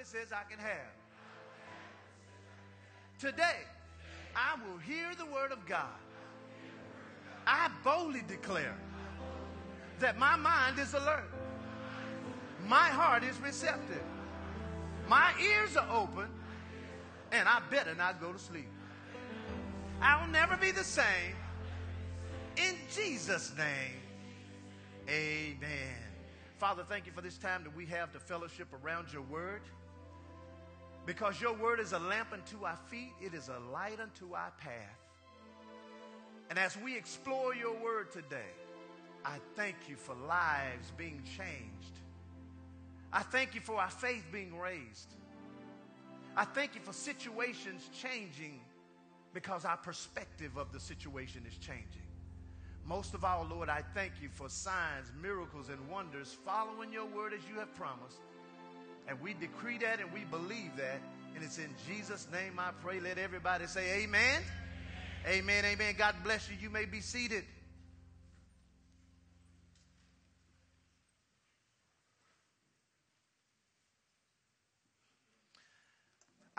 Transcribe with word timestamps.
it 0.00 0.06
says 0.06 0.32
I 0.32 0.48
can 0.50 0.58
have. 0.60 0.92
Today, 3.18 3.66
I 4.36 4.56
will 4.64 4.78
hear 4.78 5.08
the 5.16 5.26
word 5.26 5.50
of 5.50 5.66
God. 5.66 5.86
I 7.46 7.70
boldly 7.82 8.22
declare 8.28 8.76
that 9.98 10.18
my 10.18 10.36
mind 10.36 10.78
is 10.78 10.94
alert. 10.94 11.30
My 12.66 12.88
heart 12.88 13.24
is 13.24 13.40
receptive. 13.40 14.02
My 15.08 15.32
ears 15.42 15.76
are 15.76 15.88
open, 15.90 16.28
and 17.32 17.48
I 17.48 17.60
better 17.70 17.94
not 17.94 18.20
go 18.20 18.32
to 18.32 18.38
sleep. 18.38 18.68
I'll 20.00 20.28
never 20.28 20.56
be 20.56 20.70
the 20.70 20.84
same. 20.84 21.34
In 22.56 22.76
Jesus' 22.94 23.52
name, 23.56 24.00
amen. 25.08 25.96
Father, 26.58 26.84
thank 26.88 27.06
you 27.06 27.12
for 27.12 27.20
this 27.20 27.38
time 27.38 27.64
that 27.64 27.74
we 27.74 27.86
have 27.86 28.12
to 28.12 28.20
fellowship 28.20 28.68
around 28.84 29.12
your 29.12 29.22
word. 29.22 29.62
Because 31.08 31.40
your 31.40 31.54
word 31.54 31.80
is 31.80 31.94
a 31.94 31.98
lamp 31.98 32.34
unto 32.34 32.66
our 32.66 32.76
feet, 32.90 33.14
it 33.18 33.32
is 33.32 33.48
a 33.48 33.58
light 33.72 33.98
unto 33.98 34.34
our 34.34 34.52
path. 34.58 35.00
And 36.50 36.58
as 36.58 36.76
we 36.76 36.98
explore 36.98 37.54
your 37.54 37.72
word 37.82 38.12
today, 38.12 38.52
I 39.24 39.38
thank 39.56 39.76
you 39.88 39.96
for 39.96 40.14
lives 40.14 40.92
being 40.98 41.22
changed. 41.24 41.98
I 43.10 43.22
thank 43.22 43.54
you 43.54 43.62
for 43.62 43.76
our 43.76 43.88
faith 43.88 44.22
being 44.30 44.58
raised. 44.58 45.14
I 46.36 46.44
thank 46.44 46.74
you 46.74 46.82
for 46.82 46.92
situations 46.92 47.88
changing 47.90 48.60
because 49.32 49.64
our 49.64 49.78
perspective 49.78 50.58
of 50.58 50.72
the 50.72 50.80
situation 50.80 51.42
is 51.48 51.56
changing. 51.56 52.04
Most 52.84 53.14
of 53.14 53.24
all, 53.24 53.46
Lord, 53.48 53.70
I 53.70 53.82
thank 53.94 54.12
you 54.20 54.28
for 54.28 54.50
signs, 54.50 55.10
miracles, 55.22 55.70
and 55.70 55.88
wonders 55.88 56.36
following 56.44 56.92
your 56.92 57.06
word 57.06 57.32
as 57.32 57.40
you 57.48 57.58
have 57.58 57.74
promised. 57.74 58.20
And 59.08 59.18
we 59.22 59.32
decree 59.34 59.78
that 59.78 60.00
and 60.00 60.12
we 60.12 60.24
believe 60.24 60.76
that. 60.76 61.00
And 61.34 61.42
it's 61.42 61.58
in 61.58 61.74
Jesus' 61.88 62.28
name 62.30 62.58
I 62.58 62.70
pray. 62.82 63.00
Let 63.00 63.16
everybody 63.16 63.66
say 63.66 64.02
amen. 64.02 64.42
Amen. 65.26 65.64
Amen. 65.64 65.64
amen. 65.64 65.94
God 65.96 66.14
bless 66.22 66.48
you. 66.50 66.56
You 66.60 66.68
may 66.68 66.84
be 66.84 67.00
seated. 67.00 67.44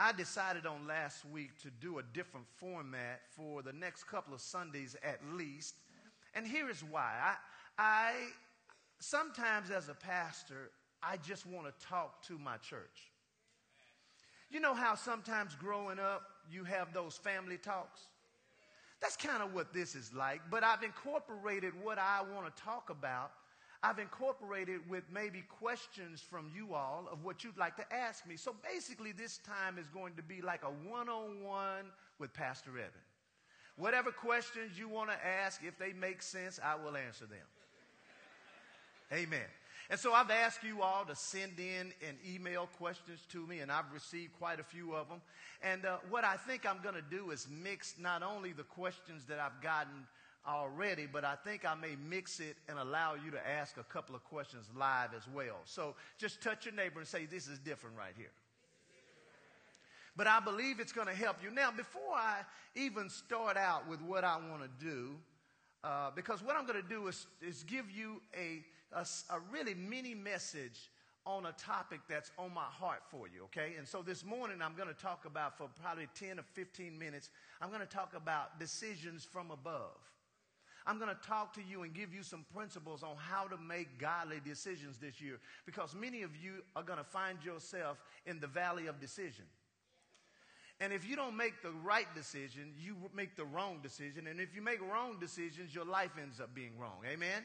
I 0.01 0.13
decided 0.13 0.65
on 0.65 0.87
last 0.87 1.25
week 1.25 1.61
to 1.63 1.69
do 1.69 1.99
a 1.99 2.03
different 2.13 2.47
format 2.57 3.19
for 3.35 3.61
the 3.61 3.73
next 3.73 4.05
couple 4.05 4.33
of 4.33 4.39
Sundays 4.39 4.95
at 5.03 5.19
least. 5.33 5.75
And 6.33 6.47
here 6.47 6.69
is 6.69 6.81
why. 6.89 7.11
I, 7.21 7.35
I 7.77 8.13
sometimes 8.99 9.71
as 9.71 9.89
a 9.89 9.93
pastor, 9.93 10.71
I 11.01 11.17
just 11.17 11.45
want 11.45 11.67
to 11.67 11.85
talk 11.85 12.21
to 12.27 12.37
my 12.37 12.57
church. 12.57 13.11
You 14.49 14.59
know 14.59 14.73
how 14.73 14.95
sometimes 14.95 15.55
growing 15.55 15.99
up 15.99 16.23
you 16.51 16.63
have 16.63 16.93
those 16.93 17.17
family 17.17 17.57
talks? 17.57 18.01
That's 19.01 19.15
kind 19.15 19.41
of 19.41 19.53
what 19.53 19.73
this 19.73 19.95
is 19.95 20.11
like, 20.13 20.41
but 20.49 20.63
I've 20.63 20.83
incorporated 20.83 21.73
what 21.81 21.97
I 21.99 22.21
want 22.33 22.53
to 22.53 22.61
talk 22.63 22.89
about 22.89 23.31
I've 23.81 23.99
incorporated 23.99 24.81
with 24.89 25.03
maybe 25.11 25.41
questions 25.41 26.21
from 26.21 26.51
you 26.53 26.73
all 26.73 27.07
of 27.09 27.23
what 27.23 27.45
you'd 27.45 27.57
like 27.57 27.77
to 27.77 27.93
ask 27.93 28.27
me. 28.27 28.35
So 28.35 28.53
basically, 28.61 29.13
this 29.13 29.37
time 29.37 29.77
is 29.77 29.87
going 29.87 30.15
to 30.15 30.23
be 30.23 30.41
like 30.41 30.63
a 30.63 30.89
one 30.89 31.07
on 31.07 31.41
one 31.41 31.85
with 32.19 32.33
Pastor 32.33 32.71
Evan. 32.71 32.91
Whatever 33.77 34.11
questions 34.11 34.77
you 34.77 34.89
want 34.89 35.11
to 35.11 35.25
ask, 35.25 35.61
if 35.63 35.77
they 35.79 35.93
make 35.93 36.21
sense, 36.21 36.59
I 36.61 36.75
will 36.75 36.97
answer 36.97 37.25
them. 37.25 37.39
Amen. 39.13 39.47
And 39.89 39.99
so 39.99 40.13
I've 40.13 40.29
asked 40.29 40.63
you 40.63 40.83
all 40.83 41.03
to 41.05 41.15
send 41.15 41.59
in 41.59 41.93
and 42.07 42.17
email 42.27 42.69
questions 42.77 43.21
to 43.31 43.47
me, 43.47 43.59
and 43.59 43.71
I've 43.71 43.91
received 43.91 44.33
quite 44.37 44.59
a 44.59 44.63
few 44.63 44.93
of 44.93 45.09
them. 45.09 45.19
And 45.63 45.85
uh, 45.85 45.97
what 46.09 46.23
I 46.23 46.35
think 46.37 46.65
I'm 46.67 46.79
going 46.83 46.95
to 46.95 47.01
do 47.01 47.31
is 47.31 47.47
mix 47.49 47.95
not 47.99 48.21
only 48.21 48.53
the 48.53 48.63
questions 48.63 49.25
that 49.25 49.39
I've 49.39 49.59
gotten 49.63 50.05
already, 50.47 51.07
but 51.11 51.25
I 51.25 51.35
think 51.35 51.65
I 51.65 51.73
may 51.73 51.95
mix 52.07 52.39
it 52.39 52.55
and 52.67 52.77
allow 52.77 53.15
you 53.15 53.31
to 53.31 53.49
ask 53.49 53.77
a 53.77 53.83
couple 53.83 54.15
of 54.15 54.23
questions 54.23 54.67
live 54.77 55.09
as 55.17 55.27
well. 55.27 55.61
So 55.65 55.95
just 56.19 56.41
touch 56.41 56.65
your 56.65 56.75
neighbor 56.75 56.99
and 56.99 57.07
say, 57.07 57.25
This 57.25 57.47
is 57.47 57.57
different 57.57 57.97
right 57.97 58.13
here. 58.15 58.31
But 60.15 60.27
I 60.27 60.39
believe 60.39 60.79
it's 60.79 60.91
going 60.91 61.07
to 61.07 61.15
help 61.15 61.37
you. 61.41 61.49
Now, 61.49 61.71
before 61.71 62.13
I 62.13 62.41
even 62.75 63.09
start 63.09 63.57
out 63.57 63.87
with 63.87 64.01
what 64.01 64.23
I 64.23 64.37
want 64.37 64.63
to 64.63 64.85
do, 64.85 65.15
uh, 65.83 66.11
because 66.13 66.43
what 66.43 66.57
I'm 66.57 66.65
going 66.65 66.81
to 66.81 66.87
do 66.87 67.07
is, 67.07 67.25
is 67.41 67.63
give 67.63 67.89
you 67.89 68.21
a, 68.35 68.63
a, 68.93 69.05
a 69.33 69.39
really 69.51 69.73
mini 69.73 70.13
message 70.13 70.89
on 71.25 71.45
a 71.45 71.51
topic 71.53 71.99
that's 72.09 72.31
on 72.37 72.53
my 72.53 72.63
heart 72.63 73.01
for 73.11 73.27
you, 73.27 73.43
okay? 73.43 73.73
And 73.77 73.87
so 73.87 74.01
this 74.01 74.25
morning 74.25 74.57
I'm 74.61 74.75
going 74.75 74.87
to 74.87 74.99
talk 74.99 75.25
about, 75.25 75.57
for 75.57 75.69
probably 75.81 76.07
10 76.15 76.39
or 76.39 76.43
15 76.53 76.97
minutes, 76.97 77.29
I'm 77.61 77.69
going 77.69 77.81
to 77.81 77.87
talk 77.87 78.13
about 78.15 78.59
decisions 78.59 79.25
from 79.25 79.51
above. 79.51 79.97
I'm 80.87 80.97
going 80.97 81.13
to 81.13 81.27
talk 81.27 81.53
to 81.53 81.61
you 81.61 81.83
and 81.83 81.93
give 81.93 82.13
you 82.13 82.23
some 82.23 82.45
principles 82.55 83.03
on 83.03 83.15
how 83.17 83.45
to 83.47 83.57
make 83.57 83.99
godly 83.99 84.41
decisions 84.43 84.97
this 84.97 85.21
year 85.21 85.37
because 85.65 85.93
many 85.93 86.23
of 86.23 86.31
you 86.35 86.63
are 86.75 86.83
going 86.83 86.97
to 86.97 87.03
find 87.03 87.43
yourself 87.43 88.01
in 88.25 88.39
the 88.39 88.47
valley 88.47 88.87
of 88.87 88.99
decision. 88.99 89.45
And 90.79 90.93
if 90.93 91.07
you 91.07 91.15
don't 91.15 91.35
make 91.35 91.61
the 91.61 91.73
right 91.83 92.07
decision, 92.15 92.73
you 92.77 92.95
make 93.13 93.35
the 93.35 93.43
wrong 93.43 93.79
decision. 93.83 94.27
And 94.27 94.39
if 94.39 94.55
you 94.55 94.61
make 94.61 94.81
wrong 94.81 95.17
decisions, 95.19 95.75
your 95.75 95.85
life 95.85 96.11
ends 96.19 96.39
up 96.39 96.55
being 96.55 96.71
wrong. 96.79 97.01
Amen? 97.05 97.43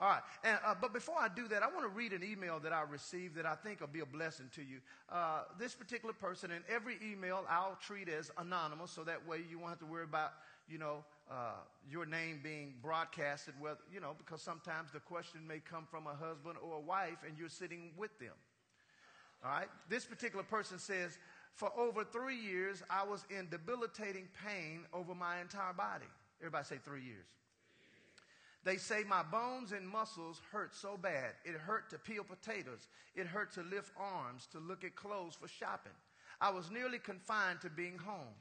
All 0.00 0.08
right. 0.08 0.22
And, 0.44 0.58
uh, 0.64 0.74
but 0.80 0.94
before 0.94 1.16
I 1.20 1.28
do 1.28 1.46
that, 1.48 1.62
I 1.62 1.66
want 1.66 1.82
to 1.82 1.88
read 1.88 2.14
an 2.14 2.24
email 2.24 2.58
that 2.60 2.72
I 2.72 2.82
received 2.82 3.36
that 3.36 3.44
I 3.44 3.54
think 3.54 3.80
will 3.80 3.86
be 3.88 4.00
a 4.00 4.06
blessing 4.06 4.46
to 4.54 4.62
you. 4.62 4.78
Uh, 5.10 5.42
this 5.58 5.74
particular 5.74 6.14
person, 6.14 6.50
in 6.50 6.62
every 6.74 6.96
email, 7.04 7.44
I'll 7.50 7.78
treat 7.82 8.08
as 8.08 8.30
anonymous, 8.38 8.90
so 8.90 9.04
that 9.04 9.28
way 9.28 9.42
you 9.48 9.58
won't 9.58 9.70
have 9.72 9.78
to 9.80 9.86
worry 9.86 10.04
about, 10.04 10.32
you 10.70 10.78
know, 10.78 11.04
uh, 11.30 11.60
your 11.88 12.06
name 12.06 12.40
being 12.42 12.74
broadcasted, 12.82 13.52
whether, 13.60 13.80
you 13.92 14.00
know, 14.00 14.14
because 14.16 14.40
sometimes 14.40 14.90
the 14.90 15.00
question 15.00 15.46
may 15.46 15.58
come 15.58 15.86
from 15.90 16.06
a 16.06 16.14
husband 16.14 16.56
or 16.62 16.78
a 16.78 16.80
wife 16.80 17.18
and 17.26 17.36
you're 17.38 17.50
sitting 17.50 17.90
with 17.98 18.18
them. 18.18 18.32
All 19.44 19.50
right? 19.50 19.68
This 19.90 20.06
particular 20.06 20.44
person 20.44 20.78
says, 20.78 21.18
For 21.54 21.70
over 21.78 22.04
three 22.04 22.36
years, 22.36 22.82
I 22.88 23.04
was 23.04 23.26
in 23.28 23.48
debilitating 23.50 24.28
pain 24.46 24.86
over 24.94 25.14
my 25.14 25.42
entire 25.42 25.74
body. 25.74 26.06
Everybody 26.40 26.64
say 26.64 26.76
three 26.82 27.02
years. 27.02 27.26
They 28.62 28.76
say 28.76 29.04
my 29.08 29.22
bones 29.22 29.72
and 29.72 29.88
muscles 29.88 30.40
hurt 30.52 30.74
so 30.74 30.96
bad. 30.96 31.32
It 31.44 31.54
hurt 31.54 31.88
to 31.90 31.98
peel 31.98 32.24
potatoes. 32.24 32.88
It 33.14 33.26
hurt 33.26 33.52
to 33.54 33.62
lift 33.62 33.92
arms, 33.96 34.46
to 34.52 34.58
look 34.58 34.84
at 34.84 34.94
clothes 34.94 35.36
for 35.40 35.48
shopping. 35.48 35.92
I 36.40 36.50
was 36.50 36.70
nearly 36.70 36.98
confined 36.98 37.62
to 37.62 37.70
being 37.70 37.98
home. 37.98 38.34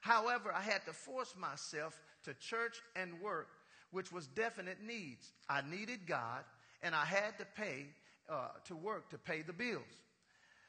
However, 0.00 0.52
I 0.54 0.62
had 0.62 0.84
to 0.86 0.92
force 0.92 1.34
myself 1.36 2.00
to 2.24 2.34
church 2.34 2.80
and 2.94 3.20
work, 3.20 3.48
which 3.90 4.12
was 4.12 4.26
definite 4.28 4.82
needs. 4.82 5.32
I 5.48 5.62
needed 5.62 6.06
God, 6.06 6.44
and 6.82 6.94
I 6.94 7.04
had 7.04 7.38
to 7.38 7.44
pay 7.44 7.86
uh, 8.28 8.48
to 8.64 8.76
work 8.76 9.10
to 9.10 9.18
pay 9.18 9.42
the 9.42 9.52
bills. 9.52 9.84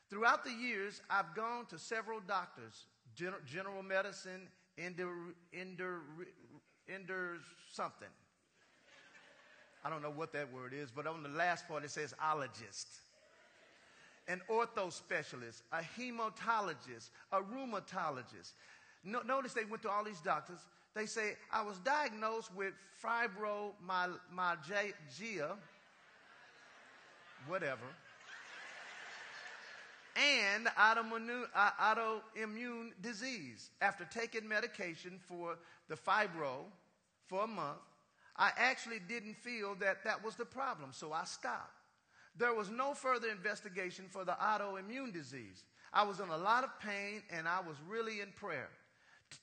Throughout 0.09 0.43
the 0.43 0.51
years, 0.51 1.01
I've 1.09 1.35
gone 1.35 1.65
to 1.67 1.79
several 1.79 2.19
doctors, 2.19 2.85
general, 3.15 3.41
general 3.45 3.83
medicine, 3.83 4.47
ender, 4.77 5.11
ender, 5.53 6.01
ender 6.93 7.37
something. 7.71 8.07
I 9.87 9.89
don't 9.89 10.01
know 10.01 10.11
what 10.11 10.33
that 10.33 10.51
word 10.51 10.73
is, 10.73 10.91
but 10.91 11.07
on 11.07 11.23
the 11.23 11.29
last 11.29 11.65
part 11.65 11.85
it 11.85 11.91
says 11.91 12.13
ologist 12.21 12.87
an 14.27 14.41
ortho 14.51 14.91
specialist, 14.91 15.63
a 15.71 15.77
hematologist, 15.77 17.11
a 17.31 17.39
rheumatologist, 17.39 18.51
no, 19.05 19.21
notice 19.21 19.53
they 19.53 19.63
went 19.63 19.81
to 19.83 19.89
all 19.89 20.03
these 20.03 20.19
doctors. 20.19 20.59
They 20.93 21.05
say, 21.05 21.37
I 21.49 21.61
was 21.61 21.77
diagnosed 21.77 22.53
with 22.53 22.73
fibromyalgia, 23.01 23.71
whatever, 27.47 27.85
and 30.17 30.67
autoimmune 30.67 31.45
uh, 31.55 32.93
disease. 33.01 33.69
After 33.81 34.05
taking 34.11 34.45
medication 34.45 35.21
for 35.29 35.57
the 35.87 35.95
fibro 35.95 36.65
for 37.27 37.45
a 37.45 37.47
month, 37.47 37.77
I 38.37 38.51
actually 38.55 38.99
didn't 38.99 39.35
feel 39.37 39.75
that 39.75 40.03
that 40.03 40.23
was 40.23 40.35
the 40.35 40.45
problem, 40.45 40.91
so 40.91 41.11
I 41.11 41.23
stopped. 41.25 41.73
There 42.37 42.53
was 42.53 42.69
no 42.69 42.93
further 42.93 43.29
investigation 43.29 44.05
for 44.09 44.23
the 44.23 44.37
autoimmune 44.41 45.11
disease. 45.11 45.63
I 45.91 46.03
was 46.03 46.19
in 46.19 46.29
a 46.29 46.37
lot 46.37 46.63
of 46.63 46.79
pain 46.79 47.23
and 47.31 47.47
I 47.47 47.61
was 47.61 47.77
really 47.87 48.21
in 48.21 48.31
prayer. 48.35 48.69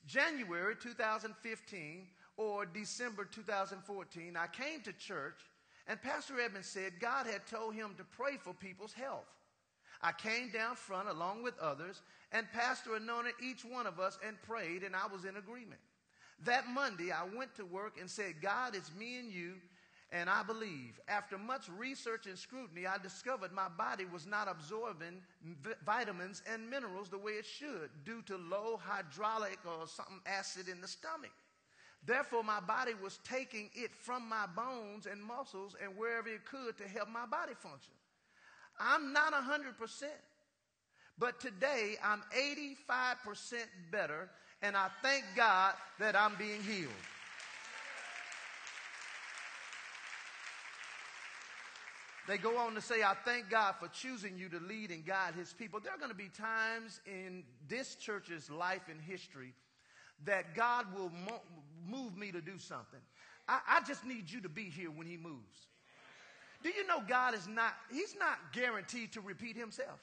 January 0.07 0.75
2015 0.81 2.07
or 2.37 2.65
December 2.65 3.25
2014, 3.25 4.37
I 4.37 4.47
came 4.47 4.81
to 4.81 4.93
church 4.93 5.39
and 5.87 6.01
Pastor 6.01 6.39
Edmonds 6.39 6.67
said 6.67 6.99
God 6.99 7.27
had 7.27 7.45
told 7.47 7.75
him 7.75 7.95
to 7.97 8.03
pray 8.03 8.37
for 8.37 8.53
people's 8.53 8.93
health. 8.93 9.27
I 10.01 10.11
came 10.11 10.51
down 10.51 10.75
front 10.75 11.09
along 11.09 11.43
with 11.43 11.57
others, 11.59 12.01
and 12.31 12.51
Pastor 12.51 12.95
anointed 12.95 13.33
each 13.41 13.63
one 13.63 13.87
of 13.87 13.99
us 13.99 14.17
and 14.25 14.41
prayed, 14.41 14.83
and 14.83 14.95
I 14.95 15.07
was 15.11 15.25
in 15.25 15.37
agreement. 15.37 15.79
That 16.43 16.67
Monday, 16.67 17.11
I 17.11 17.23
went 17.35 17.55
to 17.55 17.65
work 17.65 17.97
and 17.99 18.09
said, 18.09 18.41
God, 18.41 18.75
it's 18.75 18.93
me 18.93 19.17
and 19.19 19.31
you, 19.31 19.53
And 20.11 20.29
I 20.29 20.43
believe, 20.43 20.99
after 21.07 21.37
much 21.37 21.67
research 21.77 22.27
and 22.27 22.37
scrutiny, 22.37 22.85
I 22.85 22.97
discovered 22.99 23.51
my 23.51 23.67
body 23.67 24.05
was 24.05 24.27
not 24.27 24.47
absorbing 24.47 25.21
vitamins 25.85 26.43
and 26.51 26.69
minerals 26.69 27.09
the 27.09 27.17
way 27.17 27.33
it 27.33 27.45
should 27.45 27.89
due 28.05 28.21
to 28.23 28.37
low 28.37 28.79
hydraulic 28.81 29.59
or 29.65 29.87
something 29.87 30.21
acid 30.25 30.69
in 30.69 30.79
the 30.79 30.87
stomach. 30.87 31.33
Therefore, 32.05 32.43
my 32.43 32.59
body 32.59 32.93
was 33.03 33.19
taking 33.27 33.71
it 33.73 33.95
from 33.95 34.29
my 34.29 34.45
bones 34.55 35.07
and 35.07 35.21
muscles 35.21 35.75
and 35.83 35.97
wherever 35.97 36.29
it 36.29 36.45
could 36.45 36.77
to 36.77 36.87
help 36.87 37.09
my 37.09 37.25
body 37.25 37.53
function. 37.53 37.93
I'm 38.79 39.11
not 39.11 39.33
100%, 39.33 40.03
but 41.17 41.39
today 41.39 41.95
I'm 42.03 42.21
85% 42.87 43.55
better, 43.91 44.29
and 44.61 44.75
I 44.75 44.87
thank 45.01 45.23
God 45.35 45.73
that 45.99 46.15
I'm 46.15 46.35
being 46.35 46.61
healed. 46.63 46.91
They 52.27 52.37
go 52.37 52.57
on 52.57 52.73
to 52.73 52.81
say, 52.81 53.03
I 53.03 53.13
thank 53.23 53.49
God 53.51 53.75
for 53.79 53.87
choosing 53.87 54.37
you 54.37 54.49
to 54.49 54.59
lead 54.59 54.89
and 54.89 55.05
guide 55.05 55.35
his 55.35 55.53
people. 55.53 55.79
There 55.79 55.93
are 55.93 55.97
going 55.97 56.09
to 56.09 56.17
be 56.17 56.29
times 56.29 56.99
in 57.05 57.43
this 57.67 57.95
church's 57.95 58.49
life 58.49 58.81
and 58.89 58.99
history 58.99 59.53
that 60.23 60.55
God 60.55 60.87
will 60.95 61.11
mo- 61.27 61.41
move 61.87 62.17
me 62.17 62.31
to 62.31 62.41
do 62.41 62.57
something. 62.57 62.99
I, 63.47 63.59
I 63.67 63.81
just 63.85 64.05
need 64.05 64.31
you 64.31 64.41
to 64.41 64.49
be 64.49 64.63
here 64.63 64.89
when 64.89 65.05
he 65.05 65.17
moves. 65.17 65.67
Do 66.63 66.69
you 66.69 66.87
know 66.87 67.03
God 67.07 67.35
is 67.35 67.47
not, 67.47 67.73
he's 67.91 68.15
not 68.17 68.39
guaranteed 68.53 69.11
to 69.13 69.21
repeat 69.21 69.55
himself. 69.55 69.99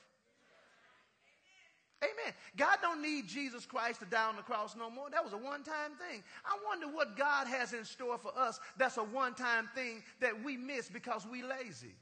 Amen. 2.02 2.34
God 2.56 2.78
don't 2.82 3.00
need 3.00 3.28
Jesus 3.28 3.64
Christ 3.64 4.00
to 4.00 4.06
die 4.06 4.26
on 4.28 4.34
the 4.34 4.42
cross 4.42 4.74
no 4.76 4.90
more. 4.90 5.08
That 5.10 5.22
was 5.22 5.32
a 5.32 5.36
one-time 5.36 5.92
thing. 6.10 6.24
I 6.44 6.58
wonder 6.66 6.88
what 6.88 7.16
God 7.16 7.46
has 7.46 7.72
in 7.72 7.84
store 7.84 8.18
for 8.18 8.36
us 8.36 8.58
that's 8.76 8.96
a 8.96 9.04
one-time 9.04 9.68
thing 9.74 10.02
that 10.20 10.42
we 10.42 10.56
miss 10.56 10.88
because 10.88 11.24
we 11.26 11.42
lazy. 11.42 11.94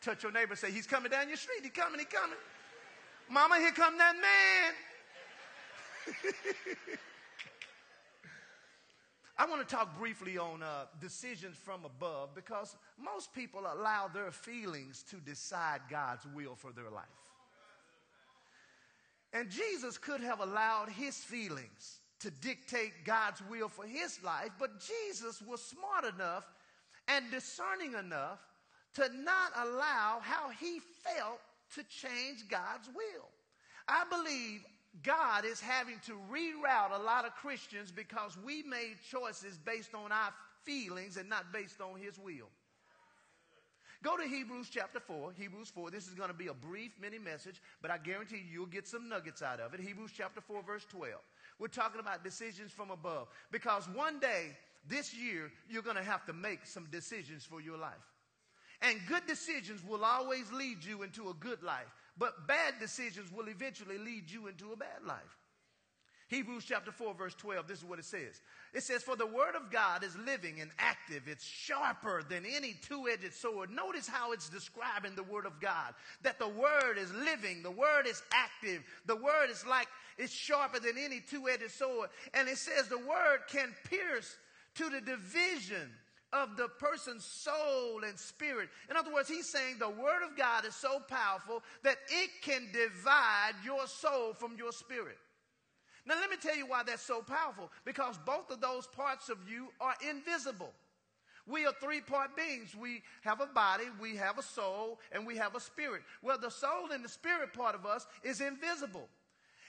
Touch 0.00 0.22
your 0.22 0.32
neighbor 0.32 0.56
say, 0.56 0.70
he's 0.70 0.86
coming 0.86 1.10
down 1.10 1.28
your 1.28 1.36
street. 1.36 1.60
He 1.62 1.68
coming, 1.68 1.98
he 1.98 2.06
coming. 2.06 2.38
Mama, 3.28 3.56
here 3.56 3.72
come 3.72 3.98
that 3.98 4.14
man. 4.14 4.72
I 9.38 9.44
want 9.44 9.68
to 9.68 9.74
talk 9.74 9.98
briefly 9.98 10.38
on 10.38 10.62
uh, 10.62 10.86
decisions 10.98 11.58
from 11.58 11.84
above 11.84 12.34
because 12.34 12.74
most 12.98 13.34
people 13.34 13.60
allow 13.60 14.08
their 14.08 14.30
feelings 14.30 15.04
to 15.10 15.16
decide 15.16 15.80
God's 15.90 16.24
will 16.34 16.54
for 16.54 16.72
their 16.72 16.88
life. 16.88 17.04
And 19.36 19.50
Jesus 19.50 19.98
could 19.98 20.22
have 20.22 20.40
allowed 20.40 20.88
his 20.88 21.16
feelings 21.18 22.00
to 22.20 22.30
dictate 22.30 23.04
God's 23.04 23.42
will 23.50 23.68
for 23.68 23.84
his 23.84 24.18
life, 24.22 24.48
but 24.58 24.80
Jesus 24.80 25.42
was 25.42 25.62
smart 25.62 26.14
enough 26.14 26.44
and 27.06 27.30
discerning 27.30 27.92
enough 27.92 28.38
to 28.94 29.02
not 29.22 29.52
allow 29.58 30.20
how 30.22 30.48
he 30.58 30.80
felt 31.04 31.38
to 31.74 31.82
change 31.82 32.48
God's 32.48 32.88
will. 32.88 33.28
I 33.86 34.04
believe 34.08 34.64
God 35.02 35.44
is 35.44 35.60
having 35.60 36.00
to 36.06 36.12
reroute 36.32 36.98
a 36.98 37.02
lot 37.02 37.26
of 37.26 37.34
Christians 37.34 37.92
because 37.92 38.38
we 38.42 38.62
made 38.62 38.96
choices 39.10 39.58
based 39.58 39.94
on 39.94 40.12
our 40.12 40.32
feelings 40.64 41.18
and 41.18 41.28
not 41.28 41.52
based 41.52 41.82
on 41.82 42.00
His 42.00 42.18
will. 42.18 42.48
Go 44.06 44.16
to 44.16 44.22
Hebrews 44.22 44.68
chapter 44.70 45.00
4. 45.00 45.32
Hebrews 45.36 45.68
4. 45.74 45.90
This 45.90 46.06
is 46.06 46.14
going 46.14 46.28
to 46.28 46.34
be 46.34 46.46
a 46.46 46.54
brief 46.54 46.92
mini 47.02 47.18
message, 47.18 47.60
but 47.82 47.90
I 47.90 47.98
guarantee 47.98 48.36
you, 48.36 48.44
you'll 48.52 48.66
get 48.66 48.86
some 48.86 49.08
nuggets 49.08 49.42
out 49.42 49.58
of 49.58 49.74
it. 49.74 49.80
Hebrews 49.80 50.12
chapter 50.16 50.40
4, 50.40 50.62
verse 50.62 50.86
12. 50.88 51.14
We're 51.58 51.66
talking 51.66 51.98
about 51.98 52.22
decisions 52.22 52.70
from 52.70 52.92
above 52.92 53.26
because 53.50 53.88
one 53.88 54.20
day 54.20 54.56
this 54.88 55.12
year, 55.12 55.50
you're 55.68 55.82
going 55.82 55.96
to 55.96 56.04
have 56.04 56.24
to 56.26 56.32
make 56.32 56.66
some 56.66 56.86
decisions 56.92 57.44
for 57.44 57.60
your 57.60 57.76
life. 57.76 57.94
And 58.80 58.96
good 59.08 59.26
decisions 59.26 59.82
will 59.84 60.04
always 60.04 60.52
lead 60.52 60.84
you 60.84 61.02
into 61.02 61.28
a 61.28 61.34
good 61.34 61.64
life. 61.64 61.92
But 62.16 62.46
bad 62.46 62.74
decisions 62.78 63.32
will 63.32 63.48
eventually 63.48 63.98
lead 63.98 64.30
you 64.30 64.46
into 64.46 64.72
a 64.72 64.76
bad 64.76 65.02
life. 65.04 65.36
Hebrews 66.28 66.64
chapter 66.66 66.90
4, 66.90 67.14
verse 67.14 67.34
12, 67.36 67.68
this 67.68 67.78
is 67.78 67.84
what 67.84 68.00
it 68.00 68.04
says. 68.04 68.40
It 68.74 68.82
says, 68.82 69.02
For 69.02 69.14
the 69.14 69.26
word 69.26 69.54
of 69.54 69.70
God 69.70 70.02
is 70.02 70.16
living 70.16 70.60
and 70.60 70.72
active. 70.78 71.22
It's 71.28 71.44
sharper 71.44 72.24
than 72.28 72.44
any 72.44 72.74
two 72.82 73.08
edged 73.08 73.32
sword. 73.32 73.70
Notice 73.70 74.08
how 74.08 74.32
it's 74.32 74.48
describing 74.48 75.14
the 75.14 75.22
word 75.22 75.46
of 75.46 75.60
God. 75.60 75.94
That 76.22 76.40
the 76.40 76.48
word 76.48 76.98
is 76.98 77.12
living, 77.12 77.62
the 77.62 77.70
word 77.70 78.08
is 78.08 78.20
active, 78.32 78.82
the 79.06 79.14
word 79.14 79.50
is 79.50 79.64
like, 79.66 79.86
it's 80.18 80.32
sharper 80.32 80.80
than 80.80 80.98
any 80.98 81.20
two 81.20 81.48
edged 81.48 81.70
sword. 81.70 82.10
And 82.34 82.48
it 82.48 82.58
says 82.58 82.88
the 82.88 82.98
word 82.98 83.40
can 83.48 83.72
pierce 83.88 84.36
to 84.76 84.90
the 84.90 85.00
division 85.00 85.90
of 86.32 86.56
the 86.56 86.68
person's 86.80 87.24
soul 87.24 88.02
and 88.04 88.18
spirit. 88.18 88.68
In 88.90 88.96
other 88.96 89.12
words, 89.12 89.28
he's 89.28 89.50
saying 89.50 89.76
the 89.78 89.88
Word 89.88 90.24
of 90.28 90.36
God 90.36 90.64
is 90.66 90.74
so 90.74 90.98
powerful 91.08 91.62
that 91.82 91.96
it 92.10 92.30
can 92.42 92.68
divide 92.72 93.52
your 93.64 93.86
soul 93.86 94.34
from 94.34 94.56
your 94.58 94.72
spirit. 94.72 95.16
Now, 96.06 96.14
let 96.14 96.30
me 96.30 96.36
tell 96.40 96.56
you 96.56 96.66
why 96.66 96.82
that's 96.84 97.02
so 97.02 97.20
powerful. 97.20 97.70
Because 97.84 98.16
both 98.24 98.50
of 98.50 98.60
those 98.60 98.86
parts 98.86 99.28
of 99.28 99.38
you 99.50 99.68
are 99.80 99.94
invisible. 100.08 100.72
We 101.46 101.64
are 101.66 101.72
three 101.80 102.00
part 102.00 102.36
beings. 102.36 102.74
We 102.74 103.02
have 103.22 103.40
a 103.40 103.46
body, 103.46 103.84
we 104.00 104.16
have 104.16 104.38
a 104.38 104.42
soul, 104.42 104.98
and 105.12 105.26
we 105.26 105.36
have 105.36 105.54
a 105.54 105.60
spirit. 105.60 106.02
Well, 106.22 106.38
the 106.38 106.50
soul 106.50 106.90
and 106.92 107.04
the 107.04 107.08
spirit 107.08 107.52
part 107.52 107.74
of 107.74 107.86
us 107.86 108.06
is 108.24 108.40
invisible. 108.40 109.08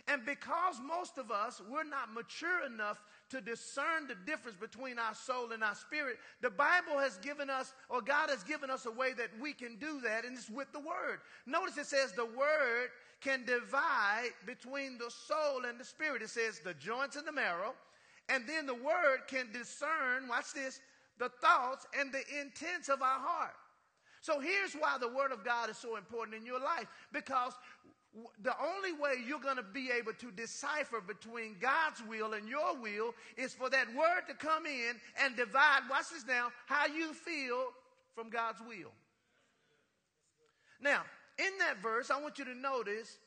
And 0.07 0.25
because 0.25 0.80
most 0.86 1.18
of 1.18 1.31
us, 1.31 1.62
we're 1.69 1.84
not 1.84 2.13
mature 2.13 2.66
enough 2.66 3.04
to 3.30 3.42
discern 3.42 4.08
the 4.08 4.16
difference 4.26 4.58
between 4.58 4.98
our 4.98 5.14
soul 5.14 5.52
and 5.52 5.64
our 5.64 5.76
spirit, 5.76 6.18
the 6.42 6.50
Bible 6.50 6.98
has 6.98 7.18
given 7.18 7.50
us, 7.50 7.74
or 7.90 8.02
God 8.02 8.30
has 8.30 8.44
given 8.44 8.70
us 8.70 8.86
a 8.86 8.92
way 8.92 9.14
that 9.14 9.30
we 9.42 9.54
can 9.54 9.78
do 9.78 10.00
that, 10.02 10.26
and 10.26 10.38
it's 10.38 10.50
with 10.50 10.72
the 10.72 10.80
Word. 10.80 11.20
Notice 11.46 11.78
it 11.78 11.86
says 11.88 12.14
the 12.14 12.26
Word 12.26 12.90
can 13.22 13.46
divide 13.46 14.30
between 14.46 14.98
the 14.98 15.12
soul 15.12 15.66
and 15.68 15.80
the 15.80 15.86
spirit. 15.86 16.22
It 16.22 16.30
says 16.30 16.60
the 16.60 16.74
joints 16.74 17.16
and 17.16 17.28
the 17.28 17.32
marrow, 17.32 17.74
and 18.30 18.44
then 18.48 18.66
the 18.66 18.76
Word 18.76 19.22
can 19.28 19.52
discern, 19.52 20.28
watch 20.30 20.54
this, 20.54 20.80
the 21.20 21.30
thoughts 21.42 21.86
and 22.00 22.12
the 22.12 22.24
intents 22.40 22.90
of 22.90 23.02
our 23.02 23.20
heart. 23.20 23.56
So 24.22 24.40
here's 24.40 24.74
why 24.74 24.98
the 25.00 25.08
Word 25.08 25.32
of 25.32 25.44
God 25.44 25.70
is 25.70 25.78
so 25.78 25.96
important 25.96 26.38
in 26.38 26.46
your 26.46 26.60
life 26.60 26.88
because 27.14 27.54
the 28.42 28.54
only 28.62 28.94
way 28.94 29.15
you're 29.27 29.39
going 29.39 29.57
to 29.57 29.63
be 29.63 29.89
able 29.92 30.13
to 30.13 30.31
decipher 30.31 31.01
between 31.01 31.56
God's 31.59 32.01
will 32.07 32.33
and 32.33 32.48
your 32.48 32.75
will 32.75 33.13
is 33.38 33.54
for 33.54 33.69
that 33.69 33.88
word 33.95 34.21
to 34.27 34.33
come 34.33 34.65
in 34.65 34.95
and 35.24 35.36
divide, 35.36 35.81
watch 35.89 36.09
this 36.12 36.25
now, 36.27 36.48
how 36.65 36.88
you 36.88 37.13
feel 37.13 37.68
from 38.15 38.30
God's 38.30 38.62
will. 38.62 38.92
Now, 40.81 41.02
in 41.37 41.52
that 41.59 41.81
verse, 41.81 42.09
I 42.09 42.19
want 42.21 42.40
you 42.40 42.45
to 42.45 42.56
notice 42.56 43.18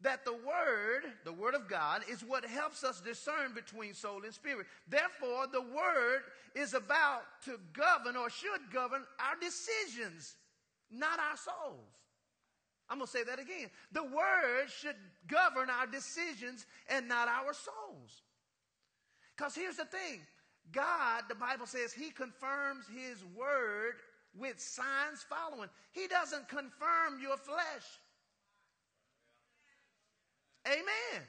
that 0.00 0.24
the 0.24 0.32
word, 0.32 1.12
the 1.24 1.32
word 1.32 1.54
of 1.54 1.68
God, 1.68 2.02
is 2.08 2.22
what 2.22 2.44
helps 2.44 2.84
us 2.84 3.00
discern 3.00 3.52
between 3.54 3.94
soul 3.94 4.22
and 4.24 4.32
spirit. 4.32 4.66
Therefore, 4.88 5.46
the 5.50 5.62
word 5.62 6.22
is 6.54 6.74
about 6.74 7.22
to 7.46 7.58
govern 7.72 8.16
or 8.16 8.30
should 8.30 8.72
govern 8.72 9.02
our 9.18 9.34
decisions, 9.40 10.36
not 10.90 11.18
our 11.18 11.36
souls. 11.36 11.88
I'm 12.90 12.98
going 12.98 13.06
to 13.06 13.12
say 13.12 13.24
that 13.24 13.38
again. 13.38 13.68
The 13.92 14.04
word 14.04 14.68
should 14.68 14.96
govern 15.26 15.68
our 15.70 15.86
decisions 15.86 16.64
and 16.88 17.08
not 17.08 17.28
our 17.28 17.52
souls. 17.52 18.22
Because 19.36 19.54
here's 19.54 19.76
the 19.76 19.84
thing 19.84 20.20
God, 20.72 21.24
the 21.28 21.34
Bible 21.34 21.66
says, 21.66 21.92
He 21.92 22.10
confirms 22.10 22.86
His 22.88 23.22
word 23.36 23.94
with 24.36 24.60
signs 24.60 25.24
following. 25.28 25.68
He 25.92 26.06
doesn't 26.06 26.48
confirm 26.48 27.20
your 27.20 27.36
flesh. 27.36 27.86
Amen. 30.66 31.26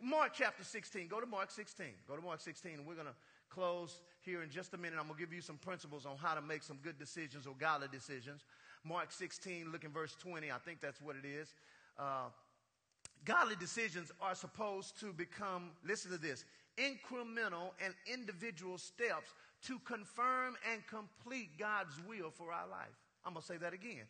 Mark 0.00 0.32
chapter 0.34 0.64
16. 0.64 1.08
Go 1.08 1.20
to 1.20 1.26
Mark 1.26 1.50
16. 1.50 1.86
Go 2.06 2.16
to 2.16 2.22
Mark 2.22 2.40
16, 2.40 2.84
we're 2.86 2.94
going 2.94 3.06
to 3.06 3.14
close 3.50 4.00
here 4.20 4.42
in 4.42 4.50
just 4.50 4.74
a 4.74 4.78
minute. 4.78 4.98
I'm 4.98 5.06
going 5.06 5.18
to 5.18 5.24
give 5.24 5.32
you 5.32 5.40
some 5.40 5.56
principles 5.56 6.06
on 6.06 6.16
how 6.16 6.34
to 6.34 6.42
make 6.42 6.62
some 6.62 6.78
good 6.82 6.98
decisions 6.98 7.46
or 7.46 7.54
godly 7.58 7.88
decisions. 7.90 8.44
Mark 8.84 9.12
16, 9.12 9.70
look 9.72 9.84
in 9.84 9.90
verse 9.90 10.16
20. 10.20 10.50
I 10.50 10.58
think 10.58 10.80
that's 10.80 11.00
what 11.00 11.16
it 11.16 11.26
is. 11.26 11.54
Uh, 11.98 12.28
godly 13.24 13.56
decisions 13.56 14.12
are 14.20 14.34
supposed 14.34 14.98
to 15.00 15.12
become, 15.12 15.70
listen 15.86 16.10
to 16.10 16.18
this, 16.18 16.44
incremental 16.76 17.70
and 17.84 17.94
individual 18.12 18.78
steps 18.78 19.34
to 19.66 19.78
confirm 19.80 20.56
and 20.72 20.86
complete 20.86 21.50
God's 21.58 21.94
will 22.08 22.30
for 22.30 22.52
our 22.52 22.68
life. 22.68 22.94
I'm 23.24 23.32
going 23.32 23.42
to 23.42 23.46
say 23.46 23.56
that 23.58 23.72
again. 23.72 24.06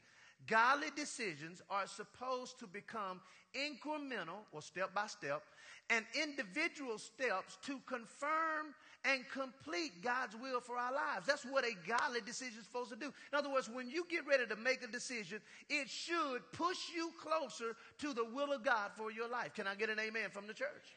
Godly 0.46 0.88
decisions 0.96 1.62
are 1.68 1.86
supposed 1.86 2.58
to 2.60 2.66
become 2.66 3.20
incremental 3.54 4.44
or 4.52 4.62
step 4.62 4.94
by 4.94 5.06
step 5.06 5.42
and 5.90 6.04
individual 6.14 6.98
steps 6.98 7.58
to 7.62 7.78
confirm 7.86 8.74
and 9.04 9.24
complete 9.32 10.02
God's 10.02 10.36
will 10.36 10.60
for 10.60 10.76
our 10.76 10.92
lives. 10.92 11.26
That's 11.26 11.44
what 11.44 11.64
a 11.64 11.72
godly 11.86 12.20
decision 12.20 12.58
is 12.58 12.64
supposed 12.64 12.90
to 12.90 12.96
do. 12.96 13.06
In 13.32 13.38
other 13.38 13.50
words, 13.50 13.70
when 13.72 13.88
you 13.88 14.04
get 14.10 14.26
ready 14.26 14.46
to 14.46 14.56
make 14.56 14.82
a 14.82 14.86
decision, 14.86 15.40
it 15.70 15.88
should 15.88 16.40
push 16.52 16.90
you 16.94 17.10
closer 17.22 17.76
to 17.98 18.12
the 18.12 18.24
will 18.24 18.52
of 18.52 18.64
God 18.64 18.90
for 18.96 19.10
your 19.10 19.28
life. 19.28 19.54
Can 19.54 19.66
I 19.66 19.74
get 19.74 19.88
an 19.88 19.98
amen 19.98 20.30
from 20.30 20.46
the 20.46 20.54
church? 20.54 20.96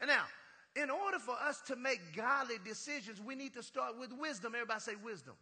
And 0.00 0.08
now, 0.08 0.24
in 0.76 0.90
order 0.90 1.18
for 1.18 1.34
us 1.34 1.60
to 1.62 1.76
make 1.76 2.00
godly 2.14 2.56
decisions, 2.64 3.20
we 3.20 3.34
need 3.34 3.54
to 3.54 3.62
start 3.62 3.98
with 3.98 4.12
wisdom. 4.12 4.54
Everybody 4.54 4.80
say 4.80 4.92
wisdom. 5.02 5.34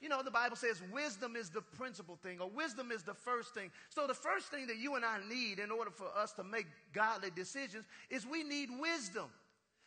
You 0.00 0.08
know, 0.08 0.22
the 0.22 0.30
Bible 0.30 0.56
says 0.56 0.80
wisdom 0.92 1.34
is 1.34 1.50
the 1.50 1.60
principal 1.60 2.16
thing, 2.22 2.40
or 2.40 2.48
wisdom 2.48 2.92
is 2.92 3.02
the 3.02 3.14
first 3.14 3.52
thing. 3.52 3.70
So, 3.88 4.06
the 4.06 4.14
first 4.14 4.46
thing 4.46 4.66
that 4.68 4.78
you 4.78 4.94
and 4.94 5.04
I 5.04 5.18
need 5.28 5.58
in 5.58 5.70
order 5.70 5.90
for 5.90 6.06
us 6.16 6.32
to 6.34 6.44
make 6.44 6.66
godly 6.92 7.30
decisions 7.34 7.84
is 8.08 8.24
we 8.24 8.44
need 8.44 8.68
wisdom. 8.78 9.26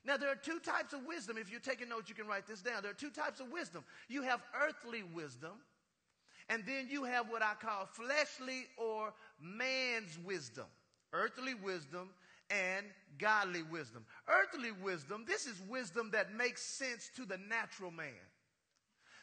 Now, 0.03 0.17
there 0.17 0.29
are 0.29 0.35
two 0.35 0.59
types 0.59 0.93
of 0.93 1.05
wisdom. 1.05 1.37
If 1.37 1.49
you're 1.49 1.59
taking 1.59 1.87
notes, 1.87 2.09
you 2.09 2.15
can 2.15 2.27
write 2.27 2.47
this 2.47 2.61
down. 2.61 2.81
There 2.81 2.91
are 2.91 2.95
two 2.95 3.11
types 3.11 3.39
of 3.39 3.51
wisdom. 3.51 3.83
You 4.09 4.23
have 4.23 4.41
earthly 4.67 5.03
wisdom, 5.03 5.51
and 6.49 6.63
then 6.65 6.87
you 6.89 7.03
have 7.05 7.29
what 7.29 7.41
I 7.41 7.53
call 7.61 7.85
fleshly 7.85 8.65
or 8.77 9.13
man's 9.39 10.19
wisdom. 10.25 10.65
Earthly 11.13 11.53
wisdom 11.53 12.09
and 12.49 12.85
godly 13.17 13.63
wisdom. 13.63 14.05
Earthly 14.27 14.71
wisdom, 14.71 15.23
this 15.25 15.45
is 15.45 15.61
wisdom 15.69 16.09
that 16.11 16.35
makes 16.35 16.61
sense 16.61 17.09
to 17.15 17.25
the 17.25 17.37
natural 17.49 17.91
man. 17.91 18.07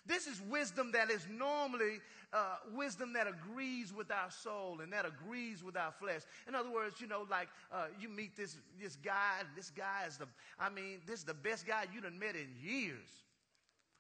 This 0.09 0.27
is 0.27 0.41
wisdom 0.49 0.91
that 0.93 1.11
is 1.11 1.27
normally 1.31 2.01
uh, 2.33 2.57
wisdom 2.75 3.13
that 3.13 3.27
agrees 3.27 3.93
with 3.93 4.11
our 4.11 4.31
soul 4.31 4.81
and 4.83 4.91
that 4.91 5.05
agrees 5.05 5.63
with 5.63 5.77
our 5.77 5.93
flesh. 5.93 6.23
In 6.49 6.55
other 6.55 6.71
words, 6.71 6.99
you 6.99 7.07
know, 7.07 7.27
like 7.31 7.49
uh, 7.71 7.87
you 8.01 8.09
meet 8.09 8.35
this 8.35 8.57
this 8.81 8.97
guy, 8.97 9.37
and 9.41 9.49
this 9.55 9.71
guy 9.71 10.05
is 10.09 10.17
the, 10.17 10.27
I 10.59 10.71
mean, 10.71 11.01
this 11.07 11.19
is 11.21 11.25
the 11.25 11.35
best 11.35 11.67
guy 11.67 11.85
you 11.95 12.01
done 12.01 12.19
met 12.19 12.37
in 12.37 12.49
years. 12.59 13.09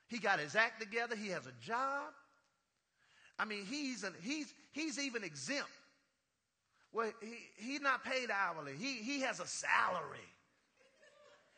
He 0.08 0.18
got 0.18 0.40
his 0.40 0.56
act 0.56 0.80
together. 0.80 1.14
He 1.14 1.28
has 1.28 1.46
a 1.46 1.52
job. 1.60 2.14
I 3.38 3.44
mean, 3.44 3.66
he's 3.66 4.02
an, 4.02 4.14
he's 4.22 4.54
he's 4.72 4.98
even 4.98 5.22
exempt. 5.24 5.68
Well, 6.90 7.12
he, 7.20 7.36
he's 7.56 7.82
not 7.82 8.02
paid 8.02 8.30
hourly. 8.30 8.72
He 8.78 8.94
he 8.94 9.20
has 9.20 9.40
a 9.40 9.46
salary. 9.46 10.18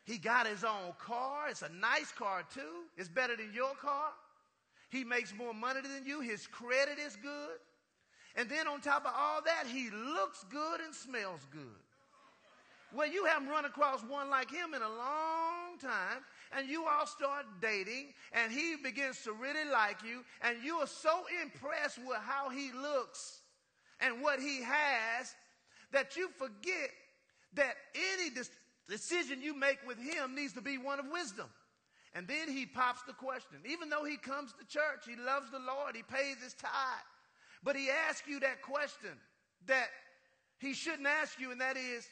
He 0.05 0.19
got 0.19 0.49
his 0.49 0.65
own 0.65 0.93
car. 0.99 1.49
It's 1.49 1.63
a 1.63 1.69
nice 1.69 2.11
car 2.11 2.43
too. 2.53 2.89
It's 2.97 3.09
better 3.09 3.37
than 3.37 3.53
your 3.55 3.75
car. 3.81 4.11
He 4.91 5.05
makes 5.05 5.33
more 5.35 5.55
money 5.55 5.81
than 5.83 6.05
you. 6.05 6.21
His 6.21 6.47
credit 6.47 6.99
is 6.99 7.17
good. 7.17 7.59
And 8.37 8.49
then 8.49 8.69
on 8.69 8.81
top 8.81 9.05
of 9.05 9.13
all 9.17 9.41
that, 9.45 9.67
he 9.67 9.91
looks 9.91 10.45
good 10.51 10.81
and 10.81 10.95
smells 10.95 11.47
good. 11.53 11.63
Well, 12.93 13.09
you 13.09 13.25
haven't 13.25 13.49
run 13.49 13.65
across 13.65 14.03
one 14.03 14.31
like 14.31 14.51
him 14.51 14.75
in 14.75 14.83
a 14.83 14.89
long 14.89 15.79
time, 15.81 16.25
and 16.57 16.69
you 16.69 16.87
all 16.87 17.07
start 17.07 17.47
dating, 17.61 18.09
and 18.33 18.51
he 18.51 18.75
begins 18.83 19.23
to 19.23 19.33
really 19.33 19.71
like 19.71 19.99
you, 20.05 20.25
and 20.43 20.59
you 20.65 20.77
are 20.77 20.89
so 20.89 21.25
impressed 21.41 21.99
with 21.99 22.19
how 22.19 22.51
he 22.51 22.73
looks 22.73 23.41
and 24.01 24.21
what 24.21 24.41
he 24.41 24.63
has 24.63 25.35
that 25.93 26.17
you 26.17 26.31
forget 26.37 26.91
that 27.55 27.75
any 27.95 28.31
decision 28.89 29.41
you 29.41 29.55
make 29.55 29.79
with 29.87 29.99
him 29.99 30.35
needs 30.35 30.53
to 30.55 30.61
be 30.61 30.77
one 30.77 30.99
of 30.99 31.07
wisdom. 31.13 31.47
And 32.15 32.27
then 32.27 32.49
he 32.49 32.67
pops 32.67 33.03
the 33.03 33.13
question. 33.13 33.59
Even 33.65 33.89
though 33.89 34.05
he 34.05 34.17
comes 34.17 34.53
to 34.59 34.67
church, 34.67 35.07
he 35.09 35.15
loves 35.17 35.51
the 35.51 35.61
Lord, 35.61 35.95
he 35.95 36.03
pays 36.03 36.43
his 36.43 36.55
tithe. 36.55 36.71
But 37.63 37.77
he 37.77 37.89
asks 38.09 38.27
you 38.27 38.41
that 38.41 38.63
question 38.63 39.11
that 39.67 39.89
he 40.59 40.75
shouldn't 40.75 41.07
ask 41.07 41.39
you, 41.39 41.53
and 41.53 41.61
that 41.61 41.77
is, 41.77 42.07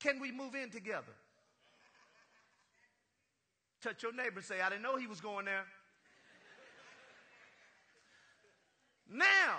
can 0.00 0.20
we 0.20 0.30
move 0.30 0.54
in 0.54 0.70
together? 0.70 1.12
Touch 3.82 4.02
your 4.02 4.14
neighbor 4.14 4.40
say, 4.40 4.60
I 4.60 4.70
didn't 4.70 4.82
know 4.82 4.96
he 4.96 5.06
was 5.06 5.20
going 5.20 5.44
there. 5.44 5.64
now, 9.12 9.58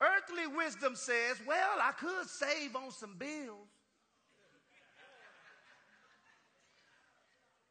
earthly 0.00 0.46
wisdom 0.46 0.94
says, 0.96 1.38
well, 1.46 1.78
I 1.80 1.92
could 1.92 2.28
save 2.28 2.76
on 2.76 2.90
some 2.90 3.16
bills. 3.18 3.68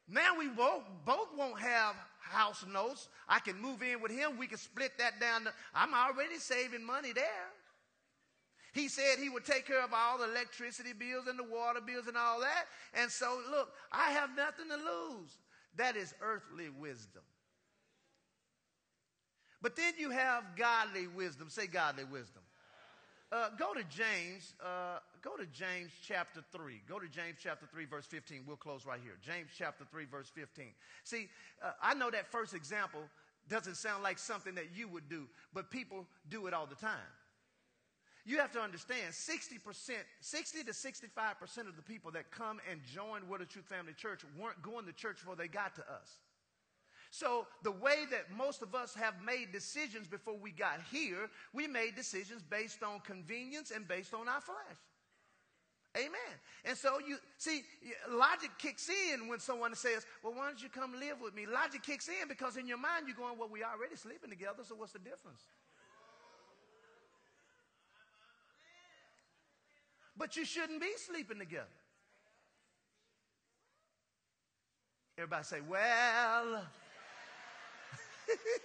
Now 0.08 0.38
we 0.38 0.48
both, 0.48 0.82
both 1.04 1.28
won't 1.36 1.60
have 1.60 1.94
house 2.20 2.64
notes. 2.70 3.08
I 3.28 3.38
can 3.38 3.60
move 3.60 3.82
in 3.82 4.00
with 4.00 4.12
him. 4.12 4.38
We 4.38 4.46
can 4.46 4.58
split 4.58 4.92
that 4.98 5.20
down. 5.20 5.44
To, 5.44 5.52
I'm 5.74 5.94
already 5.94 6.38
saving 6.38 6.84
money 6.84 7.12
there. 7.12 7.50
He 8.72 8.88
said 8.88 9.18
he 9.18 9.28
would 9.28 9.44
take 9.44 9.66
care 9.66 9.84
of 9.84 9.92
all 9.92 10.18
the 10.18 10.24
electricity 10.24 10.92
bills 10.94 11.26
and 11.28 11.38
the 11.38 11.44
water 11.44 11.80
bills 11.80 12.06
and 12.08 12.16
all 12.16 12.40
that. 12.40 12.64
And 12.94 13.10
so, 13.10 13.38
look, 13.50 13.70
I 13.92 14.10
have 14.12 14.30
nothing 14.34 14.68
to 14.68 14.76
lose. 14.76 15.36
That 15.76 15.96
is 15.96 16.14
earthly 16.22 16.70
wisdom. 16.70 17.22
But 19.60 19.76
then 19.76 19.92
you 19.98 20.10
have 20.10 20.44
godly 20.56 21.06
wisdom. 21.06 21.48
Say 21.50 21.66
godly 21.66 22.04
wisdom. 22.04 22.42
Uh, 23.30 23.50
go 23.58 23.74
to 23.74 23.84
James. 23.84 24.54
Uh, 24.62 24.98
go 25.22 25.36
to 25.36 25.46
James 25.46 25.92
chapter 26.06 26.42
3. 26.52 26.82
Go 26.88 26.98
to 26.98 27.08
James 27.08 27.36
chapter 27.42 27.66
3, 27.72 27.84
verse 27.86 28.06
15. 28.06 28.42
We'll 28.46 28.56
close 28.56 28.84
right 28.84 29.00
here. 29.02 29.14
James 29.24 29.50
chapter 29.56 29.84
3, 29.90 30.04
verse 30.06 30.28
15. 30.34 30.66
See, 31.04 31.28
uh, 31.62 31.70
I 31.82 31.94
know 31.94 32.10
that 32.10 32.30
first 32.30 32.54
example 32.54 33.00
doesn't 33.48 33.76
sound 33.76 34.02
like 34.02 34.18
something 34.18 34.54
that 34.54 34.76
you 34.76 34.88
would 34.88 35.08
do, 35.08 35.26
but 35.52 35.70
people 35.70 36.06
do 36.28 36.46
it 36.46 36.54
all 36.54 36.66
the 36.66 36.74
time. 36.74 36.98
You 38.24 38.38
have 38.38 38.52
to 38.52 38.60
understand 38.60 39.12
60%, 39.12 39.58
60 40.20 40.64
to 40.64 40.70
65% 40.70 41.68
of 41.68 41.76
the 41.76 41.82
people 41.82 42.12
that 42.12 42.30
come 42.30 42.60
and 42.70 42.80
join 42.84 43.28
Word 43.28 43.40
of 43.40 43.48
Truth 43.48 43.66
Family 43.66 43.94
Church 43.94 44.20
weren't 44.38 44.62
going 44.62 44.86
to 44.86 44.92
church 44.92 45.16
before 45.16 45.34
they 45.34 45.48
got 45.48 45.74
to 45.76 45.82
us. 45.82 46.20
So, 47.10 47.46
the 47.62 47.72
way 47.72 48.06
that 48.10 48.34
most 48.34 48.62
of 48.62 48.74
us 48.74 48.94
have 48.94 49.14
made 49.22 49.52
decisions 49.52 50.08
before 50.08 50.38
we 50.38 50.50
got 50.50 50.80
here, 50.90 51.28
we 51.52 51.66
made 51.66 51.94
decisions 51.94 52.42
based 52.42 52.82
on 52.82 53.00
convenience 53.00 53.70
and 53.70 53.86
based 53.86 54.14
on 54.14 54.28
our 54.28 54.40
flesh. 54.40 54.78
Amen. 55.96 56.10
And 56.64 56.76
so 56.76 56.98
you 57.06 57.18
see, 57.36 57.62
logic 58.10 58.50
kicks 58.58 58.88
in 58.88 59.28
when 59.28 59.40
someone 59.40 59.74
says, 59.74 60.06
Well, 60.22 60.32
why 60.32 60.46
don't 60.46 60.62
you 60.62 60.70
come 60.70 60.92
live 60.98 61.20
with 61.20 61.34
me? 61.34 61.44
Logic 61.46 61.82
kicks 61.82 62.08
in 62.08 62.28
because 62.28 62.56
in 62.56 62.66
your 62.66 62.78
mind 62.78 63.06
you're 63.06 63.16
going, 63.16 63.38
Well, 63.38 63.50
we 63.52 63.62
already 63.62 63.96
sleeping 63.96 64.30
together, 64.30 64.62
so 64.66 64.74
what's 64.74 64.92
the 64.92 64.98
difference? 65.00 65.42
But 70.16 70.34
you 70.36 70.46
shouldn't 70.46 70.80
be 70.80 70.92
sleeping 70.96 71.38
together. 71.38 71.66
Everybody 75.18 75.44
say, 75.44 75.60
Well, 75.68 76.64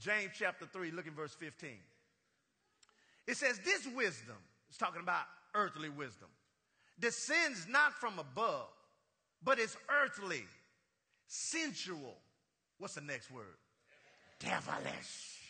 James 0.00 0.32
chapter 0.36 0.66
3, 0.66 0.90
look 0.90 1.06
at 1.06 1.12
verse 1.12 1.34
15. 1.34 1.70
It 3.26 3.36
says, 3.36 3.58
This 3.64 3.86
wisdom, 3.94 4.36
it's 4.68 4.78
talking 4.78 5.02
about 5.02 5.24
earthly 5.54 5.88
wisdom, 5.88 6.28
descends 6.98 7.66
not 7.68 7.92
from 7.92 8.18
above, 8.18 8.68
but 9.42 9.58
is 9.58 9.76
earthly, 10.02 10.44
sensual. 11.26 12.16
What's 12.78 12.94
the 12.94 13.00
next 13.00 13.30
word? 13.30 13.56
Devilish. 14.38 15.40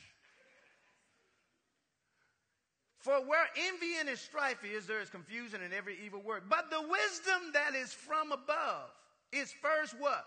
For 2.98 3.14
where 3.24 3.46
envy 3.56 3.94
and 4.00 4.18
strife 4.18 4.64
is, 4.64 4.86
there 4.86 5.00
is 5.00 5.10
confusion 5.10 5.60
in 5.62 5.72
every 5.72 5.96
evil 6.04 6.20
word. 6.20 6.44
But 6.48 6.70
the 6.70 6.80
wisdom 6.80 7.52
that 7.52 7.74
is 7.76 7.92
from 7.92 8.32
above 8.32 8.90
is 9.32 9.52
first 9.62 9.94
what? 9.98 10.24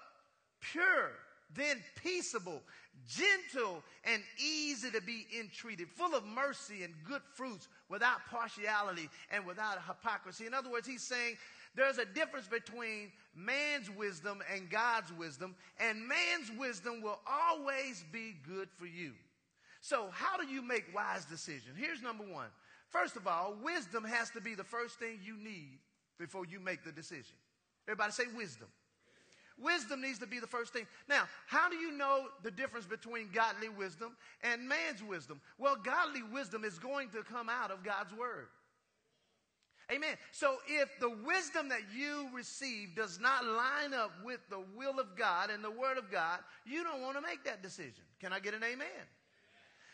pure, 0.61 1.11
then 1.55 1.83
peaceable, 2.03 2.61
gentle, 3.07 3.83
and 4.03 4.21
easy 4.37 4.91
to 4.91 5.01
be 5.01 5.25
entreated, 5.39 5.89
full 5.89 6.13
of 6.13 6.25
mercy 6.25 6.83
and 6.83 6.93
good 7.03 7.21
fruits, 7.33 7.67
without 7.89 8.25
partiality 8.29 9.09
and 9.31 9.45
without 9.45 9.77
hypocrisy. 9.87 10.45
In 10.45 10.53
other 10.53 10.69
words, 10.69 10.87
he's 10.87 11.01
saying 11.01 11.37
there's 11.75 11.97
a 11.97 12.05
difference 12.05 12.47
between 12.47 13.11
man's 13.35 13.89
wisdom 13.89 14.41
and 14.53 14.69
God's 14.69 15.11
wisdom, 15.13 15.55
and 15.79 16.07
man's 16.07 16.51
wisdom 16.57 17.01
will 17.01 17.19
always 17.27 18.03
be 18.11 18.35
good 18.47 18.69
for 18.77 18.85
you. 18.85 19.13
So, 19.81 20.07
how 20.11 20.37
do 20.37 20.47
you 20.47 20.61
make 20.61 20.93
wise 20.93 21.25
decisions? 21.25 21.77
Here's 21.77 22.01
number 22.01 22.23
one. 22.23 22.47
First 22.89 23.15
of 23.15 23.27
all, 23.27 23.55
wisdom 23.63 24.03
has 24.03 24.29
to 24.31 24.41
be 24.41 24.55
the 24.55 24.63
first 24.63 24.99
thing 24.99 25.19
you 25.23 25.37
need 25.37 25.79
before 26.19 26.45
you 26.45 26.59
make 26.59 26.83
the 26.83 26.91
decision. 26.91 27.35
Everybody 27.87 28.11
say 28.11 28.23
wisdom. 28.35 28.67
Wisdom 29.61 30.01
needs 30.01 30.19
to 30.19 30.27
be 30.27 30.39
the 30.39 30.47
first 30.47 30.73
thing. 30.73 30.87
Now, 31.07 31.23
how 31.47 31.69
do 31.69 31.75
you 31.75 31.91
know 31.91 32.27
the 32.43 32.51
difference 32.51 32.85
between 32.85 33.29
godly 33.33 33.69
wisdom 33.69 34.15
and 34.43 34.67
man's 34.67 35.03
wisdom? 35.03 35.41
Well, 35.57 35.75
godly 35.75 36.23
wisdom 36.23 36.63
is 36.63 36.79
going 36.79 37.09
to 37.09 37.23
come 37.23 37.49
out 37.49 37.71
of 37.71 37.83
God's 37.83 38.13
word. 38.13 38.47
Amen. 39.91 40.15
So 40.31 40.57
if 40.67 40.99
the 40.99 41.09
wisdom 41.09 41.69
that 41.69 41.81
you 41.95 42.29
receive 42.33 42.95
does 42.95 43.19
not 43.19 43.43
line 43.43 43.93
up 43.93 44.11
with 44.23 44.39
the 44.49 44.61
will 44.75 44.99
of 44.99 45.15
God 45.17 45.49
and 45.49 45.63
the 45.63 45.71
word 45.71 45.97
of 45.97 46.11
God, 46.11 46.39
you 46.63 46.83
don't 46.83 47.01
want 47.01 47.15
to 47.15 47.21
make 47.21 47.43
that 47.45 47.63
decision. 47.63 48.03
Can 48.21 48.31
I 48.31 48.39
get 48.39 48.53
an 48.53 48.63
amen? 48.63 48.87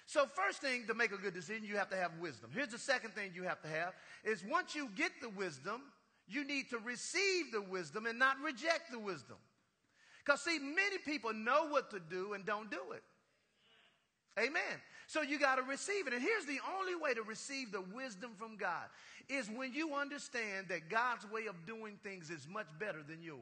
So 0.06 0.26
first 0.26 0.60
thing 0.62 0.86
to 0.88 0.94
make 0.94 1.12
a 1.12 1.18
good 1.18 1.34
decision, 1.34 1.64
you 1.64 1.78
have 1.78 1.90
to 1.90 1.96
have 1.96 2.12
wisdom. 2.20 2.52
Here's 2.54 2.68
the 2.68 2.78
second 2.78 3.16
thing 3.16 3.32
you 3.34 3.44
have 3.44 3.62
to 3.62 3.68
have 3.70 3.94
is 4.24 4.44
once 4.44 4.76
you 4.76 4.90
get 4.96 5.12
the 5.22 5.30
wisdom, 5.30 5.82
you 6.28 6.46
need 6.46 6.70
to 6.72 6.78
receive 6.80 7.52
the 7.52 7.62
wisdom 7.62 8.06
and 8.06 8.20
not 8.20 8.36
reject 8.44 8.92
the 8.92 9.00
wisdom. 9.00 9.38
Because, 10.26 10.42
see, 10.42 10.58
many 10.60 10.98
people 11.06 11.34
know 11.34 11.68
what 11.70 11.92
to 11.92 12.00
do 12.00 12.34
and 12.34 12.46
don't 12.46 12.72
do 12.72 12.80
it. 12.94 13.04
Amen. 14.40 14.82
So 15.08 15.22
you 15.22 15.40
got 15.40 15.56
to 15.56 15.62
receive 15.62 16.08
it. 16.08 16.14
And 16.14 16.22
here's 16.22 16.46
the 16.46 16.60
only 16.78 16.96
way 16.96 17.14
to 17.14 17.22
receive 17.22 17.72
the 17.72 17.84
wisdom 17.94 18.32
from 18.38 18.58
God 18.58 18.86
is 19.30 19.50
when 19.50 19.74
you 19.74 19.94
understand 19.94 20.68
that 20.70 20.90
God's 20.90 21.30
way 21.32 21.46
of 21.46 21.66
doing 21.66 21.98
things 22.04 22.30
is 22.30 22.48
much 22.52 22.68
better 22.80 23.04
than 23.08 23.22
yours. 23.22 23.38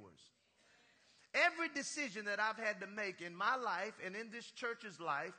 Every 1.34 1.70
decision 1.70 2.26
that 2.26 2.40
I've 2.40 2.64
had 2.64 2.80
to 2.82 2.88
make 2.88 3.22
in 3.22 3.36
my 3.36 3.56
life 3.56 3.94
and 4.06 4.16
in 4.16 4.30
this 4.30 4.52
church's 4.52 5.00
life, 5.00 5.34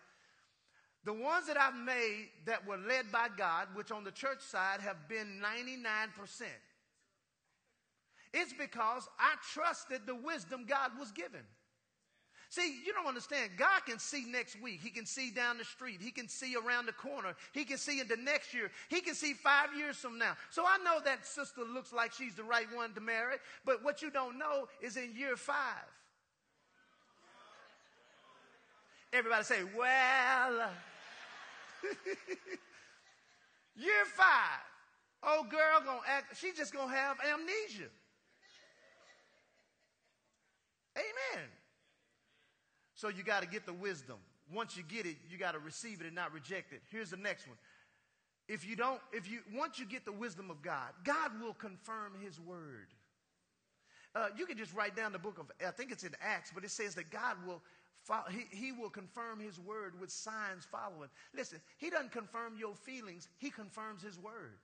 the 1.04 1.12
ones 1.12 1.46
that 1.46 1.60
I've 1.60 1.76
made 1.76 2.28
that 2.46 2.66
were 2.66 2.78
led 2.78 3.12
by 3.12 3.28
God, 3.36 3.68
which 3.74 3.92
on 3.92 4.02
the 4.02 4.10
church 4.10 4.40
side 4.40 4.80
have 4.80 5.08
been 5.08 5.40
99%, 5.40 6.42
it's 8.34 8.52
because 8.52 9.08
I 9.18 9.36
trusted 9.52 10.02
the 10.06 10.14
wisdom 10.14 10.66
God 10.68 10.90
was 10.98 11.12
given. 11.12 11.40
See, 12.50 12.78
you 12.86 12.92
don't 12.92 13.06
understand. 13.06 13.52
God 13.56 13.84
can 13.84 13.98
see 13.98 14.26
next 14.28 14.60
week. 14.60 14.80
He 14.80 14.90
can 14.90 15.06
see 15.06 15.30
down 15.30 15.58
the 15.58 15.64
street. 15.64 16.00
He 16.00 16.12
can 16.12 16.28
see 16.28 16.54
around 16.54 16.86
the 16.86 16.92
corner. 16.92 17.34
He 17.52 17.64
can 17.64 17.78
see 17.78 17.98
into 18.00 18.16
next 18.16 18.54
year. 18.54 18.70
He 18.88 19.00
can 19.00 19.14
see 19.14 19.32
five 19.32 19.70
years 19.76 19.96
from 19.96 20.18
now. 20.18 20.34
So 20.50 20.64
I 20.64 20.78
know 20.84 21.00
that 21.04 21.26
sister 21.26 21.62
looks 21.62 21.92
like 21.92 22.12
she's 22.12 22.36
the 22.36 22.44
right 22.44 22.66
one 22.72 22.92
to 22.94 23.00
marry, 23.00 23.36
but 23.64 23.82
what 23.82 24.02
you 24.02 24.10
don't 24.10 24.38
know 24.38 24.68
is 24.80 24.96
in 24.96 25.16
year 25.16 25.36
five. 25.36 25.56
Everybody 29.12 29.44
say, 29.44 29.62
well, 29.76 30.70
year 33.76 34.04
five. 34.16 34.60
Old 35.26 35.50
girl 35.50 35.80
gonna 35.84 36.00
act, 36.06 36.36
she's 36.36 36.54
just 36.54 36.72
gonna 36.72 36.94
have 36.94 37.16
amnesia. 37.20 37.88
Amen. 40.96 41.44
So 42.94 43.08
you 43.08 43.22
got 43.22 43.42
to 43.42 43.48
get 43.48 43.66
the 43.66 43.72
wisdom. 43.72 44.16
Once 44.52 44.76
you 44.76 44.82
get 44.82 45.06
it, 45.06 45.16
you 45.28 45.38
got 45.38 45.52
to 45.52 45.58
receive 45.58 46.00
it 46.00 46.06
and 46.06 46.14
not 46.14 46.32
reject 46.32 46.72
it. 46.72 46.82
Here's 46.90 47.10
the 47.10 47.16
next 47.16 47.46
one. 47.46 47.56
If 48.46 48.68
you 48.68 48.76
don't, 48.76 49.00
if 49.12 49.30
you, 49.30 49.40
once 49.54 49.78
you 49.78 49.86
get 49.86 50.04
the 50.04 50.12
wisdom 50.12 50.50
of 50.50 50.60
God, 50.62 50.92
God 51.02 51.30
will 51.40 51.54
confirm 51.54 52.12
his 52.22 52.38
word. 52.38 52.88
Uh, 54.14 54.28
you 54.36 54.46
can 54.46 54.56
just 54.56 54.74
write 54.74 54.94
down 54.94 55.12
the 55.12 55.18
book 55.18 55.38
of, 55.38 55.50
I 55.66 55.70
think 55.70 55.90
it's 55.90 56.04
in 56.04 56.14
Acts, 56.20 56.52
but 56.54 56.62
it 56.62 56.70
says 56.70 56.94
that 56.94 57.10
God 57.10 57.36
will, 57.46 57.62
he, 58.30 58.44
he 58.56 58.70
will 58.70 58.90
confirm 58.90 59.40
his 59.40 59.58
word 59.58 59.98
with 59.98 60.10
signs 60.10 60.66
following. 60.70 61.08
Listen, 61.34 61.60
he 61.78 61.90
doesn't 61.90 62.12
confirm 62.12 62.54
your 62.58 62.74
feelings, 62.74 63.28
he 63.38 63.50
confirms 63.50 64.02
his 64.02 64.18
word. 64.18 64.58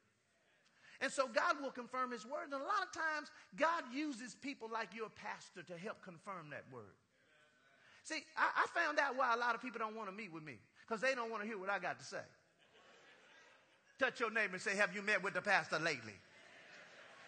And 1.00 1.10
so 1.10 1.26
God 1.28 1.56
will 1.62 1.70
confirm 1.70 2.12
his 2.12 2.26
word. 2.26 2.52
And 2.52 2.54
a 2.54 2.58
lot 2.58 2.84
of 2.84 2.92
times, 2.92 3.30
God 3.56 3.84
uses 3.92 4.34
people 4.34 4.68
like 4.70 4.94
your 4.94 5.08
pastor 5.08 5.62
to 5.62 5.78
help 5.78 6.02
confirm 6.02 6.50
that 6.50 6.64
word. 6.72 6.92
See, 8.04 8.22
I, 8.36 8.64
I 8.64 8.80
found 8.80 8.98
out 8.98 9.16
why 9.16 9.34
a 9.34 9.38
lot 9.38 9.54
of 9.54 9.62
people 9.62 9.78
don't 9.78 9.96
want 9.96 10.08
to 10.08 10.14
meet 10.14 10.32
with 10.32 10.44
me 10.44 10.58
because 10.86 11.00
they 11.00 11.14
don't 11.14 11.30
want 11.30 11.42
to 11.42 11.48
hear 11.48 11.58
what 11.58 11.70
I 11.70 11.78
got 11.78 11.98
to 11.98 12.04
say. 12.04 12.24
Touch 13.98 14.20
your 14.20 14.30
neighbor 14.30 14.54
and 14.54 14.62
say, 14.62 14.76
Have 14.76 14.94
you 14.94 15.02
met 15.02 15.22
with 15.22 15.34
the 15.34 15.42
pastor 15.42 15.78
lately? 15.78 16.14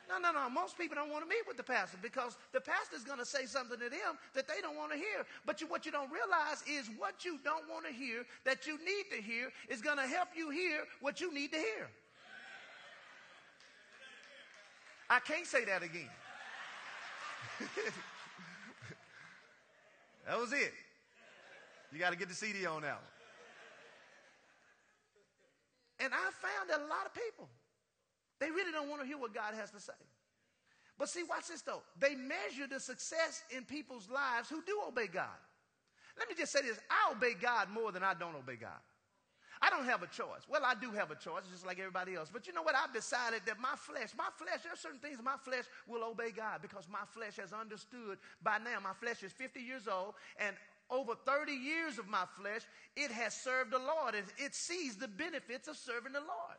No, 0.08 0.18
no, 0.18 0.32
no. 0.32 0.50
Most 0.50 0.76
people 0.76 0.96
don't 0.96 1.10
want 1.10 1.24
to 1.24 1.28
meet 1.28 1.46
with 1.46 1.56
the 1.56 1.62
pastor 1.62 1.96
because 2.02 2.36
the 2.52 2.60
pastor's 2.60 3.04
going 3.04 3.18
to 3.18 3.24
say 3.24 3.46
something 3.46 3.78
to 3.78 3.88
them 3.88 4.18
that 4.34 4.48
they 4.48 4.60
don't 4.60 4.76
want 4.76 4.92
to 4.92 4.98
hear. 4.98 5.24
But 5.46 5.60
you, 5.60 5.66
what 5.66 5.86
you 5.86 5.92
don't 5.92 6.10
realize 6.10 6.62
is 6.68 6.90
what 6.98 7.24
you 7.24 7.38
don't 7.44 7.64
want 7.70 7.86
to 7.86 7.92
hear 7.92 8.24
that 8.44 8.66
you 8.66 8.76
need 8.78 9.04
to 9.14 9.22
hear 9.22 9.50
is 9.68 9.80
going 9.80 9.96
to 9.96 10.06
help 10.06 10.28
you 10.36 10.50
hear 10.50 10.84
what 11.00 11.20
you 11.20 11.32
need 11.32 11.52
to 11.52 11.58
hear. 11.58 11.88
I 15.12 15.20
can't 15.20 15.46
say 15.46 15.64
that 15.66 15.82
again. 15.82 16.10
That 20.26 20.38
was 20.38 20.52
it. 20.52 20.72
You 21.92 21.98
got 21.98 22.10
to 22.10 22.16
get 22.16 22.28
the 22.28 22.34
CD 22.34 22.64
on 22.64 22.82
now. 22.82 22.98
And 25.98 26.12
I 26.12 26.30
found 26.40 26.70
that 26.70 26.78
a 26.78 26.88
lot 26.88 27.06
of 27.06 27.12
people, 27.14 27.48
they 28.40 28.50
really 28.50 28.72
don't 28.72 28.88
want 28.88 29.02
to 29.02 29.06
hear 29.06 29.18
what 29.18 29.34
God 29.34 29.54
has 29.54 29.70
to 29.72 29.80
say. 29.80 29.92
But 30.98 31.08
see, 31.08 31.22
watch 31.22 31.48
this 31.48 31.62
though. 31.62 31.82
They 31.98 32.14
measure 32.14 32.66
the 32.70 32.80
success 32.80 33.42
in 33.50 33.64
people's 33.64 34.08
lives 34.08 34.48
who 34.48 34.62
do 34.62 34.80
obey 34.86 35.08
God. 35.08 35.26
Let 36.18 36.28
me 36.28 36.34
just 36.36 36.52
say 36.52 36.62
this 36.62 36.78
I 36.90 37.12
obey 37.12 37.34
God 37.34 37.68
more 37.70 37.92
than 37.92 38.02
I 38.02 38.14
don't 38.14 38.36
obey 38.36 38.56
God. 38.56 38.80
I 39.62 39.70
don't 39.70 39.84
have 39.84 40.02
a 40.02 40.08
choice. 40.08 40.42
Well, 40.50 40.62
I 40.66 40.74
do 40.74 40.90
have 40.90 41.12
a 41.12 41.14
choice, 41.14 41.44
just 41.50 41.64
like 41.64 41.78
everybody 41.78 42.16
else. 42.16 42.30
But 42.32 42.48
you 42.48 42.52
know 42.52 42.62
what? 42.62 42.74
I've 42.74 42.92
decided 42.92 43.42
that 43.46 43.60
my 43.60 43.76
flesh, 43.76 44.10
my 44.18 44.26
flesh, 44.34 44.64
there 44.64 44.72
are 44.72 44.76
certain 44.76 44.98
things 44.98 45.18
my 45.22 45.38
flesh 45.38 45.64
will 45.86 46.02
obey 46.02 46.32
God 46.32 46.60
because 46.60 46.88
my 46.90 47.06
flesh 47.14 47.36
has 47.36 47.52
understood 47.52 48.18
by 48.42 48.58
now. 48.58 48.82
My 48.82 48.92
flesh 48.92 49.22
is 49.22 49.30
50 49.30 49.60
years 49.60 49.86
old, 49.86 50.14
and 50.36 50.56
over 50.90 51.14
30 51.14 51.52
years 51.52 51.98
of 51.98 52.08
my 52.08 52.24
flesh, 52.36 52.62
it 52.96 53.12
has 53.12 53.34
served 53.34 53.70
the 53.70 53.78
Lord. 53.78 54.16
and 54.16 54.26
it 54.36 54.52
sees 54.54 54.96
the 54.96 55.06
benefits 55.08 55.68
of 55.68 55.76
serving 55.76 56.12
the 56.12 56.20
Lord. 56.20 56.58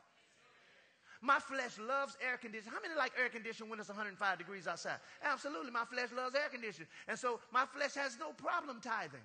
My 1.20 1.38
flesh 1.38 1.78
loves 1.78 2.16
air 2.20 2.36
conditioning. 2.36 2.72
How 2.72 2.80
many 2.80 2.94
like 2.96 3.12
air 3.20 3.28
conditioning 3.28 3.70
when 3.70 3.80
it's 3.80 3.88
105 3.88 4.38
degrees 4.38 4.66
outside? 4.66 4.98
Absolutely. 5.22 5.70
My 5.70 5.84
flesh 5.84 6.08
loves 6.14 6.34
air 6.34 6.48
conditioning. 6.50 6.88
And 7.08 7.18
so 7.18 7.40
my 7.52 7.64
flesh 7.64 7.94
has 7.94 8.18
no 8.18 8.32
problem 8.32 8.80
tithing. 8.80 9.24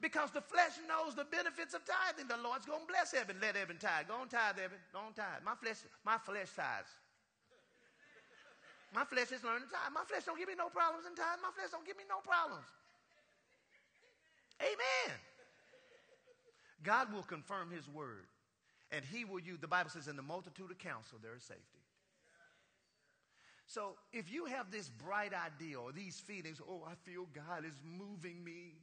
Because 0.00 0.30
the 0.30 0.40
flesh 0.40 0.80
knows 0.88 1.14
the 1.14 1.28
benefits 1.28 1.74
of 1.74 1.82
tithing. 1.84 2.26
The 2.26 2.40
Lord's 2.40 2.64
going 2.64 2.80
to 2.80 2.88
bless 2.88 3.12
Evan. 3.12 3.36
Let 3.40 3.56
Evan 3.56 3.76
tithe. 3.76 4.08
Go 4.08 4.16
on 4.16 4.28
tithe, 4.28 4.56
Evan. 4.56 4.80
Go 4.92 5.00
on 5.00 5.12
tithe. 5.12 5.44
My 5.44 5.54
flesh, 5.54 5.84
my 6.04 6.16
flesh 6.16 6.48
tithes. 6.56 6.88
My 8.94 9.04
flesh 9.04 9.30
is 9.30 9.44
learning 9.44 9.68
to 9.68 9.72
tithe. 9.72 9.92
My 9.92 10.04
flesh 10.08 10.24
don't 10.24 10.38
give 10.38 10.48
me 10.48 10.56
no 10.56 10.72
problems 10.72 11.04
in 11.04 11.14
tithe. 11.14 11.38
My 11.44 11.52
flesh 11.52 11.70
don't 11.70 11.84
give 11.84 12.00
me 12.00 12.04
no 12.08 12.24
problems. 12.24 12.66
Amen. 14.60 15.16
God 16.82 17.12
will 17.12 17.22
confirm 17.22 17.70
his 17.70 17.88
word. 17.88 18.24
And 18.90 19.04
he 19.04 19.24
will 19.24 19.38
use, 19.38 19.60
the 19.60 19.68
Bible 19.68 19.90
says, 19.90 20.08
in 20.08 20.16
the 20.16 20.22
multitude 20.22 20.70
of 20.70 20.78
counsel, 20.78 21.18
there 21.22 21.36
is 21.36 21.44
safety. 21.44 21.78
So 23.66 23.94
if 24.12 24.32
you 24.32 24.46
have 24.46 24.72
this 24.72 24.88
bright 24.88 25.32
idea 25.32 25.78
or 25.78 25.92
these 25.92 26.18
feelings, 26.18 26.60
oh, 26.68 26.82
I 26.90 26.94
feel 27.08 27.28
God 27.32 27.64
is 27.64 27.78
moving 27.84 28.42
me. 28.42 28.80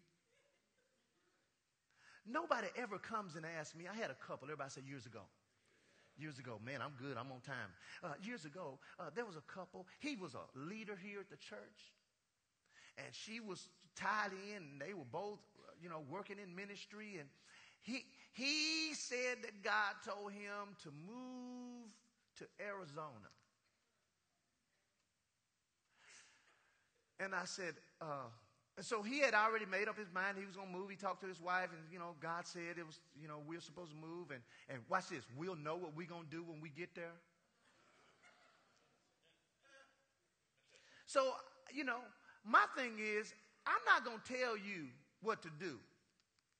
Nobody 2.29 2.67
ever 2.77 2.97
comes 2.99 3.35
and 3.35 3.45
asks 3.45 3.75
me. 3.75 3.85
I 3.91 3.95
had 3.95 4.11
a 4.11 4.15
couple, 4.15 4.47
everybody 4.47 4.69
said 4.69 4.83
years 4.85 5.05
ago. 5.05 5.21
Years 6.17 6.39
ago, 6.39 6.59
man, 6.65 6.81
I'm 6.81 6.93
good, 6.97 7.15
I'm 7.15 7.31
on 7.31 7.41
time. 7.41 7.69
Uh, 8.03 8.13
years 8.21 8.43
ago, 8.43 8.79
uh, 8.99 9.11
there 9.13 9.25
was 9.25 9.35
a 9.35 9.41
couple. 9.41 9.85
He 9.99 10.15
was 10.15 10.33
a 10.33 10.59
leader 10.59 10.97
here 11.01 11.19
at 11.19 11.29
the 11.29 11.37
church, 11.37 11.93
and 12.97 13.07
she 13.11 13.39
was 13.39 13.69
tied 13.95 14.31
in, 14.51 14.63
and 14.63 14.81
they 14.81 14.93
were 14.93 15.05
both, 15.11 15.39
you 15.81 15.89
know, 15.89 16.01
working 16.09 16.37
in 16.43 16.55
ministry. 16.55 17.17
And 17.19 17.29
he, 17.81 18.03
he 18.33 18.95
said 18.95 19.43
that 19.43 19.63
God 19.63 19.93
told 20.03 20.31
him 20.31 20.75
to 20.83 20.89
move 21.07 21.87
to 22.37 22.45
Arizona. 22.59 23.29
And 27.19 27.33
I 27.33 27.45
said, 27.45 27.73
uh, 28.01 28.29
and 28.77 28.85
so 28.85 29.01
he 29.01 29.19
had 29.19 29.33
already 29.33 29.65
made 29.65 29.87
up 29.87 29.97
his 29.97 30.13
mind 30.13 30.37
he 30.37 30.45
was 30.45 30.55
going 30.55 30.71
to 30.71 30.77
move. 30.77 30.91
He 30.91 30.95
talked 30.95 31.21
to 31.21 31.27
his 31.27 31.41
wife, 31.41 31.69
and, 31.73 31.81
you 31.91 31.97
know, 31.97 32.13
God 32.21 32.45
said 32.45 32.77
it 32.77 32.85
was, 32.85 32.99
you 33.19 33.27
know, 33.27 33.41
we're 33.47 33.59
supposed 33.59 33.89
to 33.89 33.97
move. 33.97 34.29
And, 34.29 34.39
and 34.69 34.79
watch 34.87 35.09
this 35.09 35.23
we'll 35.35 35.55
know 35.55 35.75
what 35.75 35.95
we're 35.97 36.07
going 36.07 36.25
to 36.25 36.29
do 36.29 36.43
when 36.43 36.61
we 36.61 36.69
get 36.69 36.93
there. 36.93 37.17
So, 41.07 41.33
you 41.73 41.83
know, 41.83 41.99
my 42.45 42.65
thing 42.77 42.99
is, 42.99 43.33
I'm 43.65 43.81
not 43.87 44.05
going 44.05 44.19
to 44.23 44.33
tell 44.33 44.55
you 44.55 44.93
what 45.21 45.41
to 45.41 45.49
do. 45.59 45.79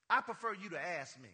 I 0.09 0.21
prefer 0.21 0.55
you 0.55 0.69
to 0.69 0.79
ask 0.79 1.21
me. 1.21 1.29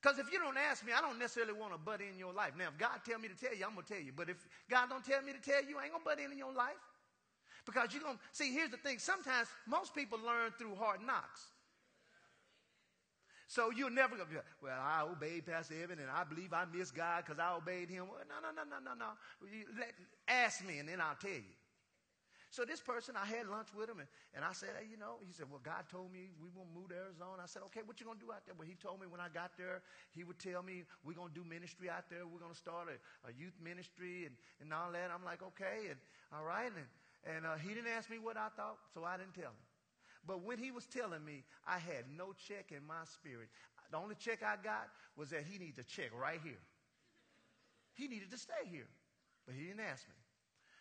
Because 0.00 0.20
if 0.20 0.30
you 0.30 0.38
don't 0.38 0.56
ask 0.56 0.86
me, 0.86 0.92
I 0.96 1.00
don't 1.00 1.18
necessarily 1.18 1.54
want 1.54 1.72
to 1.72 1.78
butt 1.78 2.00
in 2.00 2.16
your 2.18 2.32
life. 2.32 2.52
Now, 2.56 2.68
if 2.68 2.78
God 2.78 3.00
tell 3.04 3.18
me 3.18 3.26
to 3.26 3.34
tell 3.34 3.54
you, 3.56 3.64
I'm 3.66 3.74
going 3.74 3.84
to 3.84 3.92
tell 3.92 4.02
you. 4.02 4.12
But 4.14 4.30
if 4.30 4.36
God 4.70 4.88
don't 4.88 5.04
tell 5.04 5.20
me 5.22 5.32
to 5.32 5.42
tell 5.42 5.64
you, 5.64 5.76
I 5.76 5.90
ain't 5.90 5.92
going 5.92 6.04
to 6.04 6.08
butt 6.08 6.20
in 6.20 6.30
in 6.30 6.38
your 6.38 6.52
life. 6.52 6.78
Because 7.68 7.92
you're 7.92 8.02
going 8.02 8.16
to 8.16 8.22
see, 8.32 8.50
here's 8.56 8.70
the 8.70 8.80
thing 8.80 8.98
sometimes 8.98 9.46
most 9.68 9.94
people 9.94 10.16
learn 10.24 10.56
through 10.56 10.74
hard 10.80 11.04
knocks. 11.04 11.52
So 13.44 13.68
you're 13.68 13.92
never 13.92 14.16
going 14.16 14.24
to 14.24 14.32
be 14.32 14.40
like, 14.40 14.56
well, 14.64 14.80
I 14.80 15.04
obeyed 15.04 15.44
Pastor 15.44 15.76
Evan 15.76 16.00
and 16.00 16.08
I 16.08 16.24
believe 16.24 16.56
I 16.56 16.64
missed 16.64 16.96
God 16.96 17.24
because 17.24 17.36
I 17.36 17.52
obeyed 17.52 17.92
him. 17.92 18.08
Well, 18.08 18.24
no, 18.24 18.40
no, 18.40 18.56
no, 18.56 18.64
no, 18.64 18.80
no, 18.80 18.96
no. 18.96 19.12
You 19.44 19.68
let, 19.76 19.92
ask 20.28 20.64
me 20.64 20.80
and 20.80 20.88
then 20.88 21.00
I'll 21.00 21.20
tell 21.20 21.36
you. 21.36 21.56
So 22.48 22.64
this 22.64 22.80
person, 22.80 23.12
I 23.20 23.28
had 23.28 23.44
lunch 23.52 23.68
with 23.76 23.92
him 23.92 24.00
and, 24.00 24.08
and 24.32 24.40
I 24.40 24.56
said, 24.56 24.72
hey, 24.80 24.88
you 24.88 24.96
know, 24.96 25.20
he 25.20 25.36
said, 25.36 25.52
well, 25.52 25.60
God 25.60 25.84
told 25.92 26.08
me 26.08 26.32
we 26.40 26.48
won't 26.56 26.72
move 26.72 26.88
to 26.88 26.96
Arizona. 26.96 27.44
I 27.44 27.48
said, 27.52 27.60
okay, 27.68 27.84
what 27.84 28.00
you 28.00 28.08
going 28.08 28.16
to 28.16 28.24
do 28.24 28.32
out 28.32 28.48
there? 28.48 28.56
Well, 28.56 28.64
he 28.64 28.80
told 28.80 29.04
me 29.04 29.08
when 29.08 29.20
I 29.20 29.28
got 29.28 29.60
there, 29.60 29.84
he 30.16 30.24
would 30.24 30.40
tell 30.40 30.64
me 30.64 30.88
we're 31.04 31.16
going 31.16 31.28
to 31.28 31.36
do 31.36 31.44
ministry 31.44 31.92
out 31.92 32.08
there. 32.08 32.24
We're 32.24 32.40
going 32.40 32.56
to 32.56 32.56
start 32.56 32.88
a, 32.88 32.96
a 33.28 33.36
youth 33.36 33.56
ministry 33.60 34.24
and, 34.24 34.32
and 34.64 34.72
all 34.72 34.88
that. 34.96 35.12
I'm 35.12 35.20
like, 35.20 35.44
okay. 35.52 35.92
And 35.92 36.00
all 36.32 36.44
right. 36.44 36.72
And, 36.72 36.88
and 37.24 37.46
uh, 37.46 37.56
he 37.56 37.74
didn't 37.74 37.90
ask 37.96 38.10
me 38.10 38.18
what 38.18 38.36
I 38.36 38.48
thought, 38.56 38.78
so 38.94 39.04
I 39.04 39.16
didn't 39.16 39.34
tell 39.34 39.50
him. 39.50 39.66
But 40.26 40.44
when 40.44 40.58
he 40.58 40.70
was 40.70 40.86
telling 40.86 41.24
me, 41.24 41.44
I 41.66 41.78
had 41.78 42.04
no 42.16 42.34
check 42.46 42.70
in 42.70 42.86
my 42.86 43.04
spirit. 43.04 43.48
The 43.90 43.96
only 43.96 44.14
check 44.14 44.42
I 44.42 44.56
got 44.62 44.88
was 45.16 45.30
that 45.30 45.44
he 45.48 45.58
needed 45.58 45.76
to 45.76 45.84
check 45.84 46.10
right 46.12 46.40
here. 46.42 46.60
He 47.94 48.06
needed 48.08 48.30
to 48.30 48.38
stay 48.38 48.68
here, 48.70 48.86
but 49.46 49.54
he 49.54 49.64
didn't 49.64 49.80
ask 49.80 50.06
me. 50.06 50.14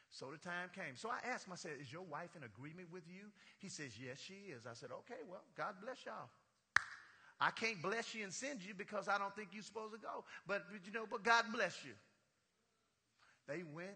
So 0.09 0.27
the 0.31 0.37
time 0.37 0.69
came. 0.73 0.95
So 0.95 1.09
I 1.09 1.19
asked 1.27 1.47
him, 1.47 1.53
I 1.53 1.57
said, 1.57 1.71
Is 1.81 1.91
your 1.91 2.03
wife 2.03 2.35
in 2.35 2.43
agreement 2.43 2.87
with 2.91 3.03
you? 3.07 3.31
He 3.59 3.69
says, 3.69 3.91
Yes, 3.99 4.19
she 4.19 4.51
is. 4.51 4.65
I 4.69 4.73
said, 4.73 4.89
Okay, 4.91 5.21
well, 5.29 5.41
God 5.55 5.75
bless 5.81 6.05
y'all. 6.05 6.29
I 7.39 7.51
can't 7.51 7.81
bless 7.81 8.15
you 8.15 8.23
and 8.23 8.33
send 8.33 8.63
you 8.63 8.73
because 8.73 9.07
I 9.07 9.17
don't 9.17 9.35
think 9.35 9.49
you're 9.51 9.63
supposed 9.63 9.93
to 9.93 9.99
go. 9.99 10.23
But 10.47 10.63
you 10.85 10.91
know, 10.91 11.05
but 11.09 11.23
God 11.23 11.45
bless 11.53 11.83
you. 11.85 11.91
They 13.47 13.63
went, 13.63 13.95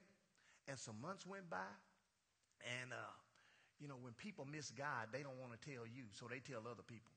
and 0.67 0.77
some 0.77 0.95
months 1.01 1.25
went 1.25 1.49
by, 1.49 1.57
and 2.81 2.93
uh, 2.93 3.13
you 3.81 3.87
know, 3.87 3.97
when 4.01 4.13
people 4.13 4.45
miss 4.45 4.69
God, 4.69 5.09
they 5.11 5.25
don't 5.25 5.37
want 5.41 5.57
to 5.57 5.61
tell 5.61 5.85
you, 5.89 6.05
so 6.13 6.29
they 6.29 6.39
tell 6.39 6.61
other 6.69 6.85
people. 6.85 7.11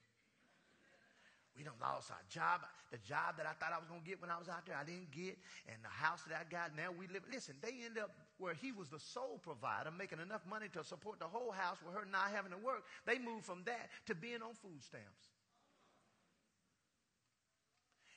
We 1.54 1.62
done 1.62 1.78
lost 1.78 2.10
our 2.10 2.24
job. 2.26 2.66
The 2.90 2.98
job 2.98 3.38
that 3.38 3.46
I 3.46 3.54
thought 3.54 3.70
I 3.70 3.78
was 3.78 3.86
going 3.86 4.02
to 4.02 4.08
get 4.08 4.18
when 4.18 4.30
I 4.30 4.38
was 4.38 4.50
out 4.50 4.66
there, 4.66 4.74
I 4.74 4.82
didn't 4.82 5.14
get. 5.14 5.38
And 5.70 5.78
the 5.86 5.92
house 5.92 6.26
that 6.26 6.34
I 6.34 6.42
got, 6.50 6.74
now 6.74 6.90
we 6.90 7.06
live. 7.06 7.22
Listen, 7.30 7.54
they 7.62 7.86
end 7.86 7.94
up 7.94 8.10
where 8.42 8.58
he 8.58 8.74
was 8.74 8.90
the 8.90 8.98
sole 8.98 9.38
provider, 9.38 9.94
making 9.94 10.18
enough 10.18 10.42
money 10.50 10.66
to 10.74 10.82
support 10.82 11.22
the 11.22 11.30
whole 11.30 11.54
house 11.54 11.78
with 11.86 11.94
her 11.94 12.02
not 12.10 12.34
having 12.34 12.50
to 12.50 12.58
work. 12.58 12.82
They 13.06 13.22
moved 13.22 13.46
from 13.46 13.62
that 13.70 13.86
to 14.10 14.18
being 14.18 14.42
on 14.42 14.58
food 14.58 14.82
stamps. 14.82 15.30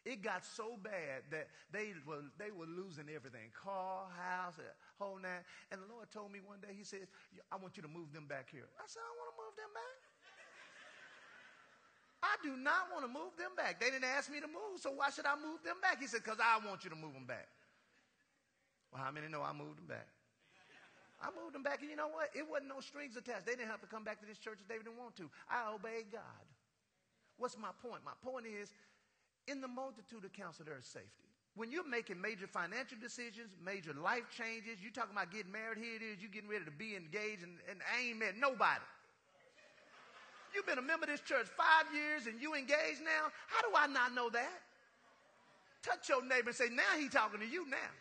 It 0.07 0.23
got 0.23 0.47
so 0.47 0.79
bad 0.79 1.27
that 1.35 1.51
they 1.75 1.91
were, 2.07 2.23
they 2.39 2.47
were 2.47 2.63
losing 2.63 3.11
everything 3.11 3.51
car, 3.51 4.07
house, 4.15 4.55
whole 4.95 5.19
nine. 5.19 5.43
And 5.67 5.83
the 5.83 5.89
Lord 5.91 6.07
told 6.15 6.31
me 6.31 6.39
one 6.39 6.63
day, 6.63 6.71
He 6.71 6.87
says, 6.87 7.11
I 7.51 7.59
want 7.59 7.75
you 7.75 7.83
to 7.83 7.91
move 7.91 8.15
them 8.15 8.23
back 8.23 8.47
here. 8.47 8.71
I 8.79 8.87
said, 8.87 9.03
I 9.03 9.11
want 9.19 9.35
to 9.35 9.37
move 9.43 9.55
them 9.59 9.71
back. 9.75 9.99
I 12.23 12.33
do 12.39 12.55
not 12.55 12.87
want 12.87 13.03
to 13.03 13.11
move 13.11 13.35
them 13.35 13.51
back. 13.59 13.83
They 13.83 13.91
didn't 13.91 14.07
ask 14.07 14.31
me 14.31 14.39
to 14.39 14.47
move, 14.47 14.79
so 14.79 14.95
why 14.95 15.11
should 15.11 15.27
I 15.27 15.35
move 15.35 15.59
them 15.67 15.83
back? 15.83 15.99
He 15.99 16.07
said, 16.07 16.23
Because 16.23 16.39
I 16.39 16.55
want 16.63 16.87
you 16.87 16.89
to 16.95 16.95
move 16.95 17.11
them 17.11 17.27
back. 17.27 17.51
Well, 18.95 19.03
how 19.03 19.11
many 19.11 19.27
know 19.27 19.43
I 19.43 19.51
moved 19.51 19.83
them 19.83 19.91
back? 19.91 20.07
I 21.19 21.35
moved 21.35 21.51
them 21.51 21.67
back, 21.67 21.83
and 21.83 21.91
you 21.91 21.99
know 21.99 22.07
what? 22.07 22.31
It 22.31 22.47
wasn't 22.47 22.71
no 22.71 22.79
strings 22.79 23.19
attached. 23.19 23.43
They 23.43 23.59
didn't 23.59 23.75
have 23.75 23.83
to 23.83 23.91
come 23.91 24.07
back 24.07 24.23
to 24.23 24.27
this 24.29 24.39
church 24.39 24.63
if 24.63 24.71
they 24.71 24.79
didn't 24.79 24.95
want 24.95 25.19
to. 25.19 25.27
I 25.51 25.67
obeyed 25.67 26.15
God. 26.15 26.45
What's 27.35 27.59
my 27.59 27.75
point? 27.83 28.07
My 28.07 28.15
point 28.23 28.47
is 28.47 28.71
in 29.47 29.61
the 29.61 29.67
multitude 29.67 30.23
of 30.23 30.33
counsel, 30.33 30.65
there 30.65 30.77
is 30.77 30.85
safety. 30.85 31.25
When 31.55 31.71
you're 31.71 31.87
making 31.87 32.21
major 32.21 32.45
financial 32.45 32.99
decisions, 33.01 33.55
major 33.63 33.93
life 33.93 34.29
changes, 34.29 34.77
you're 34.77 34.93
talking 34.93 35.17
about 35.17 35.31
getting 35.31 35.51
married, 35.51 35.81
here 35.81 35.97
it 35.97 36.05
is, 36.05 36.21
you're 36.21 36.29
getting 36.29 36.49
ready 36.49 36.65
to 36.65 36.75
be 36.75 36.95
engaged, 36.95 37.41
and, 37.41 37.57
and 37.65 37.81
I 37.81 38.13
ain't 38.13 38.19
met 38.19 38.37
nobody. 38.37 38.85
You've 40.53 40.65
been 40.65 40.77
a 40.77 40.85
member 40.85 41.05
of 41.05 41.11
this 41.11 41.21
church 41.21 41.47
five 41.53 41.85
years 41.93 42.25
and 42.25 42.41
you 42.41 42.55
engaged 42.55 43.03
now? 43.03 43.29
How 43.47 43.61
do 43.67 43.75
I 43.75 43.87
not 43.87 44.13
know 44.13 44.29
that? 44.29 44.61
Touch 45.83 46.09
your 46.09 46.23
neighbor 46.23 46.49
and 46.49 46.55
say, 46.55 46.69
now 46.71 46.97
he's 46.97 47.11
talking 47.11 47.39
to 47.39 47.47
you 47.47 47.67
now. 47.69 47.91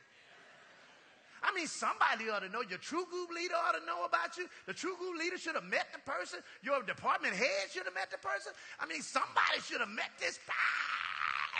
I 1.42 1.52
mean, 1.54 1.66
somebody 1.66 2.28
ought 2.32 2.42
to 2.42 2.48
know. 2.48 2.62
Your 2.64 2.78
true 2.78 3.04
group 3.06 3.30
leader 3.30 3.54
ought 3.54 3.78
to 3.78 3.84
know 3.84 4.04
about 4.04 4.36
you. 4.36 4.48
The 4.66 4.72
true 4.72 4.96
group 4.96 5.18
leader 5.18 5.38
should 5.38 5.54
have 5.54 5.68
met 5.68 5.86
the 5.92 6.00
person. 6.02 6.40
Your 6.62 6.82
department 6.82 7.34
head 7.34 7.70
should 7.70 7.84
have 7.84 7.94
met 7.94 8.10
the 8.10 8.18
person. 8.18 8.52
I 8.80 8.86
mean, 8.86 9.02
somebody 9.02 9.60
should 9.62 9.80
have 9.80 9.92
met 9.92 10.10
this. 10.18 10.40
Ah, 10.48 10.95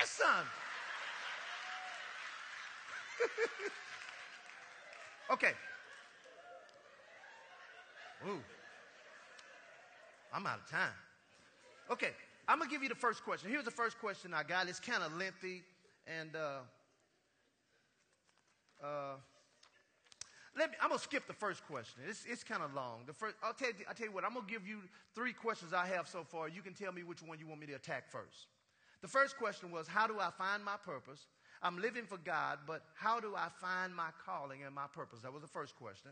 son. 0.05 0.45
okay. 5.33 5.53
Ooh. 8.29 8.41
I'm 10.33 10.47
out 10.47 10.59
of 10.59 10.71
time. 10.71 10.93
Okay, 11.91 12.11
I'm 12.49 12.59
gonna 12.59 12.71
give 12.71 12.83
you 12.83 12.89
the 12.89 12.95
first 12.95 13.25
question. 13.25 13.51
Here's 13.51 13.65
the 13.65 13.71
first 13.71 13.99
question 13.99 14.35
I 14.35 14.43
got. 14.43 14.69
It's 14.69 14.81
kind 14.81 15.03
of 15.03 15.17
lengthy, 15.17 15.63
and 16.07 16.35
uh, 16.35 16.59
uh, 18.85 19.15
let 20.59 20.71
me. 20.71 20.77
I'm 20.83 20.89
gonna 20.89 21.01
skip 21.01 21.27
the 21.27 21.33
first 21.33 21.65
question. 21.67 22.03
It's 22.09 22.25
it's 22.29 22.43
kind 22.43 22.63
of 22.63 22.75
long. 22.75 23.05
The 23.07 23.13
first. 23.13 23.37
I'll 23.43 23.55
tell 23.55 23.69
you. 23.69 23.85
I'll 23.89 23.95
tell 23.95 24.07
you 24.07 24.13
what. 24.13 24.25
I'm 24.25 24.35
gonna 24.35 24.47
give 24.49 24.67
you 24.67 24.81
three 25.15 25.33
questions 25.33 25.73
I 25.73 25.87
have 25.87 26.09
so 26.09 26.25
far. 26.25 26.49
You 26.49 26.61
can 26.61 26.75
tell 26.75 26.93
me 26.93 27.03
which 27.03 27.23
one 27.23 27.39
you 27.39 27.47
want 27.47 27.61
me 27.61 27.67
to 27.69 27.75
attack 27.75 28.11
first. 28.11 28.47
The 29.03 29.09
first 29.09 29.37
question 29.37 29.71
was, 29.71 29.87
How 29.89 30.07
do 30.07 30.19
I 30.21 30.31
find 30.31 30.65
my 30.65 30.77
purpose? 30.85 31.27
I'm 31.63 31.81
living 31.81 32.05
for 32.05 32.19
God, 32.19 32.59
but 32.67 32.83
how 32.95 33.19
do 33.19 33.35
I 33.35 33.49
find 33.61 33.95
my 33.95 34.11
calling 34.25 34.63
and 34.65 34.75
my 34.75 34.87
purpose? 34.93 35.21
That 35.21 35.33
was 35.33 35.43
the 35.43 35.49
first 35.49 35.75
question. 35.77 36.11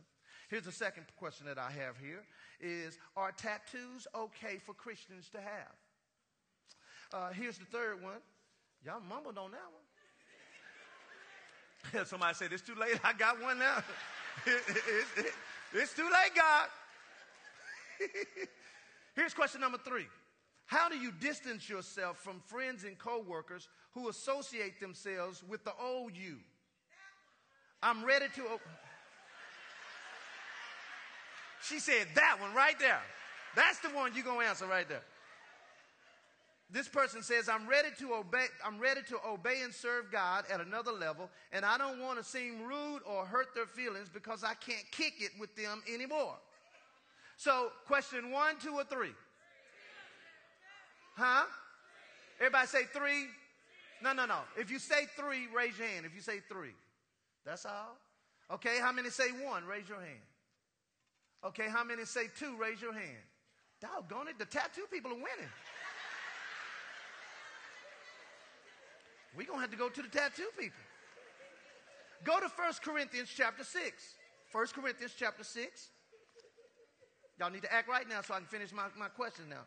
Here's 0.48 0.64
the 0.64 0.72
second 0.72 1.04
question 1.16 1.46
that 1.46 1.58
I 1.58 1.70
have 1.70 1.98
here 1.98 2.24
is 2.60 2.98
are 3.16 3.32
tattoos 3.32 4.06
okay 4.14 4.58
for 4.64 4.72
Christians 4.74 5.28
to 5.30 5.38
have? 5.38 5.74
Uh, 7.12 7.30
here's 7.30 7.58
the 7.58 7.66
third 7.66 8.02
one. 8.02 8.20
Y'all 8.84 9.00
mumbled 9.08 9.38
on 9.38 9.50
that 9.52 9.70
one. 11.92 12.06
Somebody 12.06 12.34
said, 12.34 12.52
It's 12.52 12.62
too 12.62 12.74
late. 12.74 12.98
I 13.04 13.12
got 13.12 13.40
one 13.40 13.58
now. 13.58 13.82
it, 14.46 14.62
it, 14.68 15.06
it, 15.18 15.32
it's 15.72 15.94
too 15.94 16.04
late, 16.04 16.34
God. 16.34 16.68
Here's 19.14 19.34
question 19.34 19.60
number 19.60 19.78
three 19.78 20.06
how 20.66 20.88
do 20.88 20.96
you 20.96 21.12
distance 21.12 21.68
yourself 21.68 22.18
from 22.18 22.40
friends 22.46 22.84
and 22.84 22.98
coworkers 22.98 23.68
who 23.92 24.08
associate 24.08 24.80
themselves 24.80 25.42
with 25.46 25.64
the 25.64 25.72
old 25.80 26.16
you? 26.16 26.36
I'm 27.82 28.04
ready 28.04 28.26
to. 28.36 28.42
She 31.62 31.78
said 31.78 32.06
that 32.14 32.38
one 32.40 32.54
right 32.54 32.78
there. 32.78 33.00
That's 33.54 33.78
the 33.80 33.88
one 33.88 34.12
you're 34.14 34.24
going 34.24 34.40
to 34.40 34.46
answer 34.46 34.66
right 34.66 34.88
there. 34.88 35.02
This 36.70 36.88
person 36.88 37.22
says, 37.22 37.48
I'm 37.48 37.68
ready 37.68 37.90
to 38.00 38.14
obey, 38.14 38.46
I'm 38.64 38.78
ready 38.80 39.00
to 39.08 39.18
obey 39.26 39.60
and 39.62 39.72
serve 39.72 40.10
God 40.10 40.44
at 40.52 40.60
another 40.60 40.92
level, 40.92 41.30
and 41.52 41.64
I 41.64 41.78
don't 41.78 42.00
want 42.00 42.18
to 42.18 42.24
seem 42.24 42.62
rude 42.62 43.00
or 43.06 43.24
hurt 43.26 43.54
their 43.54 43.66
feelings 43.66 44.08
because 44.12 44.42
I 44.42 44.54
can't 44.54 44.84
kick 44.90 45.14
it 45.20 45.30
with 45.38 45.54
them 45.54 45.82
anymore. 45.92 46.34
So, 47.36 47.68
question 47.86 48.30
one, 48.30 48.56
two, 48.60 48.72
or 48.72 48.84
three? 48.84 49.12
Huh? 51.14 51.44
Everybody 52.40 52.66
say 52.66 52.84
three? 52.92 53.26
No, 54.02 54.12
no, 54.12 54.26
no. 54.26 54.38
If 54.58 54.70
you 54.70 54.78
say 54.78 55.06
three, 55.16 55.46
raise 55.54 55.78
your 55.78 55.88
hand. 55.88 56.04
If 56.04 56.14
you 56.14 56.20
say 56.20 56.40
three, 56.48 56.74
that's 57.44 57.64
all. 57.64 57.96
Okay, 58.50 58.78
how 58.80 58.92
many 58.92 59.10
say 59.10 59.30
one? 59.42 59.64
Raise 59.64 59.88
your 59.88 60.00
hand. 60.00 60.20
Okay, 61.44 61.68
how 61.68 61.84
many 61.84 62.04
say 62.04 62.24
two? 62.38 62.56
Raise 62.60 62.80
your 62.82 62.92
hand. 62.92 63.24
Doggone 63.80 64.28
it, 64.28 64.38
the 64.38 64.44
tattoo 64.44 64.84
people 64.90 65.10
are 65.10 65.14
winning. 65.14 65.52
We're 69.36 69.46
going 69.46 69.58
to 69.58 69.62
have 69.62 69.70
to 69.70 69.76
go 69.76 69.88
to 69.88 70.02
the 70.02 70.08
tattoo 70.08 70.48
people. 70.58 70.78
Go 72.24 72.40
to 72.40 72.46
1 72.46 72.72
Corinthians 72.82 73.30
chapter 73.34 73.64
6. 73.64 73.82
1 74.52 74.66
Corinthians 74.68 75.12
chapter 75.18 75.44
6. 75.44 75.88
Y'all 77.38 77.50
need 77.50 77.62
to 77.62 77.72
act 77.72 77.88
right 77.88 78.08
now 78.08 78.22
so 78.22 78.34
I 78.34 78.38
can 78.38 78.46
finish 78.46 78.72
my, 78.72 78.86
my 78.96 79.08
question 79.08 79.48
now. 79.48 79.66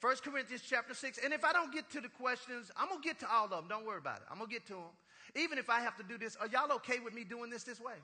1 0.00 0.16
Corinthians 0.22 0.62
chapter 0.68 0.94
6. 0.94 1.18
And 1.24 1.32
if 1.32 1.44
I 1.44 1.52
don't 1.52 1.72
get 1.72 1.90
to 1.90 2.00
the 2.00 2.08
questions, 2.08 2.70
I'm 2.76 2.88
going 2.88 3.00
to 3.00 3.06
get 3.06 3.18
to 3.20 3.32
all 3.32 3.44
of 3.44 3.50
them. 3.50 3.66
Don't 3.68 3.86
worry 3.86 3.98
about 3.98 4.18
it. 4.18 4.24
I'm 4.30 4.38
going 4.38 4.50
to 4.50 4.54
get 4.54 4.66
to 4.66 4.74
them. 4.74 4.94
Even 5.34 5.58
if 5.58 5.70
I 5.70 5.80
have 5.80 5.96
to 5.96 6.02
do 6.02 6.18
this, 6.18 6.36
are 6.36 6.46
y'all 6.48 6.70
okay 6.76 6.98
with 6.98 7.14
me 7.14 7.24
doing 7.24 7.50
this 7.50 7.62
this 7.62 7.80
way? 7.80 7.94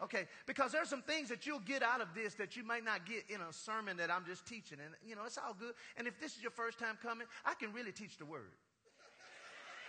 Okay, 0.00 0.28
because 0.46 0.70
there's 0.70 0.88
some 0.88 1.02
things 1.02 1.28
that 1.28 1.44
you'll 1.44 1.58
get 1.58 1.82
out 1.82 2.00
of 2.00 2.14
this 2.14 2.34
that 2.34 2.56
you 2.56 2.62
might 2.62 2.84
not 2.84 3.04
get 3.04 3.24
in 3.28 3.40
a 3.40 3.52
sermon 3.52 3.96
that 3.96 4.12
I'm 4.12 4.24
just 4.24 4.46
teaching. 4.46 4.78
And, 4.84 4.94
you 5.04 5.16
know, 5.16 5.22
it's 5.26 5.38
all 5.38 5.56
good. 5.58 5.74
And 5.96 6.06
if 6.06 6.20
this 6.20 6.36
is 6.36 6.42
your 6.42 6.52
first 6.52 6.78
time 6.78 6.96
coming, 7.02 7.26
I 7.44 7.54
can 7.54 7.72
really 7.72 7.90
teach 7.90 8.16
the 8.16 8.24
word. 8.24 8.52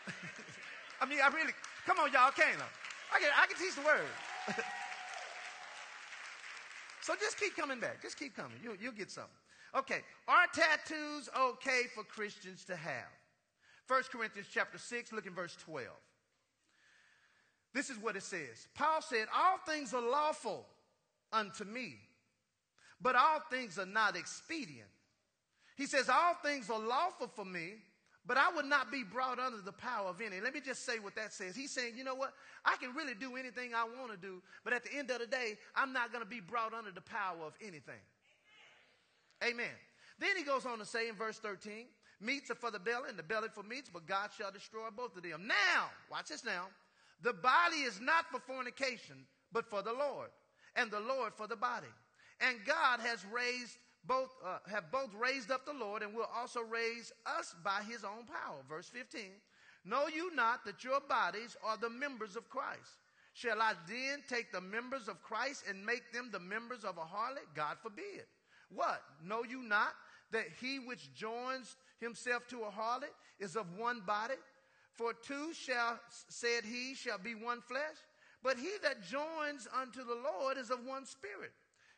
I 1.01 1.05
mean, 1.05 1.19
I 1.23 1.27
really, 1.27 1.53
come 1.85 1.99
on, 1.99 2.11
y'all, 2.11 2.31
can 2.31 2.57
I? 2.57 3.15
I 3.15 3.19
can, 3.19 3.29
I 3.37 3.45
can 3.45 3.57
teach 3.57 3.75
the 3.75 3.81
word. 3.81 4.09
so 7.01 7.13
just 7.19 7.39
keep 7.39 7.55
coming 7.55 7.79
back. 7.79 8.01
Just 8.01 8.17
keep 8.17 8.35
coming. 8.35 8.57
You'll, 8.63 8.77
you'll 8.77 8.93
get 8.93 9.11
something. 9.11 9.29
Okay, 9.75 9.99
are 10.27 10.45
tattoos 10.53 11.29
okay 11.37 11.83
for 11.93 12.03
Christians 12.03 12.63
to 12.65 12.75
have? 12.75 13.07
1 13.87 14.03
Corinthians 14.11 14.47
chapter 14.51 14.77
6, 14.77 15.13
look 15.13 15.25
in 15.25 15.33
verse 15.33 15.55
12. 15.65 15.87
This 17.73 17.89
is 17.89 17.97
what 17.97 18.15
it 18.15 18.23
says. 18.23 18.67
Paul 18.75 19.01
said, 19.01 19.27
All 19.35 19.57
things 19.67 19.93
are 19.93 20.01
lawful 20.01 20.65
unto 21.31 21.63
me, 21.63 21.95
but 22.99 23.15
all 23.15 23.41
things 23.51 23.77
are 23.77 23.85
not 23.85 24.15
expedient. 24.15 24.89
He 25.75 25.85
says, 25.85 26.09
All 26.09 26.35
things 26.43 26.69
are 26.69 26.79
lawful 26.79 27.27
for 27.27 27.45
me, 27.45 27.75
but 28.25 28.37
I 28.37 28.51
would 28.55 28.65
not 28.65 28.91
be 28.91 29.03
brought 29.03 29.39
under 29.39 29.61
the 29.61 29.71
power 29.71 30.07
of 30.09 30.21
any. 30.21 30.39
Let 30.39 30.53
me 30.53 30.61
just 30.61 30.85
say 30.85 30.99
what 30.99 31.15
that 31.15 31.33
says. 31.33 31.55
He's 31.55 31.71
saying, 31.71 31.93
you 31.97 32.03
know 32.03 32.13
what? 32.13 32.33
I 32.63 32.75
can 32.75 32.93
really 32.93 33.15
do 33.15 33.35
anything 33.37 33.73
I 33.73 33.85
want 33.85 34.11
to 34.11 34.17
do, 34.17 34.43
but 34.63 34.71
at 34.71 34.83
the 34.83 34.93
end 34.95 35.09
of 35.09 35.19
the 35.19 35.25
day, 35.25 35.57
I'm 35.75 35.93
not 35.93 36.11
going 36.11 36.23
to 36.23 36.29
be 36.29 36.39
brought 36.39 36.73
under 36.73 36.91
the 36.91 37.01
power 37.01 37.43
of 37.43 37.53
anything. 37.59 38.01
Amen. 39.43 39.75
Then 40.19 40.35
he 40.37 40.43
goes 40.43 40.65
on 40.65 40.79
to 40.79 40.85
say 40.85 41.07
in 41.07 41.15
verse 41.15 41.39
13, 41.39 41.85
meats 42.19 42.51
are 42.51 42.55
for 42.55 42.71
the 42.71 42.79
belly 42.79 43.09
and 43.09 43.17
the 43.17 43.23
belly 43.23 43.47
for 43.53 43.63
meats, 43.63 43.89
but 43.91 44.05
God 44.05 44.29
shall 44.37 44.51
destroy 44.51 44.89
both 44.95 45.15
of 45.15 45.23
them. 45.23 45.47
Now, 45.47 45.85
watch 46.11 46.27
this 46.27 46.43
now. 46.43 46.65
The 47.21 47.33
body 47.33 47.77
is 47.77 47.99
not 48.01 48.25
for 48.31 48.39
fornication, 48.39 49.25
but 49.51 49.69
for 49.69 49.81
the 49.81 49.93
Lord, 49.93 50.29
and 50.75 50.91
the 50.91 50.99
Lord 50.99 51.33
for 51.35 51.47
the 51.47 51.55
body. 51.55 51.87
And 52.41 52.57
God 52.65 52.99
has 53.01 53.25
raised 53.25 53.77
both, 54.05 54.29
uh, 54.45 54.59
have 54.69 54.91
both 54.91 55.13
raised 55.13 55.51
up 55.51 55.65
the 55.65 55.73
Lord 55.73 56.01
and 56.01 56.13
will 56.13 56.29
also 56.35 56.61
raise 56.61 57.11
us 57.25 57.55
by 57.63 57.81
his 57.89 58.03
own 58.03 58.25
power. 58.25 58.59
Verse 58.67 58.87
15. 58.87 59.21
Know 59.85 60.07
you 60.07 60.33
not 60.35 60.65
that 60.65 60.83
your 60.83 60.99
bodies 61.01 61.55
are 61.63 61.77
the 61.77 61.89
members 61.89 62.35
of 62.35 62.49
Christ? 62.49 62.99
Shall 63.33 63.61
I 63.61 63.73
then 63.87 64.23
take 64.27 64.51
the 64.51 64.61
members 64.61 65.07
of 65.07 65.21
Christ 65.21 65.63
and 65.69 65.85
make 65.85 66.11
them 66.11 66.29
the 66.31 66.39
members 66.39 66.83
of 66.83 66.97
a 66.97 67.01
harlot? 67.01 67.55
God 67.55 67.77
forbid. 67.81 68.25
What? 68.73 69.01
Know 69.23 69.43
you 69.43 69.61
not 69.61 69.93
that 70.31 70.45
he 70.59 70.79
which 70.79 71.13
joins 71.13 71.75
himself 71.99 72.47
to 72.49 72.61
a 72.61 72.71
harlot 72.71 73.13
is 73.39 73.55
of 73.55 73.65
one 73.77 74.01
body? 74.05 74.35
For 74.93 75.13
two 75.13 75.53
shall, 75.53 75.99
said 76.27 76.65
he, 76.65 76.93
shall 76.93 77.17
be 77.17 77.33
one 77.33 77.61
flesh. 77.61 77.97
But 78.43 78.57
he 78.57 78.69
that 78.83 79.03
joins 79.03 79.67
unto 79.81 80.03
the 80.03 80.15
Lord 80.15 80.57
is 80.57 80.69
of 80.69 80.85
one 80.85 81.05
spirit. 81.05 81.51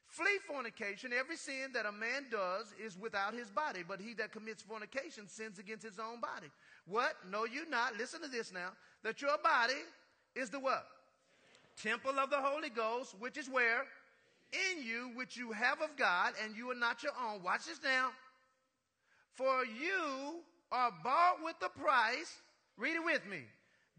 Flee 0.07 0.39
fornication. 0.45 1.13
Every 1.17 1.38
sin 1.38 1.71
that 1.73 1.86
a 1.86 1.91
man 1.91 2.25
does 2.29 2.73
is 2.84 2.97
without 2.97 3.34
his 3.34 3.49
body, 3.49 3.79
but 3.88 4.01
he 4.01 4.13
that 4.15 4.31
commits 4.31 4.62
fornication 4.62 5.27
sins 5.27 5.57
against 5.57 5.86
his 5.86 5.99
own 5.99 6.19
body. 6.19 6.47
What? 6.86 7.13
Know 7.29 7.45
you 7.45 7.69
not, 7.69 7.95
listen 7.97 8.21
to 8.21 8.27
this 8.27 8.51
now, 8.51 8.69
that 9.03 9.21
your 9.21 9.38
body 9.41 9.81
is 10.36 10.49
the 10.49 10.60
what? 10.60 10.86
Temple 11.81 12.19
of 12.19 12.29
the 12.29 12.41
Holy 12.41 12.69
Ghost, 12.69 13.15
which 13.19 13.38
is 13.38 13.49
where? 13.49 13.86
In 14.53 14.83
you, 14.83 15.11
which 15.15 15.37
you 15.37 15.51
have 15.53 15.81
of 15.81 15.95
God, 15.95 16.33
and 16.43 16.55
you 16.55 16.69
are 16.71 16.75
not 16.75 17.03
your 17.03 17.13
own. 17.25 17.41
Watch 17.41 17.65
this 17.65 17.79
now. 17.83 18.09
For 19.33 19.63
you 19.63 20.41
are 20.71 20.91
bought 21.03 21.37
with 21.43 21.55
a 21.63 21.69
price. 21.69 22.41
Read 22.77 22.95
it 22.95 23.05
with 23.05 23.25
me. 23.29 23.43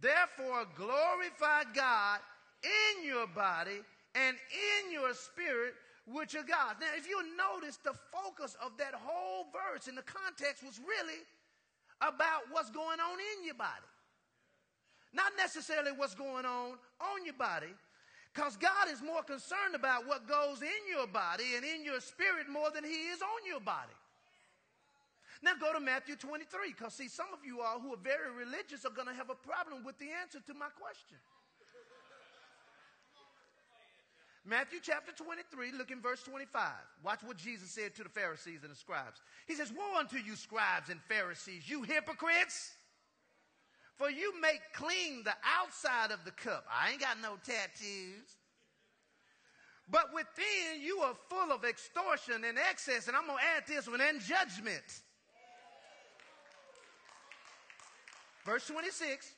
Therefore, 0.00 0.66
glorify 0.76 1.62
God 1.74 2.20
in 2.62 3.06
your 3.06 3.26
body 3.28 3.80
and 4.14 4.36
in 4.36 4.92
your 4.92 5.14
spirit, 5.14 5.74
which 6.06 6.34
are 6.34 6.42
God's. 6.42 6.80
Now, 6.80 6.92
if 6.96 7.08
you 7.08 7.22
notice, 7.36 7.78
the 7.78 7.94
focus 8.12 8.56
of 8.64 8.76
that 8.78 8.94
whole 8.94 9.46
verse 9.52 9.88
in 9.88 9.94
the 9.94 10.02
context 10.02 10.62
was 10.62 10.80
really 10.80 11.20
about 12.00 12.42
what's 12.50 12.70
going 12.70 13.00
on 13.00 13.18
in 13.38 13.46
your 13.46 13.54
body. 13.54 13.88
Not 15.14 15.32
necessarily 15.36 15.92
what's 15.92 16.14
going 16.14 16.44
on 16.44 16.72
on 17.00 17.24
your 17.24 17.34
body, 17.34 17.72
because 18.32 18.56
God 18.56 18.88
is 18.90 19.02
more 19.02 19.22
concerned 19.22 19.74
about 19.74 20.06
what 20.06 20.26
goes 20.26 20.62
in 20.62 20.82
your 20.88 21.06
body 21.06 21.54
and 21.56 21.64
in 21.64 21.84
your 21.84 22.00
spirit 22.00 22.48
more 22.48 22.70
than 22.72 22.84
He 22.84 23.12
is 23.12 23.20
on 23.20 23.46
your 23.46 23.60
body. 23.60 23.92
Now 25.42 25.52
go 25.60 25.72
to 25.72 25.80
Matthew 25.80 26.16
23, 26.16 26.72
because 26.72 26.94
see, 26.94 27.08
some 27.08 27.26
of 27.32 27.44
you 27.44 27.60
all 27.60 27.80
who 27.80 27.92
are 27.92 28.00
very 28.02 28.30
religious 28.30 28.86
are 28.86 28.94
going 28.94 29.08
to 29.08 29.14
have 29.14 29.28
a 29.28 29.34
problem 29.34 29.84
with 29.84 29.98
the 29.98 30.08
answer 30.22 30.38
to 30.46 30.54
my 30.54 30.70
question. 30.78 31.18
Matthew 34.44 34.80
chapter 34.82 35.12
23, 35.12 35.72
look 35.72 35.90
in 35.90 36.00
verse 36.00 36.22
25. 36.22 36.72
Watch 37.04 37.22
what 37.22 37.36
Jesus 37.36 37.70
said 37.70 37.94
to 37.94 38.02
the 38.02 38.08
Pharisees 38.08 38.60
and 38.62 38.72
the 38.72 38.76
scribes. 38.76 39.20
He 39.46 39.54
says, 39.54 39.72
Woe 39.72 39.98
unto 39.98 40.16
you, 40.16 40.34
scribes 40.34 40.90
and 40.90 41.00
Pharisees, 41.02 41.68
you 41.68 41.82
hypocrites! 41.82 42.72
For 43.96 44.11
you 44.11 44.40
make 44.40 44.61
clean 44.74 45.22
the 45.24 45.35
outside 45.44 46.11
of 46.11 46.24
the 46.24 46.31
cup. 46.33 46.64
I 46.70 46.90
ain't 46.90 47.00
got 47.00 47.20
no 47.20 47.37
tattoos. 47.44 48.37
But 49.90 50.14
within 50.14 50.81
you 50.81 50.98
are 51.00 51.14
full 51.28 51.52
of 51.52 51.64
extortion 51.64 52.44
and 52.44 52.59
excess, 52.59 53.09
and 53.09 53.16
I'm 53.16 53.26
going 53.26 53.38
to 53.38 53.44
add 53.57 53.64
this 53.66 53.88
one, 53.88 54.00
and 54.00 54.20
judgment. 54.20 55.02
Verse 58.44 58.66
26 58.66 59.33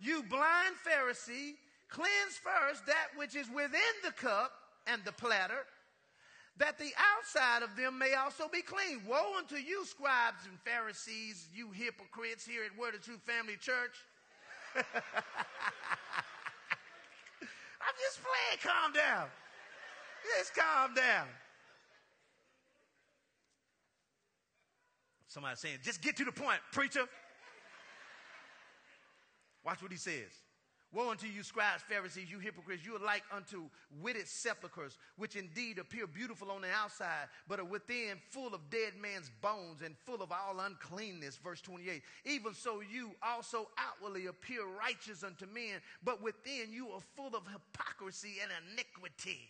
You 0.00 0.22
blind 0.22 0.74
Pharisee, 0.86 1.54
cleanse 1.88 2.38
first 2.42 2.86
that 2.86 3.08
which 3.16 3.36
is 3.36 3.48
within 3.54 3.94
the 4.04 4.12
cup 4.12 4.52
and 4.86 5.04
the 5.04 5.12
platter, 5.12 5.66
that 6.58 6.78
the 6.78 6.90
outside 7.16 7.62
of 7.62 7.76
them 7.76 7.98
may 7.98 8.14
also 8.14 8.48
be 8.48 8.62
clean. 8.62 9.00
Woe 9.06 9.36
unto 9.38 9.56
you, 9.56 9.84
scribes 9.86 10.44
and 10.48 10.58
Pharisees, 10.60 11.48
you 11.54 11.70
hypocrites 11.70 12.46
here 12.46 12.62
at 12.64 12.76
Word 12.76 12.94
of 12.94 13.02
Truth 13.02 13.22
Family 13.22 13.56
Church. 13.60 14.04
I'm 14.76 14.82
just 18.00 18.20
playing. 18.20 18.58
Calm 18.62 18.92
down. 18.92 19.28
Just 20.36 20.54
calm 20.54 20.94
down. 20.94 21.26
Somebody 25.28 25.56
saying, 25.56 25.78
just 25.82 26.02
get 26.02 26.16
to 26.16 26.24
the 26.24 26.32
point, 26.32 26.58
preacher. 26.72 27.04
Watch 29.64 29.82
what 29.82 29.92
he 29.92 29.98
says. 29.98 30.47
Woe 30.90 31.10
unto 31.10 31.26
you, 31.26 31.42
scribes, 31.42 31.82
Pharisees, 31.82 32.30
you 32.30 32.38
hypocrites! 32.38 32.84
You 32.84 32.96
are 32.96 33.04
like 33.04 33.22
unto 33.30 33.64
whited 34.00 34.26
sepulchres, 34.26 34.96
which 35.16 35.36
indeed 35.36 35.78
appear 35.78 36.06
beautiful 36.06 36.50
on 36.50 36.62
the 36.62 36.68
outside, 36.70 37.28
but 37.46 37.60
are 37.60 37.64
within 37.64 38.16
full 38.30 38.54
of 38.54 38.70
dead 38.70 38.94
man's 39.00 39.30
bones 39.42 39.82
and 39.84 39.94
full 40.06 40.22
of 40.22 40.32
all 40.32 40.60
uncleanness. 40.60 41.36
Verse 41.36 41.60
28. 41.60 42.02
Even 42.24 42.54
so, 42.54 42.80
you 42.80 43.10
also 43.22 43.68
outwardly 43.76 44.26
appear 44.26 44.62
righteous 44.80 45.22
unto 45.22 45.44
men, 45.46 45.80
but 46.02 46.22
within 46.22 46.72
you 46.72 46.88
are 46.88 47.02
full 47.16 47.36
of 47.36 47.42
hypocrisy 47.46 48.36
and 48.42 48.50
iniquity. 48.72 49.40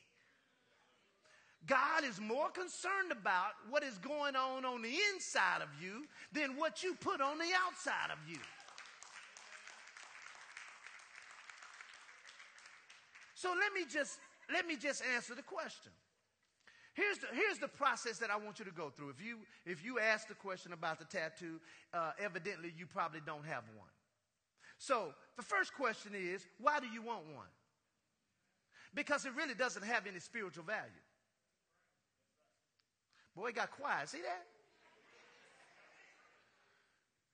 God 1.67 2.03
is 2.03 2.21
more 2.21 2.51
concerned 2.51 3.13
about 3.13 3.53
what 3.69 3.85
is 3.85 3.99
going 3.99 4.35
on 4.35 4.65
on 4.65 4.83
the 4.83 4.95
inside 5.15 5.63
of 5.63 5.69
you 5.81 6.07
than 6.33 6.57
what 6.57 6.83
you 6.83 6.95
put 6.95 7.21
on 7.21 7.39
the 7.39 7.51
outside 7.67 8.11
of 8.11 8.19
you. 8.29 8.39
So 13.39 13.51
let 13.51 13.73
me 13.73 13.87
just 13.89 14.19
let 14.53 14.67
me 14.67 14.75
just 14.75 15.01
answer 15.15 15.33
the 15.33 15.43
question. 15.43 15.93
Here's 16.95 17.19
the, 17.19 17.29
here's 17.33 17.59
the 17.59 17.69
process 17.69 18.19
that 18.19 18.31
I 18.31 18.37
want 18.37 18.59
you 18.59 18.65
to 18.65 18.73
go 18.73 18.91
through. 18.91 19.11
If 19.11 19.25
you 19.25 19.37
if 19.65 19.85
you 19.85 20.01
ask 20.01 20.27
the 20.27 20.35
question 20.35 20.73
about 20.73 20.99
the 20.99 21.05
tattoo, 21.05 21.61
uh, 21.95 22.11
evidently 22.19 22.75
you 22.77 22.87
probably 22.87 23.21
don't 23.25 23.47
have 23.47 23.63
one. 23.77 23.95
So 24.79 25.15
the 25.37 25.45
first 25.45 25.73
question 25.75 26.13
is, 26.17 26.45
why 26.61 26.81
do 26.81 26.89
you 26.89 27.01
want 27.01 27.27
one? 27.33 27.47
Because 28.93 29.25
it 29.25 29.33
really 29.37 29.55
doesn't 29.55 29.85
have 29.85 30.09
any 30.09 30.19
spiritual 30.19 30.65
value. 30.65 31.05
Boy, 33.37 33.53
got 33.53 33.71
quiet. 33.71 34.09
See 34.09 34.23
that? 34.23 34.47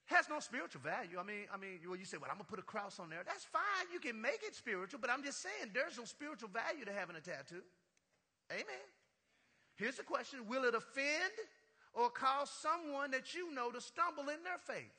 Has 0.07 0.29
no 0.29 0.39
spiritual 0.41 0.83
value. 0.83 1.17
I 1.19 1.25
mean, 1.25 1.49
I 1.53 1.57
mean, 1.57 1.81
well, 1.87 1.97
you 1.97 2.05
say, 2.05 2.19
well, 2.19 2.29
I'm 2.31 2.37
gonna 2.37 2.51
put 2.51 2.59
a 2.59 2.69
cross 2.69 3.01
on 3.01 3.09
there. 3.09 3.25
That's 3.25 3.45
fine. 3.45 3.89
You 3.93 4.01
can 4.01 4.21
make 4.21 4.41
it 4.43 4.55
spiritual, 4.55 5.01
but 5.01 5.09
I'm 5.09 5.25
just 5.25 5.41
saying 5.41 5.73
there's 5.73 5.97
no 5.97 6.05
spiritual 6.05 6.51
value 6.53 6.85
to 6.85 6.93
having 6.93 7.17
a 7.17 7.25
tattoo. 7.25 7.65
Amen. 8.53 8.87
Here's 9.77 9.97
the 9.97 10.03
question: 10.03 10.47
Will 10.47 10.65
it 10.65 10.75
offend 10.75 11.33
or 11.95 12.11
cause 12.11 12.51
someone 12.51 13.11
that 13.13 13.35
you 13.35 13.55
know 13.55 13.71
to 13.71 13.81
stumble 13.81 14.29
in 14.29 14.45
their 14.45 14.61
faith? 14.61 14.93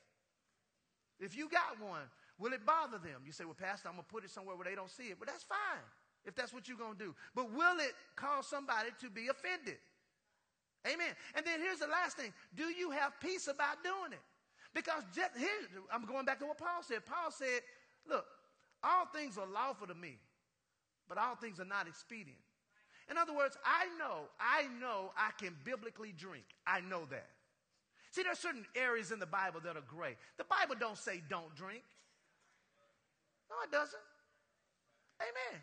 If 1.19 1.37
you 1.37 1.49
got 1.49 1.79
one, 1.79 2.09
will 2.39 2.53
it 2.53 2.65
bother 2.65 2.97
them? 2.97 3.21
You 3.25 3.31
say, 3.31 3.45
well, 3.45 3.53
Pastor, 3.53 3.87
I'm 3.87 3.95
gonna 3.95 4.09
put 4.11 4.25
it 4.25 4.31
somewhere 4.31 4.55
where 4.55 4.65
they 4.65 4.75
don't 4.75 4.89
see 4.89 5.13
it. 5.13 5.17
But 5.19 5.27
that's 5.27 5.43
fine 5.43 5.85
if 6.25 6.35
that's 6.35 6.53
what 6.53 6.67
you're 6.67 6.77
gonna 6.77 6.97
do. 6.97 7.13
But 7.35 7.51
will 7.53 7.79
it 7.79 7.93
cause 8.15 8.47
somebody 8.47 8.89
to 9.01 9.09
be 9.09 9.27
offended? 9.27 9.77
Amen. 10.85 11.13
And 11.35 11.45
then 11.45 11.59
here's 11.59 11.79
the 11.79 11.87
last 11.87 12.17
thing: 12.17 12.33
Do 12.55 12.65
you 12.65 12.91
have 12.91 13.13
peace 13.21 13.47
about 13.47 13.83
doing 13.83 14.13
it? 14.13 14.25
Because 14.75 15.03
just 15.15 15.31
here, 15.37 15.47
I'm 15.91 16.05
going 16.05 16.25
back 16.25 16.37
to 16.39 16.45
what 16.45 16.57
Paul 16.57 16.83
said. 16.83 17.05
Paul 17.05 17.31
said, 17.31 17.63
look, 18.07 18.25
all 18.83 19.07
things 19.15 19.37
are 19.37 19.47
lawful 19.47 19.87
to 19.87 19.95
me, 19.95 20.19
but 21.07 21.17
all 21.17 21.35
things 21.35 21.61
are 21.61 21.65
not 21.65 21.87
expedient. 21.87 22.37
In 23.09 23.17
other 23.17 23.33
words, 23.33 23.57
I 23.63 23.87
know, 23.97 24.27
I 24.37 24.67
know 24.81 25.13
I 25.15 25.31
can 25.41 25.55
biblically 25.63 26.11
drink. 26.11 26.43
I 26.67 26.81
know 26.81 27.05
that. 27.09 27.29
See, 28.11 28.23
there 28.23 28.33
are 28.33 28.35
certain 28.35 28.65
areas 28.75 29.11
in 29.11 29.19
the 29.19 29.25
Bible 29.25 29.61
that 29.63 29.77
are 29.77 29.87
great. 29.87 30.17
The 30.37 30.43
Bible 30.43 30.75
don't 30.77 30.97
say 30.97 31.23
don't 31.29 31.55
drink. 31.55 31.83
No, 33.49 33.55
it 33.63 33.71
doesn't. 33.71 34.07
Amen. 35.21 35.61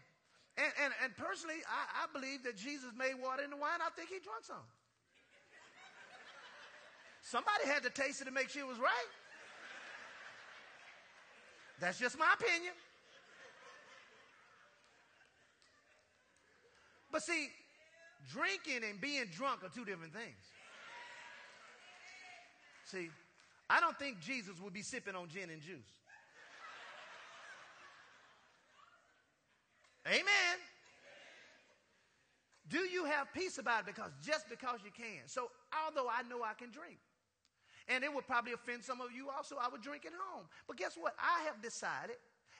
And, 0.56 0.72
and, 0.84 0.92
and 1.04 1.16
personally, 1.16 1.60
I, 1.68 2.04
I 2.04 2.18
believe 2.18 2.44
that 2.44 2.56
Jesus 2.56 2.90
made 2.96 3.14
water 3.20 3.42
into 3.42 3.56
wine. 3.56 3.80
I 3.84 3.90
think 3.96 4.08
he 4.08 4.20
drank 4.24 4.44
some. 4.44 4.64
Somebody 7.22 7.66
had 7.66 7.84
to 7.84 7.90
taste 7.90 8.20
it 8.20 8.24
to 8.24 8.30
make 8.30 8.50
sure 8.50 8.62
it 8.62 8.68
was 8.68 8.78
right. 8.78 9.10
That's 11.80 11.98
just 11.98 12.18
my 12.18 12.34
opinion. 12.34 12.74
But 17.10 17.22
see, 17.22 17.48
drinking 18.30 18.88
and 18.88 19.00
being 19.00 19.26
drunk 19.36 19.62
are 19.62 19.68
two 19.68 19.84
different 19.84 20.12
things. 20.12 20.36
See, 22.86 23.08
I 23.70 23.80
don't 23.80 23.98
think 23.98 24.20
Jesus 24.20 24.60
would 24.60 24.72
be 24.72 24.82
sipping 24.82 25.14
on 25.14 25.28
gin 25.28 25.50
and 25.50 25.62
juice. 25.62 25.78
Amen. 30.06 30.58
Do 32.68 32.78
you 32.78 33.04
have 33.04 33.32
peace 33.32 33.58
about 33.58 33.80
it? 33.80 33.86
Because 33.94 34.10
just 34.24 34.48
because 34.48 34.80
you 34.84 34.90
can. 34.90 35.26
So, 35.26 35.50
although 35.84 36.08
I 36.08 36.22
know 36.28 36.42
I 36.42 36.54
can 36.54 36.70
drink, 36.70 36.98
and 37.88 38.04
it 38.04 38.12
would 38.12 38.26
probably 38.26 38.52
offend 38.52 38.84
some 38.84 39.00
of 39.00 39.12
you 39.12 39.28
also. 39.30 39.56
I 39.56 39.68
would 39.68 39.82
drink 39.82 40.06
at 40.06 40.12
home. 40.12 40.46
But 40.66 40.76
guess 40.76 40.96
what? 40.96 41.14
I 41.18 41.44
have 41.46 41.62
decided, 41.62 42.16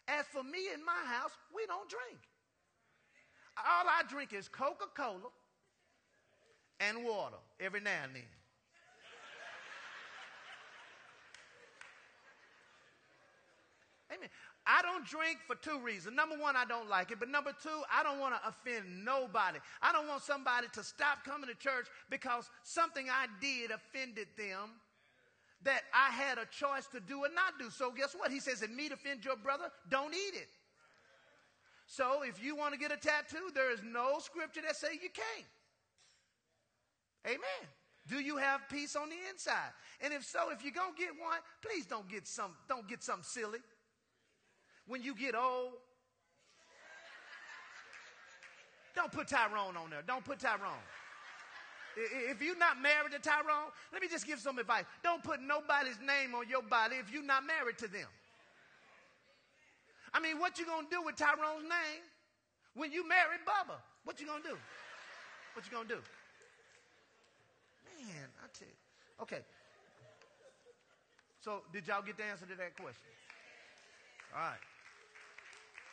as 0.08 0.26
for 0.26 0.42
me 0.42 0.72
in 0.74 0.84
my 0.84 1.02
house, 1.06 1.32
we 1.54 1.66
don't 1.66 1.88
drink. 1.88 2.18
All 3.56 3.86
I 3.86 4.02
drink 4.08 4.32
is 4.32 4.48
Coca 4.48 4.86
Cola 4.96 5.30
and 6.80 7.04
water 7.04 7.36
every 7.60 7.80
now 7.80 7.90
and 8.04 8.16
then. 8.16 8.22
Amen. 14.14 14.28
I 14.66 14.82
don't 14.82 15.04
drink 15.04 15.38
for 15.46 15.56
two 15.56 15.80
reasons. 15.80 16.14
Number 16.14 16.36
one, 16.36 16.54
I 16.54 16.64
don't 16.64 16.88
like 16.88 17.10
it. 17.10 17.18
But 17.18 17.28
number 17.28 17.52
two, 17.62 17.82
I 17.92 18.02
don't 18.02 18.20
want 18.20 18.34
to 18.34 18.48
offend 18.48 19.04
nobody. 19.04 19.58
I 19.80 19.92
don't 19.92 20.06
want 20.06 20.22
somebody 20.22 20.68
to 20.74 20.84
stop 20.84 21.24
coming 21.24 21.48
to 21.48 21.54
church 21.56 21.86
because 22.10 22.48
something 22.62 23.08
I 23.10 23.26
did 23.40 23.70
offended 23.70 24.28
them 24.36 24.70
that 25.64 25.82
I 25.94 26.10
had 26.10 26.38
a 26.38 26.46
choice 26.46 26.86
to 26.92 27.00
do 27.00 27.18
or 27.18 27.28
not 27.34 27.58
do. 27.58 27.70
So 27.70 27.90
guess 27.90 28.14
what? 28.14 28.30
He 28.30 28.40
says, 28.40 28.62
if 28.62 28.70
meat 28.70 28.92
offend 28.92 29.24
your 29.24 29.36
brother, 29.36 29.64
don't 29.90 30.14
eat 30.14 30.34
it. 30.34 30.48
So 31.86 32.22
if 32.22 32.42
you 32.42 32.56
want 32.56 32.72
to 32.74 32.78
get 32.78 32.92
a 32.92 32.96
tattoo, 32.96 33.50
there 33.54 33.70
is 33.72 33.80
no 33.84 34.18
scripture 34.18 34.62
that 34.66 34.76
say 34.76 34.94
you 34.94 35.10
can't. 35.10 35.46
Amen. 37.26 37.68
Do 38.08 38.16
you 38.16 38.36
have 38.36 38.62
peace 38.68 38.96
on 38.96 39.08
the 39.08 39.16
inside? 39.30 39.72
And 40.00 40.12
if 40.12 40.24
so, 40.24 40.50
if 40.50 40.64
you're 40.64 40.72
gonna 40.72 40.96
get 40.98 41.10
one, 41.10 41.38
please 41.60 41.86
don't 41.86 42.08
get 42.08 42.26
some, 42.26 42.52
don't 42.68 42.88
get 42.88 43.02
something 43.02 43.24
silly. 43.24 43.60
When 44.86 45.02
you 45.02 45.14
get 45.14 45.36
old, 45.36 45.74
don't 48.96 49.12
put 49.12 49.28
Tyrone 49.28 49.76
on 49.76 49.90
there. 49.90 50.02
Don't 50.06 50.24
put 50.24 50.40
Tyrone. 50.40 50.72
If 51.96 52.42
you're 52.42 52.58
not 52.58 52.80
married 52.80 53.12
to 53.12 53.18
Tyrone, 53.18 53.70
let 53.92 54.00
me 54.00 54.08
just 54.08 54.26
give 54.26 54.38
some 54.38 54.58
advice. 54.58 54.84
Don't 55.02 55.22
put 55.22 55.40
nobody's 55.40 55.98
name 56.00 56.34
on 56.34 56.48
your 56.48 56.62
body 56.62 56.96
if 56.96 57.12
you're 57.12 57.22
not 57.22 57.44
married 57.46 57.78
to 57.78 57.88
them. 57.88 58.08
I 60.14 60.20
mean, 60.20 60.38
what 60.38 60.58
you 60.58 60.66
gonna 60.66 60.86
do 60.90 61.02
with 61.02 61.16
Tyrone's 61.16 61.62
name 61.62 62.02
when 62.74 62.92
you 62.92 63.06
marry 63.08 63.36
Bubba? 63.46 63.76
What 64.04 64.20
you 64.20 64.26
gonna 64.26 64.42
do? 64.42 64.56
What 65.54 65.64
you 65.64 65.72
gonna 65.72 65.88
do? 65.88 66.00
Man, 67.98 68.28
I 68.42 68.48
tell 68.52 68.68
you. 68.68 69.22
Okay. 69.22 69.44
So, 71.40 71.62
did 71.72 71.86
y'all 71.86 72.02
get 72.02 72.16
the 72.16 72.24
answer 72.24 72.46
to 72.46 72.54
that 72.54 72.76
question? 72.76 73.10
All 74.34 74.40
right. 74.40 74.58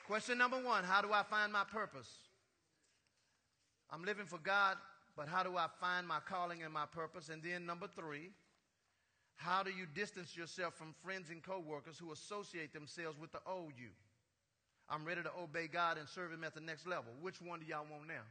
Question 0.08 0.38
number 0.38 0.58
one 0.58 0.84
How 0.84 1.02
do 1.02 1.14
I 1.14 1.24
find 1.24 1.52
my 1.52 1.64
purpose? 1.64 2.10
I'm 3.92 4.04
living 4.04 4.26
for 4.26 4.38
God 4.38 4.78
but 5.20 5.28
how 5.28 5.44
do 5.44 5.58
I 5.58 5.68
find 5.82 6.08
my 6.08 6.20
calling 6.24 6.64
and 6.64 6.72
my 6.72 6.86
purpose? 6.86 7.28
And 7.28 7.44
then 7.44 7.66
number 7.66 7.88
three, 7.94 8.30
how 9.36 9.64
do 9.64 9.70
you 9.70 9.86
distance 9.94 10.38
yourself 10.38 10.76
from 10.76 10.96
friends 11.04 11.30
and 11.30 11.44
coworkers 11.44 12.00
who 12.00 12.14
associate 12.14 12.72
themselves 12.72 13.20
with 13.20 13.34
the 13.34 13.42
old 13.46 13.74
you? 13.78 13.90
I'm 14.90 15.04
ready 15.04 15.22
to 15.22 15.32
obey 15.38 15.68
God 15.68 15.98
and 15.98 16.08
serve 16.08 16.32
Him 16.32 16.46
at 16.46 16.56
the 16.56 16.62
next 16.62 16.88
level. 16.88 17.12
Which 17.20 17.42
one 17.42 17.60
do 17.60 17.66
y'all 17.66 17.86
want 17.92 18.08
now? 18.08 18.24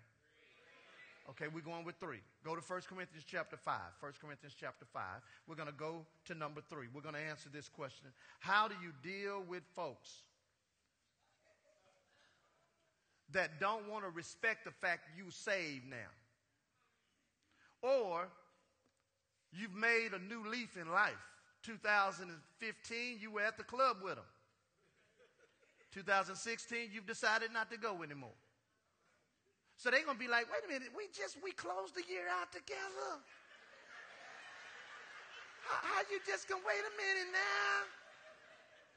Okay, 1.28 1.44
we're 1.52 1.60
going 1.60 1.84
with 1.84 1.96
three. 2.00 2.22
Go 2.42 2.56
to 2.56 2.62
1 2.62 2.80
Corinthians 2.88 3.26
chapter 3.30 3.58
5. 3.58 3.74
1 4.00 4.12
Corinthians 4.18 4.56
chapter 4.58 4.86
5. 4.90 5.02
We're 5.46 5.56
going 5.56 5.68
to 5.68 5.74
go 5.74 6.06
to 6.24 6.34
number 6.34 6.62
three. 6.70 6.86
We're 6.94 7.02
going 7.02 7.16
to 7.16 7.20
answer 7.20 7.50
this 7.52 7.68
question. 7.68 8.06
How 8.40 8.66
do 8.66 8.74
you 8.82 8.92
deal 9.02 9.44
with 9.46 9.62
folks 9.76 10.22
that 13.32 13.60
don't 13.60 13.90
want 13.90 14.04
to 14.04 14.10
respect 14.10 14.64
the 14.64 14.70
fact 14.70 15.10
you 15.18 15.30
saved 15.30 15.84
now? 15.90 16.08
Or 17.82 18.28
you've 19.52 19.74
made 19.74 20.10
a 20.14 20.18
new 20.18 20.48
leaf 20.48 20.76
in 20.76 20.90
life. 20.90 21.18
2015, 21.62 23.18
you 23.20 23.30
were 23.30 23.42
at 23.42 23.56
the 23.56 23.64
club 23.64 23.98
with 24.02 24.16
them. 24.16 24.24
2016, 25.92 26.90
you've 26.92 27.06
decided 27.06 27.52
not 27.52 27.70
to 27.70 27.78
go 27.78 28.02
anymore. 28.02 28.36
So 29.76 29.90
they're 29.90 30.02
to 30.02 30.14
be 30.14 30.26
like, 30.26 30.50
wait 30.50 30.66
a 30.66 30.68
minute, 30.68 30.90
we 30.96 31.06
just, 31.14 31.38
we 31.42 31.52
closed 31.52 31.94
the 31.94 32.02
year 32.10 32.26
out 32.26 32.50
together. 32.50 33.22
How, 35.62 35.78
how 35.82 36.00
you 36.10 36.18
just 36.26 36.48
to 36.48 36.54
wait 36.54 36.82
a 36.82 36.94
minute 36.98 37.30
now? 37.30 37.86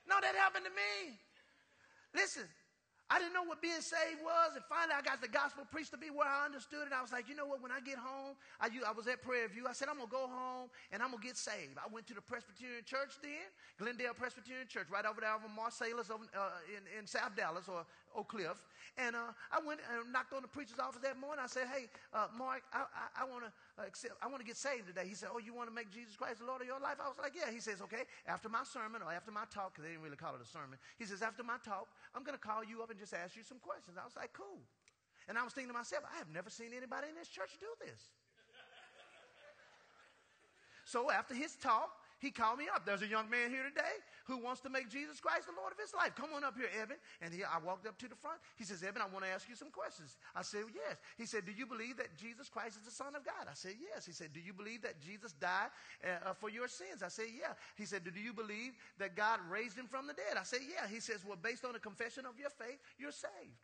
No, 0.10 0.16
that 0.22 0.34
happened 0.36 0.66
to 0.66 0.74
me. 0.74 1.20
Listen, 2.16 2.44
I 3.12 3.20
didn't 3.20 3.36
know 3.36 3.44
what 3.44 3.60
being 3.60 3.84
saved 3.84 4.24
was, 4.24 4.56
and 4.56 4.64
finally 4.72 4.96
I 4.96 5.04
got 5.04 5.20
the 5.20 5.28
gospel 5.28 5.68
preached 5.68 5.92
to 5.92 6.00
me 6.00 6.08
where 6.08 6.32
I 6.32 6.48
understood 6.48 6.88
it. 6.88 6.96
I 6.96 7.04
was 7.04 7.12
like, 7.12 7.28
you 7.28 7.36
know 7.36 7.44
what? 7.44 7.60
When 7.60 7.68
I 7.68 7.84
get 7.84 8.00
home, 8.00 8.40
I, 8.56 8.72
I 8.88 8.96
was 8.96 9.04
at 9.12 9.20
Prairie 9.20 9.52
View. 9.52 9.68
I 9.68 9.76
said, 9.76 9.92
I'm 9.92 10.00
to 10.00 10.08
go 10.08 10.32
home 10.32 10.72
and 10.96 11.04
I'm 11.04 11.12
to 11.12 11.20
get 11.20 11.36
saved. 11.36 11.76
I 11.76 11.92
went 11.92 12.08
to 12.08 12.16
the 12.16 12.24
Presbyterian 12.24 12.88
Church 12.88 13.20
then, 13.20 13.52
Glendale 13.76 14.16
Presbyterian 14.16 14.64
Church, 14.72 14.88
right 14.88 15.04
over 15.04 15.20
there 15.20 15.36
over 15.36 15.52
Marsalis 15.52 16.08
over, 16.08 16.24
uh, 16.32 16.64
in, 16.72 16.88
in 16.96 17.04
South 17.04 17.36
Dallas 17.36 17.68
or 17.68 17.84
Oak 18.16 18.30
Cliff. 18.30 18.62
And 19.00 19.16
uh, 19.16 19.32
I 19.52 19.64
went 19.64 19.80
and 19.88 20.12
knocked 20.12 20.36
on 20.36 20.44
the 20.44 20.52
preacher's 20.52 20.78
office 20.78 21.00
that 21.02 21.16
morning. 21.16 21.40
I 21.40 21.48
said, 21.48 21.72
hey, 21.72 21.88
uh, 22.12 22.28
Mark, 22.36 22.62
I, 22.76 22.84
I, 22.92 23.24
I 23.24 23.26
want 23.26 23.48
to 23.48 23.52
accept, 23.80 24.20
I 24.20 24.28
want 24.28 24.44
to 24.44 24.48
get 24.48 24.60
saved 24.60 24.88
today. 24.88 25.08
He 25.08 25.16
said, 25.16 25.32
oh, 25.32 25.40
you 25.40 25.56
want 25.56 25.72
to 25.72 25.76
make 25.76 25.90
Jesus 25.90 26.20
Christ 26.20 26.44
the 26.44 26.46
Lord 26.46 26.60
of 26.60 26.68
your 26.68 26.80
life? 26.80 27.00
I 27.00 27.08
was 27.08 27.16
like, 27.16 27.32
yeah. 27.32 27.48
He 27.48 27.64
says, 27.64 27.80
okay, 27.88 28.04
after 28.28 28.52
my 28.52 28.68
sermon 28.68 29.00
or 29.00 29.10
after 29.10 29.32
my 29.32 29.48
talk, 29.48 29.74
because 29.74 29.88
they 29.88 29.96
didn't 29.96 30.04
really 30.04 30.20
call 30.20 30.36
it 30.36 30.44
a 30.44 30.50
sermon. 30.50 30.76
He 31.00 31.08
says, 31.08 31.24
after 31.24 31.42
my 31.42 31.56
talk, 31.64 31.88
I'm 32.12 32.28
going 32.28 32.36
to 32.36 32.44
call 32.44 32.68
you 32.68 32.84
up 32.84 32.92
and 32.92 33.00
just 33.00 33.16
ask 33.16 33.40
you 33.40 33.48
some 33.48 33.58
questions 33.64 33.72
questions. 33.72 33.98
I 33.98 34.06
was 34.06 34.16
like, 34.16 34.34
cool. 34.34 34.62
And 35.28 35.38
I 35.38 35.44
was 35.44 35.54
thinking 35.54 35.72
to 35.72 35.78
myself, 35.78 36.04
I 36.04 36.18
have 36.18 36.30
never 36.30 36.50
seen 36.50 36.76
anybody 36.76 37.08
in 37.10 37.16
this 37.16 37.28
church 37.28 37.56
do 37.60 37.68
this. 37.80 38.12
so 40.86 41.10
after 41.10 41.34
his 41.34 41.56
talk, 41.56 41.90
he 42.22 42.30
called 42.30 42.60
me 42.62 42.70
up. 42.70 42.86
There's 42.86 43.02
a 43.02 43.10
young 43.10 43.28
man 43.34 43.50
here 43.50 43.66
today 43.66 43.98
who 44.30 44.38
wants 44.38 44.62
to 44.62 44.70
make 44.70 44.94
Jesus 44.94 45.20
Christ 45.20 45.50
the 45.50 45.58
Lord 45.58 45.74
of 45.74 45.80
his 45.82 45.90
life. 45.92 46.14
Come 46.14 46.30
on 46.38 46.46
up 46.46 46.54
here, 46.56 46.70
Evan. 46.78 47.02
And 47.20 47.34
he, 47.34 47.42
I 47.42 47.58
walked 47.58 47.90
up 47.90 47.98
to 47.98 48.08
the 48.08 48.14
front. 48.16 48.38
He 48.56 48.64
says, 48.64 48.86
Evan, 48.86 49.02
I 49.02 49.10
want 49.10 49.26
to 49.26 49.32
ask 49.32 49.50
you 49.50 49.56
some 49.58 49.74
questions. 49.74 50.22
I 50.38 50.46
said, 50.46 50.70
yes. 50.70 51.02
He 51.18 51.26
said, 51.26 51.50
do 51.50 51.52
you 51.52 51.66
believe 51.66 51.98
that 51.98 52.14
Jesus 52.16 52.48
Christ 52.48 52.78
is 52.78 52.86
the 52.86 52.94
Son 52.94 53.18
of 53.18 53.26
God? 53.26 53.50
I 53.50 53.58
said, 53.58 53.74
yes. 53.82 54.06
He 54.06 54.14
said, 54.14 54.30
do 54.34 54.40
you 54.40 54.54
believe 54.54 54.86
that 54.86 55.02
Jesus 55.02 55.34
died 55.34 55.74
uh, 56.06 56.30
uh, 56.30 56.34
for 56.38 56.54
your 56.54 56.70
sins? 56.70 57.02
I 57.02 57.10
said, 57.10 57.34
yeah. 57.34 57.58
He 57.76 57.90
said, 57.90 58.06
do 58.06 58.14
you 58.14 58.34
believe 58.34 58.78
that 59.02 59.18
God 59.18 59.40
raised 59.50 59.76
him 59.76 59.88
from 59.90 60.06
the 60.06 60.14
dead? 60.14 60.38
I 60.38 60.44
said, 60.44 60.62
yeah. 60.62 60.86
He 60.86 61.02
says, 61.02 61.26
well, 61.26 61.42
based 61.42 61.66
on 61.66 61.74
the 61.74 61.82
confession 61.82 62.30
of 62.30 62.38
your 62.38 62.54
faith, 62.54 62.78
you're 63.02 63.12
saved. 63.12 63.58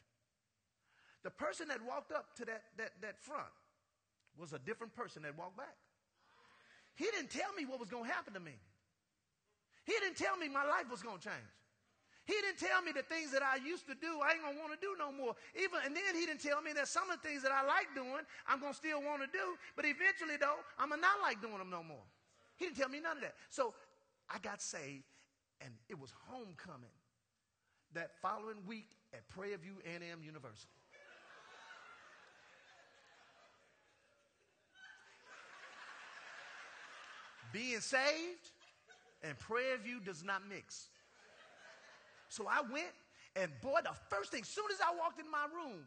The 1.21 1.29
person 1.29 1.67
that 1.69 1.85
walked 1.85 2.11
up 2.11 2.33
to 2.37 2.45
that, 2.45 2.63
that, 2.77 2.91
that 3.01 3.19
front 3.21 3.53
was 4.33 4.53
a 4.53 4.59
different 4.59 4.95
person 4.95 5.21
that 5.23 5.37
walked 5.37 5.57
back. 5.57 5.77
He 6.97 7.05
didn't 7.13 7.29
tell 7.29 7.53
me 7.53 7.63
what 7.69 7.79
was 7.79 7.89
going 7.93 8.09
to 8.09 8.11
happen 8.11 8.33
to 8.33 8.41
me. 8.41 8.57
He 9.85 9.93
didn't 10.01 10.17
tell 10.17 10.35
me 10.35 10.49
my 10.49 10.65
life 10.65 10.89
was 10.89 11.01
going 11.05 11.21
to 11.21 11.23
change. 11.23 11.53
He 12.25 12.35
didn't 12.43 12.59
tell 12.59 12.81
me 12.83 12.91
the 12.91 13.07
things 13.07 13.31
that 13.31 13.39
I 13.39 13.55
used 13.55 13.87
to 13.87 13.95
do, 13.95 14.19
I 14.19 14.35
ain't 14.35 14.43
gonna 14.43 14.59
want 14.59 14.75
to 14.75 14.81
do 14.83 14.99
no 14.99 15.15
more. 15.15 15.31
Even 15.55 15.79
and 15.87 15.95
then 15.95 16.11
he 16.11 16.27
didn't 16.27 16.43
tell 16.43 16.59
me 16.59 16.75
that 16.75 16.91
some 16.91 17.07
of 17.09 17.21
the 17.21 17.23
things 17.23 17.41
that 17.41 17.55
I 17.55 17.63
like 17.63 17.87
doing, 17.95 18.19
I'm 18.43 18.59
gonna 18.59 18.75
still 18.75 18.99
want 18.99 19.23
to 19.23 19.31
do. 19.31 19.55
But 19.79 19.87
eventually, 19.87 20.35
though, 20.35 20.59
I'm 20.75 20.91
gonna 20.91 20.99
not 20.99 21.23
like 21.23 21.39
doing 21.39 21.57
them 21.57 21.71
no 21.71 21.87
more. 21.87 22.03
He 22.57 22.65
didn't 22.65 22.83
tell 22.83 22.89
me 22.89 22.99
none 22.99 23.15
of 23.15 23.23
that. 23.23 23.35
So 23.47 23.73
I 24.27 24.43
got 24.43 24.61
saved, 24.61 25.07
and 25.63 25.71
it 25.87 25.97
was 25.97 26.11
homecoming 26.27 26.91
that 27.93 28.11
following 28.21 28.59
week 28.67 28.91
at 29.13 29.23
Prairie 29.29 29.55
View 29.55 29.79
A&M 29.87 30.19
University. 30.19 30.76
Being 37.57 37.79
saved 37.79 38.51
and 39.23 39.37
Prairie 39.39 39.79
View 39.83 39.99
does 39.99 40.23
not 40.23 40.43
mix. 40.47 40.89
So 42.29 42.47
I 42.47 42.61
went, 42.71 42.93
and 43.35 43.51
boy, 43.63 43.79
the 43.81 43.89
first 44.15 44.31
thing, 44.31 44.43
soon 44.43 44.65
as 44.71 44.77
I 44.79 44.95
walked 44.95 45.19
in 45.19 45.25
my 45.31 45.45
room, 45.51 45.79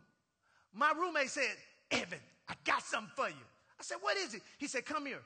my 0.75 0.93
roommate 0.99 1.31
said, 1.31 1.55
Evan, 1.93 2.19
I 2.49 2.55
got 2.65 2.83
something 2.83 3.13
for 3.15 3.29
you. 3.29 3.45
I 3.79 3.83
said, 3.85 3.99
What 4.01 4.17
is 4.17 4.35
it? 4.35 4.43
He 4.59 4.67
said, 4.67 4.85
Come 4.85 5.07
here. 5.07 5.21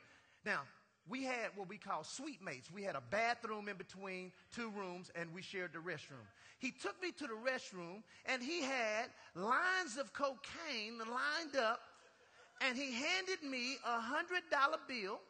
Now, 0.44 0.60
we 1.08 1.22
had 1.22 1.48
what 1.56 1.66
we 1.66 1.78
call 1.78 2.04
suite 2.04 2.44
mates. 2.44 2.70
We 2.70 2.82
had 2.82 2.94
a 2.94 3.02
bathroom 3.10 3.66
in 3.66 3.78
between 3.78 4.30
two 4.54 4.70
rooms, 4.76 5.10
and 5.14 5.32
we 5.32 5.40
shared 5.40 5.72
the 5.72 5.78
restroom. 5.78 6.28
He 6.58 6.72
took 6.72 7.00
me 7.02 7.10
to 7.12 7.26
the 7.26 7.32
restroom, 7.32 8.02
and 8.26 8.42
he 8.42 8.60
had 8.60 9.06
lines 9.34 9.96
of 9.98 10.12
cocaine 10.12 10.98
lined 10.98 11.56
up, 11.58 11.80
and 12.60 12.76
he 12.76 12.92
handed 12.92 13.42
me 13.42 13.76
a 13.86 13.98
hundred 13.98 14.42
dollar 14.50 14.78
bill 14.86 15.20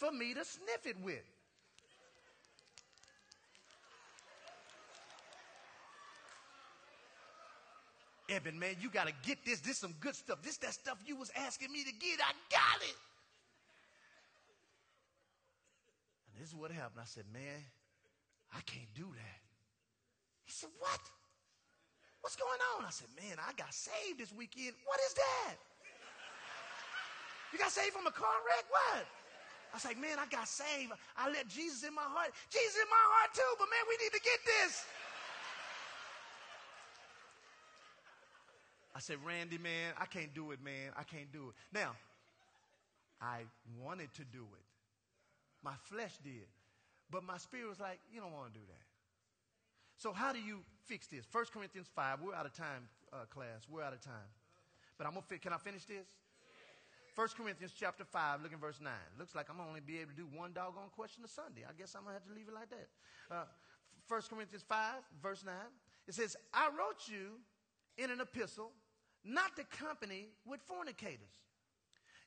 for 0.00 0.10
me 0.10 0.32
to 0.32 0.42
sniff 0.44 0.86
it 0.86 0.96
with. 1.04 1.20
Evan, 8.30 8.58
man, 8.58 8.76
you 8.80 8.88
got 8.88 9.08
to 9.08 9.12
get 9.22 9.44
this. 9.44 9.60
This 9.60 9.76
some 9.76 9.94
good 10.00 10.14
stuff. 10.14 10.38
This 10.42 10.56
that 10.58 10.72
stuff 10.72 10.96
you 11.04 11.16
was 11.16 11.30
asking 11.36 11.70
me 11.70 11.84
to 11.84 11.92
get. 11.92 12.18
I 12.22 12.32
got 12.48 12.80
it. 12.80 12.96
And 16.30 16.40
this 16.40 16.48
is 16.48 16.54
what 16.54 16.70
happened. 16.70 17.02
I 17.02 17.06
said, 17.06 17.24
man, 17.32 17.60
I 18.54 18.60
can't 18.64 18.88
do 18.94 19.04
that. 19.04 19.40
He 20.44 20.52
said, 20.52 20.70
what? 20.78 21.00
What's 22.22 22.36
going 22.36 22.60
on? 22.76 22.86
I 22.86 22.90
said, 22.90 23.08
man, 23.20 23.36
I 23.36 23.52
got 23.54 23.74
saved 23.74 24.18
this 24.18 24.32
weekend. 24.32 24.74
What 24.86 25.00
is 25.08 25.14
that? 25.14 25.56
You 27.52 27.58
got 27.58 27.72
saved 27.72 27.92
from 27.92 28.06
a 28.06 28.12
car 28.12 28.38
wreck? 28.46 28.64
What? 28.70 29.06
I 29.72 29.78
like, 29.86 30.00
man, 30.00 30.18
I 30.18 30.26
got 30.26 30.48
saved. 30.48 30.92
I 31.16 31.30
let 31.30 31.48
Jesus 31.48 31.84
in 31.86 31.94
my 31.94 32.04
heart. 32.04 32.30
Jesus 32.50 32.76
in 32.76 32.88
my 32.90 33.04
heart 33.14 33.30
too, 33.34 33.52
but 33.58 33.66
man, 33.70 33.84
we 33.88 33.96
need 34.02 34.12
to 34.12 34.22
get 34.22 34.40
this. 34.44 34.84
I 38.94 38.98
said, 38.98 39.16
Randy, 39.24 39.58
man, 39.58 39.94
I 39.98 40.06
can't 40.06 40.34
do 40.34 40.50
it, 40.50 40.62
man. 40.62 40.90
I 40.98 41.04
can't 41.04 41.30
do 41.32 41.50
it. 41.50 41.54
Now, 41.72 41.94
I 43.22 43.46
wanted 43.80 44.12
to 44.14 44.24
do 44.24 44.42
it. 44.42 44.66
My 45.62 45.74
flesh 45.84 46.12
did. 46.24 46.48
But 47.10 47.24
my 47.24 47.38
spirit 47.38 47.68
was 47.68 47.80
like, 47.80 47.98
you 48.12 48.20
don't 48.20 48.32
want 48.32 48.52
to 48.52 48.58
do 48.58 48.64
that. 48.66 48.84
So 49.96 50.12
how 50.12 50.32
do 50.32 50.40
you 50.40 50.60
fix 50.86 51.06
this? 51.06 51.26
1 51.30 51.44
Corinthians 51.52 51.88
5. 51.94 52.20
We're 52.22 52.34
out 52.34 52.46
of 52.46 52.54
time, 52.54 52.88
uh, 53.12 53.26
class. 53.28 53.66
We're 53.70 53.82
out 53.82 53.92
of 53.92 54.00
time. 54.00 54.30
But 54.96 55.06
I'm 55.06 55.12
gonna 55.12 55.26
fi- 55.28 55.38
can 55.38 55.52
I 55.52 55.58
finish 55.58 55.84
this? 55.84 56.06
1 57.14 57.28
Corinthians 57.36 57.72
chapter 57.78 58.04
5, 58.04 58.42
look 58.42 58.52
at 58.52 58.60
verse 58.60 58.80
9. 58.80 58.92
Looks 59.18 59.34
like 59.34 59.50
I'm 59.50 59.56
gonna 59.56 59.68
only 59.68 59.80
be 59.80 59.98
able 59.98 60.12
to 60.12 60.16
do 60.16 60.28
one 60.32 60.52
doggone 60.52 60.90
question 60.94 61.24
a 61.24 61.28
Sunday. 61.28 61.62
I 61.68 61.72
guess 61.76 61.94
I'm 61.94 62.02
gonna 62.04 62.14
have 62.14 62.26
to 62.26 62.34
leave 62.34 62.48
it 62.48 62.54
like 62.54 62.70
that. 62.70 62.88
Uh, 63.30 63.44
1 64.08 64.22
Corinthians 64.28 64.64
5, 64.68 64.94
verse 65.22 65.44
9. 65.44 65.54
It 66.06 66.14
says, 66.14 66.36
I 66.52 66.68
wrote 66.68 67.06
you 67.06 67.38
in 67.96 68.10
an 68.10 68.20
epistle 68.20 68.72
not 69.24 69.56
to 69.56 69.64
company 69.64 70.28
with 70.46 70.60
fornicators, 70.62 71.34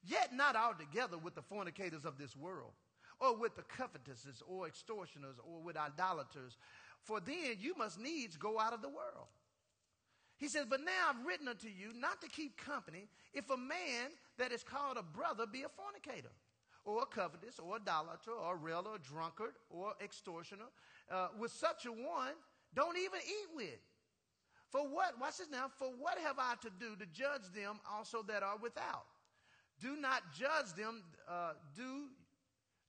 yet 0.03 0.33
not 0.33 0.55
altogether 0.55 1.17
with 1.17 1.35
the 1.35 1.41
fornicators 1.41 2.05
of 2.05 2.17
this 2.17 2.35
world, 2.35 2.71
or 3.19 3.35
with 3.35 3.55
the 3.55 3.63
covetous, 3.63 4.25
or 4.47 4.67
extortioners, 4.67 5.37
or 5.43 5.61
with 5.61 5.77
idolaters, 5.77 6.57
for 7.01 7.19
then 7.19 7.57
you 7.59 7.75
must 7.77 7.99
needs 7.99 8.37
go 8.37 8.59
out 8.59 8.73
of 8.73 8.81
the 8.81 8.89
world. 8.89 9.27
He 10.37 10.47
says, 10.47 10.65
But 10.69 10.81
now 10.81 11.09
I've 11.09 11.25
written 11.25 11.47
unto 11.47 11.67
you 11.67 11.93
not 11.99 12.21
to 12.21 12.27
keep 12.27 12.57
company 12.57 13.07
if 13.33 13.49
a 13.49 13.57
man 13.57 14.11
that 14.37 14.51
is 14.51 14.63
called 14.63 14.97
a 14.97 15.03
brother 15.03 15.45
be 15.45 15.63
a 15.63 15.69
fornicator, 15.69 16.31
or 16.85 17.03
a 17.03 17.05
covetous, 17.05 17.59
or 17.59 17.77
a 17.77 17.79
idolater, 17.79 18.31
or 18.31 18.55
a 18.55 18.57
railer, 18.57 18.91
or 18.91 18.97
drunkard, 18.97 19.53
or 19.69 19.93
extortioner. 20.03 20.65
Uh, 21.11 21.27
with 21.39 21.51
such 21.51 21.85
a 21.85 21.91
one, 21.91 22.33
don't 22.75 22.97
even 22.97 23.19
eat 23.25 23.55
with. 23.55 23.79
For 24.69 24.81
what, 24.81 25.19
watch 25.21 25.37
this 25.37 25.49
now, 25.51 25.67
for 25.77 25.89
what 25.99 26.17
have 26.17 26.39
I 26.39 26.55
to 26.61 26.69
do 26.79 26.95
to 26.95 27.05
judge 27.05 27.43
them 27.53 27.79
also 27.89 28.23
that 28.23 28.41
are 28.41 28.57
without? 28.57 29.05
Do 29.79 29.95
not 29.95 30.23
judge 30.33 30.73
them, 30.75 31.03
uh, 31.29 31.53
do 31.75 32.07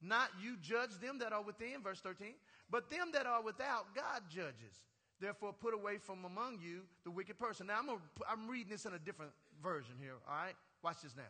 not 0.00 0.30
you 0.42 0.56
judge 0.62 0.98
them 1.00 1.18
that 1.18 1.32
are 1.32 1.42
within, 1.42 1.82
verse 1.82 2.00
13, 2.00 2.34
but 2.70 2.88
them 2.88 3.10
that 3.12 3.26
are 3.26 3.42
without, 3.42 3.94
God 3.94 4.22
judges. 4.30 4.80
Therefore, 5.24 5.54
put 5.54 5.72
away 5.72 5.96
from 5.96 6.26
among 6.26 6.58
you 6.62 6.82
the 7.02 7.10
wicked 7.10 7.38
person. 7.38 7.68
Now, 7.68 7.78
I'm, 7.78 7.86
gonna, 7.86 7.98
I'm 8.28 8.46
reading 8.46 8.68
this 8.68 8.84
in 8.84 8.92
a 8.92 8.98
different 8.98 9.32
version 9.62 9.94
here, 9.98 10.16
all 10.28 10.36
right? 10.36 10.52
Watch 10.82 11.00
this 11.02 11.16
now. 11.16 11.22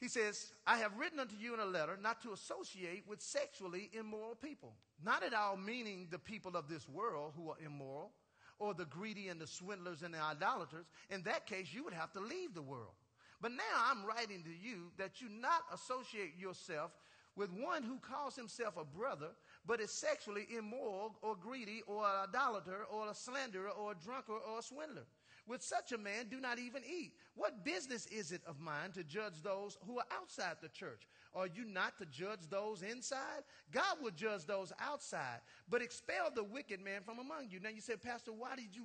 He 0.00 0.08
says, 0.08 0.52
I 0.66 0.78
have 0.78 0.98
written 0.98 1.20
unto 1.20 1.36
you 1.36 1.54
in 1.54 1.60
a 1.60 1.64
letter 1.64 1.96
not 2.02 2.20
to 2.22 2.32
associate 2.32 3.04
with 3.06 3.22
sexually 3.22 3.88
immoral 3.96 4.34
people. 4.34 4.74
Not 5.00 5.22
at 5.22 5.32
all 5.32 5.56
meaning 5.56 6.08
the 6.10 6.18
people 6.18 6.56
of 6.56 6.68
this 6.68 6.88
world 6.88 7.34
who 7.36 7.50
are 7.50 7.56
immoral, 7.64 8.10
or 8.58 8.74
the 8.74 8.86
greedy 8.86 9.28
and 9.28 9.40
the 9.40 9.46
swindlers 9.46 10.02
and 10.02 10.12
the 10.12 10.20
idolaters. 10.20 10.86
In 11.10 11.22
that 11.22 11.46
case, 11.46 11.68
you 11.72 11.84
would 11.84 11.94
have 11.94 12.12
to 12.14 12.20
leave 12.20 12.52
the 12.52 12.62
world. 12.62 12.94
But 13.40 13.52
now 13.52 13.62
I'm 13.88 14.04
writing 14.04 14.42
to 14.42 14.50
you 14.50 14.90
that 14.96 15.20
you 15.20 15.28
not 15.28 15.62
associate 15.72 16.36
yourself 16.36 16.90
with 17.36 17.50
one 17.52 17.82
who 17.82 17.98
calls 17.98 18.34
himself 18.34 18.76
a 18.76 18.84
brother, 18.84 19.28
but 19.66 19.80
is 19.80 19.92
sexually 19.92 20.46
immoral 20.56 21.16
or 21.22 21.36
greedy 21.36 21.82
or 21.86 22.04
an 22.04 22.28
idolater 22.28 22.84
or 22.90 23.08
a 23.08 23.14
slanderer 23.14 23.70
or 23.70 23.92
a 23.92 24.04
drunkard 24.04 24.40
or 24.50 24.58
a 24.58 24.62
swindler. 24.62 25.06
With 25.46 25.62
such 25.62 25.92
a 25.92 25.98
man, 25.98 26.26
do 26.30 26.40
not 26.40 26.58
even 26.58 26.82
eat. 26.86 27.14
What 27.34 27.64
business 27.64 28.04
is 28.06 28.32
it 28.32 28.42
of 28.46 28.60
mine 28.60 28.92
to 28.94 29.02
judge 29.02 29.40
those 29.42 29.78
who 29.86 29.98
are 29.98 30.04
outside 30.20 30.56
the 30.60 30.68
church? 30.68 31.08
Are 31.34 31.46
you 31.46 31.64
not 31.64 31.96
to 31.98 32.06
judge 32.06 32.40
those 32.50 32.82
inside? 32.82 33.44
God 33.72 33.96
will 34.02 34.10
judge 34.10 34.44
those 34.44 34.72
outside, 34.78 35.40
but 35.70 35.80
expel 35.80 36.30
the 36.34 36.44
wicked 36.44 36.84
man 36.84 37.00
from 37.02 37.18
among 37.18 37.48
you. 37.48 37.60
Now 37.60 37.70
you 37.70 37.80
say, 37.80 37.96
Pastor, 37.96 38.32
why 38.32 38.56
did 38.56 38.74
you 38.76 38.84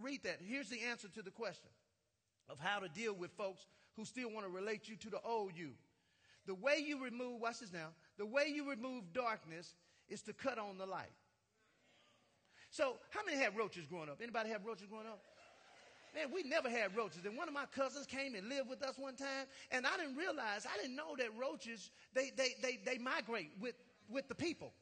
read 0.00 0.22
that? 0.22 0.38
Here's 0.46 0.68
the 0.68 0.82
answer 0.82 1.08
to 1.08 1.22
the 1.22 1.30
question 1.32 1.70
of 2.48 2.60
how 2.60 2.78
to 2.78 2.88
deal 2.88 3.14
with 3.14 3.32
folks 3.32 3.66
who 3.96 4.04
still 4.04 4.30
want 4.30 4.46
to 4.46 4.52
relate 4.52 4.88
you 4.88 4.94
to 4.96 5.10
the 5.10 5.20
old 5.22 5.56
you. 5.56 5.70
The 6.46 6.54
way 6.54 6.82
you 6.84 7.02
remove, 7.02 7.40
watch 7.40 7.60
this 7.60 7.72
now, 7.72 7.88
the 8.18 8.26
way 8.26 8.52
you 8.54 8.68
remove 8.68 9.12
darkness 9.12 9.74
is 10.08 10.22
to 10.22 10.32
cut 10.32 10.58
on 10.58 10.78
the 10.78 10.86
light. 10.86 11.12
So, 12.70 12.96
how 13.10 13.20
many 13.24 13.38
had 13.38 13.56
roaches 13.56 13.86
growing 13.86 14.08
up? 14.08 14.18
Anybody 14.22 14.50
have 14.50 14.64
roaches 14.64 14.86
growing 14.86 15.06
up? 15.06 15.20
Man, 16.14 16.28
we 16.32 16.42
never 16.42 16.70
had 16.70 16.96
roaches. 16.96 17.24
And 17.26 17.36
one 17.36 17.48
of 17.48 17.54
my 17.54 17.66
cousins 17.74 18.06
came 18.06 18.34
and 18.34 18.48
lived 18.48 18.70
with 18.70 18.82
us 18.82 18.96
one 18.96 19.16
time, 19.16 19.46
and 19.70 19.86
I 19.86 19.96
didn't 19.96 20.16
realize, 20.16 20.66
I 20.66 20.80
didn't 20.80 20.96
know 20.96 21.16
that 21.18 21.28
roaches, 21.38 21.90
they, 22.14 22.32
they, 22.36 22.54
they, 22.62 22.78
they 22.84 22.98
migrate 22.98 23.50
with, 23.60 23.74
with 24.08 24.28
the 24.28 24.34
people. 24.34 24.72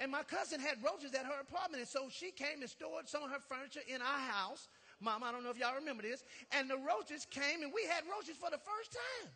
And 0.00 0.10
my 0.10 0.22
cousin 0.22 0.58
had 0.58 0.78
roaches 0.82 1.14
at 1.14 1.26
her 1.26 1.40
apartment, 1.40 1.82
and 1.82 1.88
so 1.88 2.08
she 2.10 2.30
came 2.30 2.62
and 2.62 2.70
stored 2.70 3.08
some 3.08 3.22
of 3.22 3.30
her 3.30 3.38
furniture 3.38 3.82
in 3.86 4.00
our 4.00 4.18
house. 4.18 4.68
Mom, 4.98 5.22
I 5.22 5.30
don't 5.30 5.44
know 5.44 5.50
if 5.50 5.58
y'all 5.58 5.76
remember 5.76 6.02
this. 6.02 6.24
And 6.52 6.68
the 6.68 6.78
roaches 6.78 7.26
came, 7.30 7.62
and 7.62 7.70
we 7.72 7.84
had 7.84 8.04
roaches 8.10 8.36
for 8.36 8.50
the 8.50 8.58
first 8.58 8.96
time. 8.96 9.30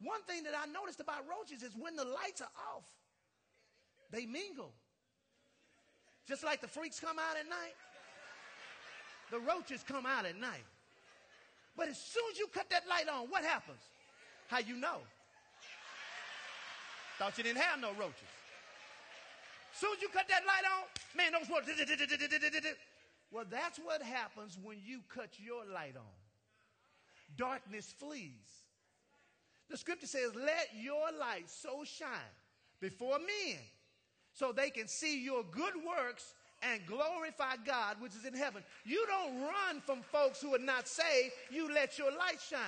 One 0.00 0.22
thing 0.22 0.44
that 0.44 0.54
I 0.54 0.70
noticed 0.70 1.00
about 1.00 1.24
roaches 1.28 1.62
is 1.62 1.72
when 1.76 1.96
the 1.96 2.04
lights 2.04 2.40
are 2.40 2.50
off, 2.76 2.84
they 4.10 4.26
mingle. 4.26 4.72
Just 6.26 6.44
like 6.44 6.60
the 6.60 6.68
freaks 6.68 7.00
come 7.00 7.18
out 7.18 7.36
at 7.38 7.48
night 7.48 7.74
the 9.30 9.38
roaches 9.40 9.84
come 9.86 10.06
out 10.06 10.26
at 10.26 10.38
night. 10.38 10.64
But 11.76 11.88
as 11.88 11.98
soon 11.98 12.24
as 12.32 12.38
you 12.38 12.48
cut 12.52 12.68
that 12.70 12.88
light 12.88 13.08
on, 13.08 13.28
what 13.28 13.44
happens? 13.44 13.80
How 14.48 14.58
you 14.58 14.76
know? 14.76 14.98
Thought 17.18 17.36
you 17.36 17.44
didn't 17.44 17.60
have 17.60 17.80
no 17.80 17.90
roaches. 17.92 18.28
Soon 19.74 19.90
as 19.96 20.02
you 20.02 20.08
cut 20.08 20.26
that 20.28 20.42
light 20.46 20.64
on, 20.64 20.84
man, 21.16 21.32
those 21.32 21.48
roaches. 21.48 21.78
Well, 23.30 23.44
that's 23.50 23.78
what 23.78 24.02
happens 24.02 24.58
when 24.62 24.78
you 24.84 25.00
cut 25.14 25.30
your 25.38 25.64
light 25.72 25.96
on. 25.96 26.16
Darkness 27.36 27.94
flees. 27.98 28.48
The 29.70 29.76
scripture 29.76 30.06
says, 30.06 30.34
Let 30.34 30.68
your 30.80 31.06
light 31.18 31.48
so 31.48 31.84
shine 31.84 32.08
before 32.80 33.18
men 33.18 33.58
so 34.32 34.52
they 34.52 34.70
can 34.70 34.88
see 34.88 35.22
your 35.22 35.42
good 35.50 35.74
works 35.76 36.34
and 36.62 36.84
glorify 36.86 37.54
God 37.64 37.96
which 38.00 38.12
is 38.14 38.24
in 38.24 38.34
heaven. 38.34 38.62
You 38.84 39.04
don't 39.06 39.42
run 39.42 39.80
from 39.84 40.02
folks 40.02 40.40
who 40.40 40.54
are 40.54 40.60
not 40.60 40.88
saved, 40.88 41.32
you 41.50 41.72
let 41.72 41.98
your 41.98 42.10
light 42.10 42.40
shine. 42.48 42.60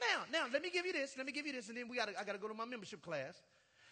Now, 0.00 0.24
now 0.32 0.46
let 0.52 0.62
me 0.62 0.70
give 0.70 0.86
you 0.86 0.92
this, 0.92 1.16
let 1.16 1.26
me 1.26 1.32
give 1.32 1.46
you 1.46 1.52
this, 1.52 1.68
and 1.68 1.76
then 1.76 1.88
we 1.88 1.96
gotta 1.96 2.18
I 2.18 2.24
gotta 2.24 2.38
go 2.38 2.48
to 2.48 2.54
my 2.54 2.64
membership 2.64 3.02
class. 3.02 3.42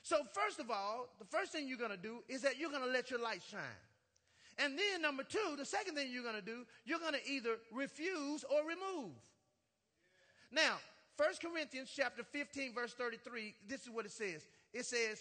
So, 0.03 0.19
first 0.33 0.61
of 0.61 0.71
all, 0.71 1.09
the 1.19 1.25
first 1.25 1.51
thing 1.51 1.67
you're 1.67 1.79
gonna 1.79 1.97
do 1.97 2.23
is 2.29 2.43
that 2.43 2.59
you're 2.59 2.71
gonna 2.71 2.87
let 2.87 3.11
your 3.11 3.21
light 3.21 3.43
shine. 3.49 3.61
And 4.59 4.79
then 4.79 5.03
number 5.03 5.25
two, 5.25 5.57
the 5.59 5.65
second 5.65 5.97
thing 5.97 6.11
you're 6.13 6.23
gonna 6.23 6.41
do, 6.41 6.65
you're 6.85 7.01
gonna 7.01 7.19
either 7.27 7.57
refuse 7.73 8.45
or 8.45 8.61
remove. 8.61 9.13
Now, 10.53 10.77
1 11.17 11.29
Corinthians 11.41 11.91
chapter 11.95 12.23
15, 12.23 12.75
verse 12.75 12.93
33, 12.93 13.55
this 13.69 13.83
is 13.83 13.91
what 13.91 14.05
it 14.05 14.13
says. 14.13 14.45
It 14.73 14.85
says, 14.85 15.19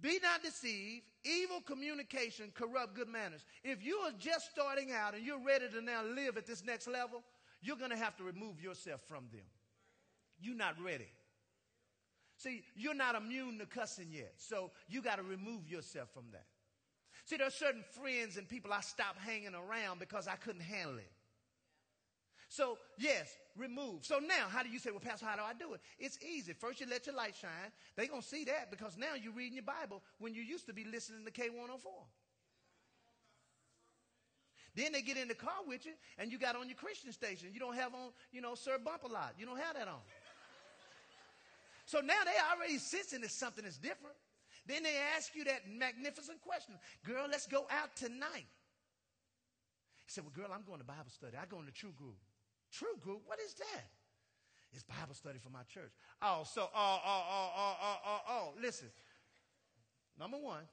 be 0.00 0.18
not 0.22 0.42
deceived. 0.42 1.04
Evil 1.24 1.60
communication 1.60 2.52
corrupt 2.54 2.94
good 2.94 3.08
manners. 3.08 3.44
If 3.64 3.84
you 3.84 3.96
are 3.96 4.12
just 4.18 4.50
starting 4.50 4.92
out 4.92 5.14
and 5.14 5.24
you're 5.24 5.44
ready 5.44 5.66
to 5.72 5.80
now 5.80 6.02
live 6.04 6.36
at 6.36 6.46
this 6.46 6.64
next 6.64 6.86
level, 6.86 7.22
you're 7.62 7.76
going 7.76 7.90
to 7.90 7.96
have 7.96 8.16
to 8.18 8.24
remove 8.24 8.60
yourself 8.60 9.00
from 9.08 9.24
them. 9.32 9.46
You're 10.38 10.56
not 10.56 10.74
ready. 10.84 11.08
See, 12.36 12.62
you're 12.76 12.94
not 12.94 13.14
immune 13.14 13.58
to 13.58 13.66
cussing 13.66 14.08
yet. 14.10 14.34
So 14.36 14.70
you 14.88 15.00
got 15.00 15.16
to 15.16 15.22
remove 15.22 15.68
yourself 15.68 16.10
from 16.12 16.24
that. 16.32 16.44
See, 17.24 17.38
there 17.38 17.46
are 17.46 17.50
certain 17.50 17.84
friends 18.00 18.36
and 18.36 18.48
people 18.48 18.72
I 18.72 18.82
stopped 18.82 19.18
hanging 19.18 19.54
around 19.54 19.98
because 19.98 20.28
I 20.28 20.36
couldn't 20.36 20.60
handle 20.60 20.98
it. 20.98 21.10
So, 22.48 22.78
yes, 22.96 23.36
remove. 23.56 24.04
So 24.04 24.18
now, 24.18 24.46
how 24.48 24.62
do 24.62 24.68
you 24.68 24.78
say, 24.78 24.90
well, 24.90 25.00
Pastor, 25.00 25.26
how 25.26 25.36
do 25.36 25.42
I 25.42 25.52
do 25.52 25.74
it? 25.74 25.80
It's 25.98 26.18
easy. 26.22 26.52
First, 26.52 26.80
you 26.80 26.86
let 26.88 27.06
your 27.06 27.16
light 27.16 27.34
shine. 27.34 27.50
They're 27.96 28.06
going 28.06 28.22
to 28.22 28.26
see 28.26 28.44
that 28.44 28.70
because 28.70 28.96
now 28.96 29.14
you're 29.20 29.32
reading 29.32 29.54
your 29.54 29.64
Bible 29.64 30.02
when 30.18 30.34
you 30.34 30.42
used 30.42 30.66
to 30.66 30.72
be 30.72 30.84
listening 30.84 31.24
to 31.24 31.30
K104. 31.30 32.06
Then 34.76 34.92
they 34.92 35.00
get 35.00 35.16
in 35.16 35.26
the 35.26 35.34
car 35.34 35.64
with 35.66 35.86
you 35.86 35.92
and 36.18 36.30
you 36.30 36.38
got 36.38 36.54
on 36.54 36.68
your 36.68 36.76
Christian 36.76 37.10
station. 37.10 37.48
You 37.52 37.60
don't 37.60 37.76
have 37.76 37.94
on, 37.94 38.10
you 38.30 38.42
know, 38.42 38.54
Sir 38.54 38.76
Bump 38.78 39.04
a 39.04 39.08
lot. 39.08 39.34
You 39.38 39.46
don't 39.46 39.58
have 39.58 39.74
that 39.74 39.88
on. 39.88 40.00
So 41.88 42.00
now 42.00 42.18
they 42.24 42.34
already 42.52 42.78
sensing 42.78 43.20
that 43.20 43.30
something 43.30 43.64
is 43.64 43.78
different. 43.78 44.16
Then 44.66 44.82
they 44.82 44.96
ask 45.16 45.36
you 45.36 45.44
that 45.44 45.70
magnificent 45.70 46.42
question 46.42 46.74
Girl, 47.04 47.28
let's 47.30 47.46
go 47.46 47.64
out 47.70 47.94
tonight. 47.94 48.50
He 50.04 50.10
said, 50.10 50.24
Well, 50.24 50.32
girl, 50.34 50.52
I'm 50.52 50.64
going 50.66 50.80
to 50.80 50.84
Bible 50.84 51.14
study. 51.14 51.36
I 51.40 51.46
go 51.46 51.60
in 51.60 51.66
the 51.66 51.70
true 51.70 51.92
group. 51.96 52.16
True 52.72 52.96
group? 53.00 53.22
What 53.26 53.38
is 53.40 53.54
that? 53.54 53.84
It's 54.72 54.82
Bible 54.82 55.14
study 55.14 55.38
for 55.38 55.50
my 55.50 55.62
church. 55.72 55.92
Oh, 56.20 56.42
so, 56.44 56.62
oh, 56.62 56.68
oh, 56.74 57.00
oh, 57.06 57.22
oh, 57.30 57.50
oh, 57.56 57.76
oh, 57.82 57.98
oh. 58.06 58.20
oh 58.28 58.54
listen. 58.60 58.88
Number 60.18 60.36
one, 60.36 60.64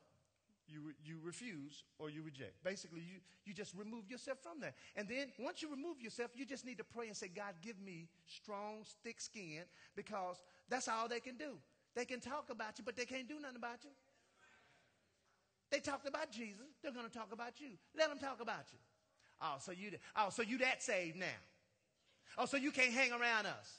you, 0.68 0.94
you 1.04 1.20
refuse 1.24 1.84
or 2.00 2.10
you 2.10 2.22
reject. 2.24 2.64
Basically, 2.64 3.02
you, 3.02 3.20
you 3.46 3.54
just 3.54 3.74
remove 3.76 4.10
yourself 4.10 4.40
from 4.42 4.60
that. 4.62 4.76
And 4.96 5.08
then 5.08 5.28
once 5.40 5.62
you 5.62 5.70
remove 5.70 6.02
yourself, 6.02 6.32
you 6.36 6.46
just 6.46 6.66
need 6.66 6.78
to 6.78 6.84
pray 6.84 7.08
and 7.08 7.16
say, 7.16 7.28
God, 7.28 7.54
give 7.62 7.80
me 7.80 8.08
strong, 8.26 8.84
thick 9.04 9.20
skin 9.20 9.64
because 9.96 10.42
that's 10.70 10.88
all 10.88 11.08
they 11.08 11.20
can 11.20 11.36
do. 11.36 11.58
They 11.96 12.06
can 12.06 12.20
talk 12.20 12.50
about 12.50 12.80
you, 12.80 12.84
but 12.86 12.96
they 12.96 13.06
can't 13.06 13.28
do 13.28 13.40
nothing 13.40 13.58
about 13.58 13.84
you. 13.84 13.92
They 15.70 15.80
talked 15.80 16.08
about 16.08 16.32
Jesus. 16.32 16.68
They're 16.82 16.92
going 16.92 17.10
to 17.10 17.14
talk 17.14 17.32
about 17.32 17.60
you. 17.60 17.70
Let 17.98 18.10
them 18.10 18.20
talk 18.20 18.42
about 18.42 18.66
you. 18.72 18.80
Oh, 19.42 19.56
so 19.60 19.72
you, 19.72 19.92
oh, 20.16 20.30
so 20.30 20.42
you 20.42 20.58
that 20.60 20.82
saved 20.82 21.18
now. 21.18 21.26
Oh, 22.38 22.46
so 22.46 22.58
you 22.58 22.72
can't 22.72 22.94
hang 22.94 23.12
around 23.12 23.46
us. 23.46 23.72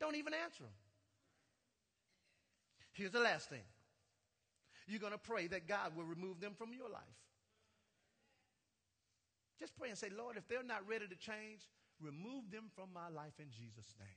Don't 0.00 0.16
even 0.16 0.32
answer 0.34 0.62
them. 0.62 0.72
Here's 2.92 3.12
the 3.12 3.20
last 3.20 3.48
thing. 3.48 3.62
You're 4.86 5.00
going 5.00 5.12
to 5.12 5.18
pray 5.18 5.46
that 5.48 5.68
God 5.68 5.96
will 5.96 6.04
remove 6.04 6.40
them 6.40 6.52
from 6.56 6.72
your 6.72 6.88
life. 6.88 7.02
Just 9.58 9.76
pray 9.76 9.88
and 9.88 9.98
say, 9.98 10.08
Lord, 10.16 10.36
if 10.36 10.46
they're 10.48 10.62
not 10.62 10.88
ready 10.88 11.06
to 11.06 11.16
change, 11.16 11.68
remove 12.00 12.50
them 12.50 12.70
from 12.74 12.88
my 12.94 13.08
life 13.08 13.34
in 13.38 13.50
Jesus' 13.50 13.94
name. 13.98 14.08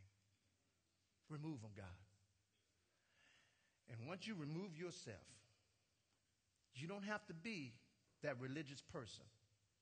Remove 1.29 1.61
them, 1.61 1.71
God. 1.75 1.85
And 3.89 4.07
once 4.07 4.27
you 4.27 4.35
remove 4.35 4.77
yourself, 4.77 5.17
you 6.75 6.87
don't 6.87 7.03
have 7.03 7.25
to 7.27 7.33
be 7.33 7.73
that 8.23 8.39
religious 8.39 8.81
person 8.81 9.25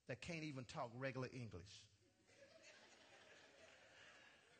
that 0.08 0.22
can't 0.22 0.44
even 0.44 0.64
talk 0.64 0.90
regular 0.98 1.28
English. 1.34 1.86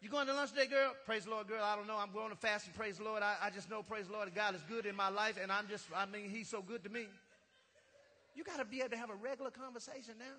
You 0.02 0.10
going 0.10 0.28
to 0.28 0.34
lunch 0.34 0.52
today, 0.52 0.68
girl? 0.68 0.94
Praise 1.06 1.26
the 1.26 1.32
Lord, 1.32 1.48
girl. 1.48 1.62
I 1.64 1.76
don't 1.76 1.88
know. 1.88 1.98
I'm 1.98 2.12
going 2.14 2.30
to 2.30 2.36
fast 2.38 2.68
and 2.68 2.76
praise 2.76 2.98
the 2.98 3.04
Lord. 3.04 3.22
I, 3.22 3.36
I 3.44 3.50
just 3.50 3.70
know, 3.70 3.84
praise 3.84 4.08
the 4.08 4.14
Lord, 4.14 4.34
God 4.34 4.56
is 4.56 4.62
good 4.70 4.86
in 4.86 4.96
my 4.96 5.10
life, 5.10 5.38
and 5.42 5.52
I'm 5.52 5.68
just, 5.68 5.86
I 5.96 6.06
mean, 6.06 6.30
He's 6.30 6.48
so 6.48 6.62
good 6.62 6.84
to 6.86 6.90
me. 6.90 7.08
You 8.34 8.44
got 8.46 8.60
to 8.60 8.66
be 8.66 8.80
able 8.80 8.92
to 8.92 8.98
have 8.98 9.10
a 9.10 9.16
regular 9.16 9.52
conversation 9.52 10.14
now. 10.18 10.38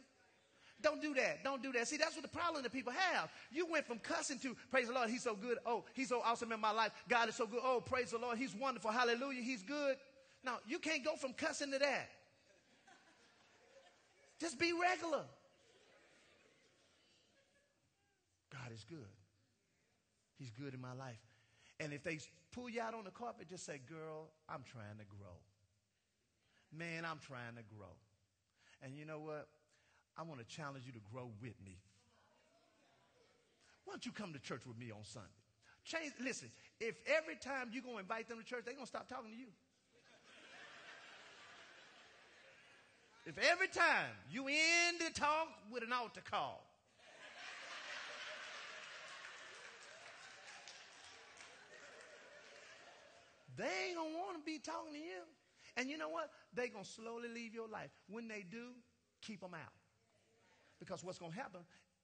Don't 0.83 1.03
do 1.03 1.13
that. 1.13 1.45
Don't 1.45 1.63
do 1.63 1.73
that. 1.73 1.89
See, 1.89 1.99
that's 1.99 2.15
what 2.15 2.23
the 2.23 2.29
problem 2.29 2.63
that 2.63 2.73
people 2.73 2.93
have. 2.93 3.31
You 3.53 3.67
went 3.71 3.87
from 3.87 3.99
cussing 3.99 4.39
to 4.39 4.57
praise 4.71 4.89
the 4.89 4.95
Lord. 4.95 5.11
He's 5.11 5.23
so 5.23 5.35
good. 5.35 5.59
Oh, 5.67 5.85
he's 5.93 6.09
so 6.09 6.23
awesome 6.25 6.53
in 6.53 6.61
my 6.61 6.71
life. 6.71 6.93
God 7.07 7.29
is 7.29 7.35
so 7.35 7.47
good. 7.47 7.61
Oh, 7.63 7.83
praise 7.85 8.13
the 8.13 8.19
Lord. 8.19 8.39
He's 8.39 8.55
wonderful. 8.55 8.91
Hallelujah. 8.91 9.43
He's 9.43 9.63
good. 9.63 9.97
Now, 10.43 10.57
you 10.67 10.79
can't 10.79 11.05
go 11.05 11.17
from 11.17 11.35
cussing 11.35 11.71
to 11.73 11.79
that. 11.79 12.09
Just 14.41 14.59
be 14.59 14.73
regular. 14.73 15.25
God 18.51 18.73
is 18.73 18.85
good. 18.85 19.20
He's 20.41 20.51
good 20.51 20.73
in 20.73 20.81
my 20.81 20.95
life. 20.95 21.21
And 21.79 21.93
if 21.93 22.03
they 22.03 22.19
pull 22.53 22.71
you 22.71 22.81
out 22.81 22.95
on 22.95 23.05
the 23.05 23.11
carpet, 23.11 23.49
just 23.49 23.67
say, 23.67 23.79
Girl, 23.87 24.33
I'm 24.49 24.65
trying 24.65 24.97
to 24.99 25.05
grow. 25.05 25.37
Man, 26.73 27.05
I'm 27.05 27.21
trying 27.21 27.57
to 27.57 27.63
grow. 27.77 27.93
And 28.83 28.97
you 28.97 29.05
know 29.05 29.21
what? 29.21 29.49
I 30.17 30.23
want 30.23 30.41
to 30.41 30.47
challenge 30.47 30.87
you 30.87 30.93
to 30.93 31.05
grow 31.13 31.31
with 31.43 31.61
me. 31.63 31.77
Why 33.85 33.93
don't 33.93 34.07
you 34.07 34.13
come 34.13 34.33
to 34.33 34.39
church 34.39 34.67
with 34.67 34.79
me 34.79 34.91
on 34.91 35.05
Sunday? 35.05 35.29
Change, 35.85 36.13
listen, 36.25 36.49
if 36.81 36.95
every 37.07 37.37
time 37.37 37.69
you 37.73 37.83
go 37.83 37.99
invite 37.99 38.29
them 38.29 38.39
to 38.39 38.45
church, 38.45 38.65
they're 38.65 38.75
going 38.75 38.87
to 38.87 38.89
stop 38.89 39.09
talking 39.09 39.31
to 39.31 39.37
you. 39.37 39.49
If 43.27 43.37
every 43.39 43.69
time 43.69 44.09
you 44.31 44.47
end 44.49 44.99
the 45.01 45.13
talk 45.13 45.49
with 45.71 45.83
an 45.83 45.93
altar 45.93 46.23
call, 46.29 46.65
they 53.57 53.89
ain't 53.89 53.97
gonna 53.97 54.17
want 54.17 54.39
to 54.39 54.45
be 54.45 54.59
talking 54.59 54.93
to 54.93 54.99
you. 54.99 55.23
And 55.77 55.89
you 55.89 55.99
know 55.99 56.09
what? 56.09 56.31
They're 56.55 56.69
gonna 56.69 56.85
slowly 56.85 57.29
leave 57.29 57.55
your 57.55 57.69
life. 57.69 57.91
When 58.09 58.29
they 58.29 58.45
do, 58.49 58.75
keep 59.23 59.41
them 59.41 59.55
out. 59.55 59.73
Because 60.79 61.05
what's 61.05 61.19
gonna 61.19 61.35
happen, 61.35 61.61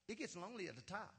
it 0.08 0.18
gets 0.18 0.36
lonely 0.36 0.68
at 0.68 0.76
the 0.76 0.82
top. 0.82 1.14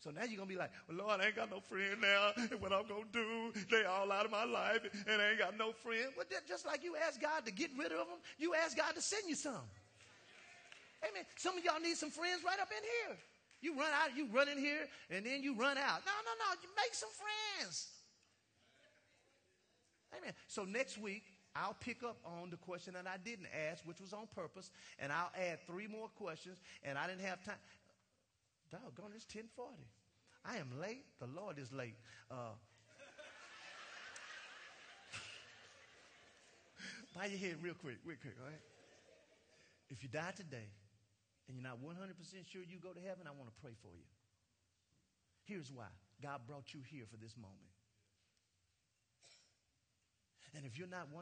So 0.00 0.10
now 0.10 0.24
you're 0.24 0.36
gonna 0.36 0.48
be 0.48 0.56
like, 0.56 0.70
well, 0.88 0.98
Lord, 0.98 1.20
I 1.20 1.26
ain't 1.26 1.36
got 1.36 1.50
no 1.50 1.60
friend 1.60 2.00
now. 2.00 2.32
And 2.36 2.60
what 2.60 2.72
I'm 2.72 2.86
gonna 2.86 3.08
do, 3.10 3.52
they 3.70 3.84
all 3.84 4.12
out 4.12 4.26
of 4.26 4.30
my 4.30 4.44
life, 4.44 4.80
and 5.08 5.22
I 5.22 5.30
ain't 5.30 5.38
got 5.38 5.56
no 5.56 5.72
friend. 5.72 6.12
Well, 6.16 6.26
just 6.46 6.66
like 6.66 6.84
you 6.84 6.96
ask 6.96 7.20
God 7.20 7.46
to 7.46 7.52
get 7.52 7.70
rid 7.76 7.92
of 7.92 8.06
them, 8.06 8.20
you 8.38 8.54
ask 8.54 8.76
God 8.76 8.94
to 8.94 9.00
send 9.00 9.24
you 9.26 9.34
some. 9.34 9.64
Amen. 11.02 11.24
Some 11.36 11.58
of 11.58 11.64
y'all 11.64 11.80
need 11.80 11.96
some 11.96 12.10
friends 12.10 12.44
right 12.44 12.60
up 12.60 12.68
in 12.70 12.82
here. 12.82 13.16
You 13.60 13.72
run 13.72 13.90
out, 14.02 14.16
you 14.16 14.28
run 14.32 14.48
in 14.48 14.58
here, 14.58 14.86
and 15.10 15.24
then 15.24 15.42
you 15.42 15.54
run 15.54 15.78
out. 15.78 16.04
No, 16.04 16.12
no, 16.12 16.32
no. 16.38 16.48
You 16.62 16.68
make 16.76 16.92
some 16.92 17.08
friends. 17.10 17.88
Amen. 20.16 20.32
So 20.46 20.64
next 20.64 20.98
week, 20.98 21.24
I'll 21.54 21.76
pick 21.78 22.02
up 22.02 22.18
on 22.24 22.50
the 22.50 22.56
question 22.56 22.94
that 22.94 23.06
I 23.06 23.16
didn't 23.16 23.48
ask, 23.70 23.84
which 23.86 24.00
was 24.00 24.12
on 24.12 24.26
purpose, 24.34 24.70
and 24.98 25.10
I'll 25.10 25.30
add 25.36 25.60
three 25.66 25.86
more 25.86 26.08
questions, 26.08 26.58
and 26.82 26.98
I 26.98 27.06
didn't 27.06 27.22
have 27.22 27.42
time. 27.44 27.56
Doggone, 28.70 29.12
it's 29.14 29.24
1040. 29.24 29.76
I 30.44 30.58
am 30.58 30.78
late. 30.80 31.04
The 31.18 31.26
Lord 31.26 31.58
is 31.58 31.72
late. 31.72 31.96
Uh, 32.30 32.52
bow 37.16 37.24
your 37.24 37.38
head 37.38 37.56
real 37.62 37.74
quick, 37.74 37.98
real 38.04 38.18
quick, 38.20 38.34
all 38.40 38.46
right? 38.48 38.60
If 39.88 40.02
you 40.02 40.08
die 40.08 40.32
today 40.36 40.68
and 41.48 41.56
you're 41.56 41.64
not 41.66 41.78
100% 41.78 41.94
sure 42.50 42.62
you 42.62 42.78
go 42.82 42.92
to 42.92 43.00
heaven, 43.00 43.26
I 43.26 43.30
want 43.30 43.48
to 43.48 43.56
pray 43.62 43.72
for 43.82 43.94
you. 43.94 44.04
Here's 45.44 45.72
why 45.72 45.86
God 46.22 46.40
brought 46.46 46.74
you 46.74 46.80
here 46.90 47.04
for 47.08 47.16
this 47.16 47.36
moment. 47.36 47.75
And 50.56 50.64
if 50.64 50.78
you're 50.78 50.88
not 50.88 51.12
100% 51.12 51.20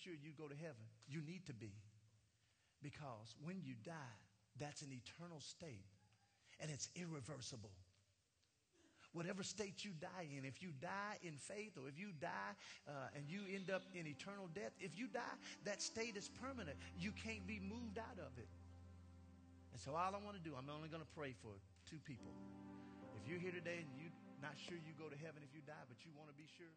sure 0.00 0.16
you 0.16 0.32
go 0.32 0.48
to 0.48 0.56
heaven, 0.56 0.80
you 1.06 1.20
need 1.20 1.44
to 1.46 1.52
be. 1.52 1.76
Because 2.82 3.36
when 3.44 3.60
you 3.62 3.74
die, 3.84 4.16
that's 4.58 4.80
an 4.80 4.88
eternal 4.90 5.40
state 5.40 5.84
and 6.60 6.70
it's 6.70 6.88
irreversible. 6.96 7.70
Whatever 9.12 9.44
state 9.44 9.84
you 9.84 9.92
die 10.00 10.24
in, 10.32 10.48
if 10.48 10.64
you 10.64 10.72
die 10.80 11.20
in 11.20 11.36
faith 11.36 11.76
or 11.76 11.84
if 11.84 12.00
you 12.00 12.16
die 12.16 12.56
uh, 12.88 13.12
and 13.12 13.28
you 13.28 13.44
end 13.52 13.68
up 13.68 13.84
in 13.92 14.08
eternal 14.08 14.48
death, 14.56 14.72
if 14.80 14.96
you 14.96 15.04
die, 15.04 15.36
that 15.68 15.84
state 15.84 16.16
is 16.16 16.32
permanent. 16.40 16.80
You 16.96 17.12
can't 17.12 17.44
be 17.44 17.60
moved 17.60 18.00
out 18.00 18.16
of 18.16 18.32
it. 18.40 18.48
And 19.76 19.80
so 19.80 19.92
all 19.92 20.16
I 20.16 20.20
want 20.24 20.40
to 20.40 20.44
do, 20.44 20.56
I'm 20.56 20.72
only 20.72 20.88
going 20.88 21.04
to 21.04 21.12
pray 21.12 21.36
for 21.44 21.52
two 21.84 22.00
people. 22.08 22.32
If 23.20 23.28
you're 23.28 23.40
here 23.40 23.52
today 23.52 23.84
and 23.84 23.88
you're 24.00 24.16
not 24.40 24.56
sure 24.56 24.80
you 24.80 24.96
go 24.96 25.12
to 25.12 25.18
heaven 25.20 25.44
if 25.44 25.52
you 25.52 25.60
die, 25.68 25.84
but 25.92 26.00
you 26.08 26.10
want 26.16 26.32
to 26.32 26.36
be 26.40 26.48
sure, 26.56 26.72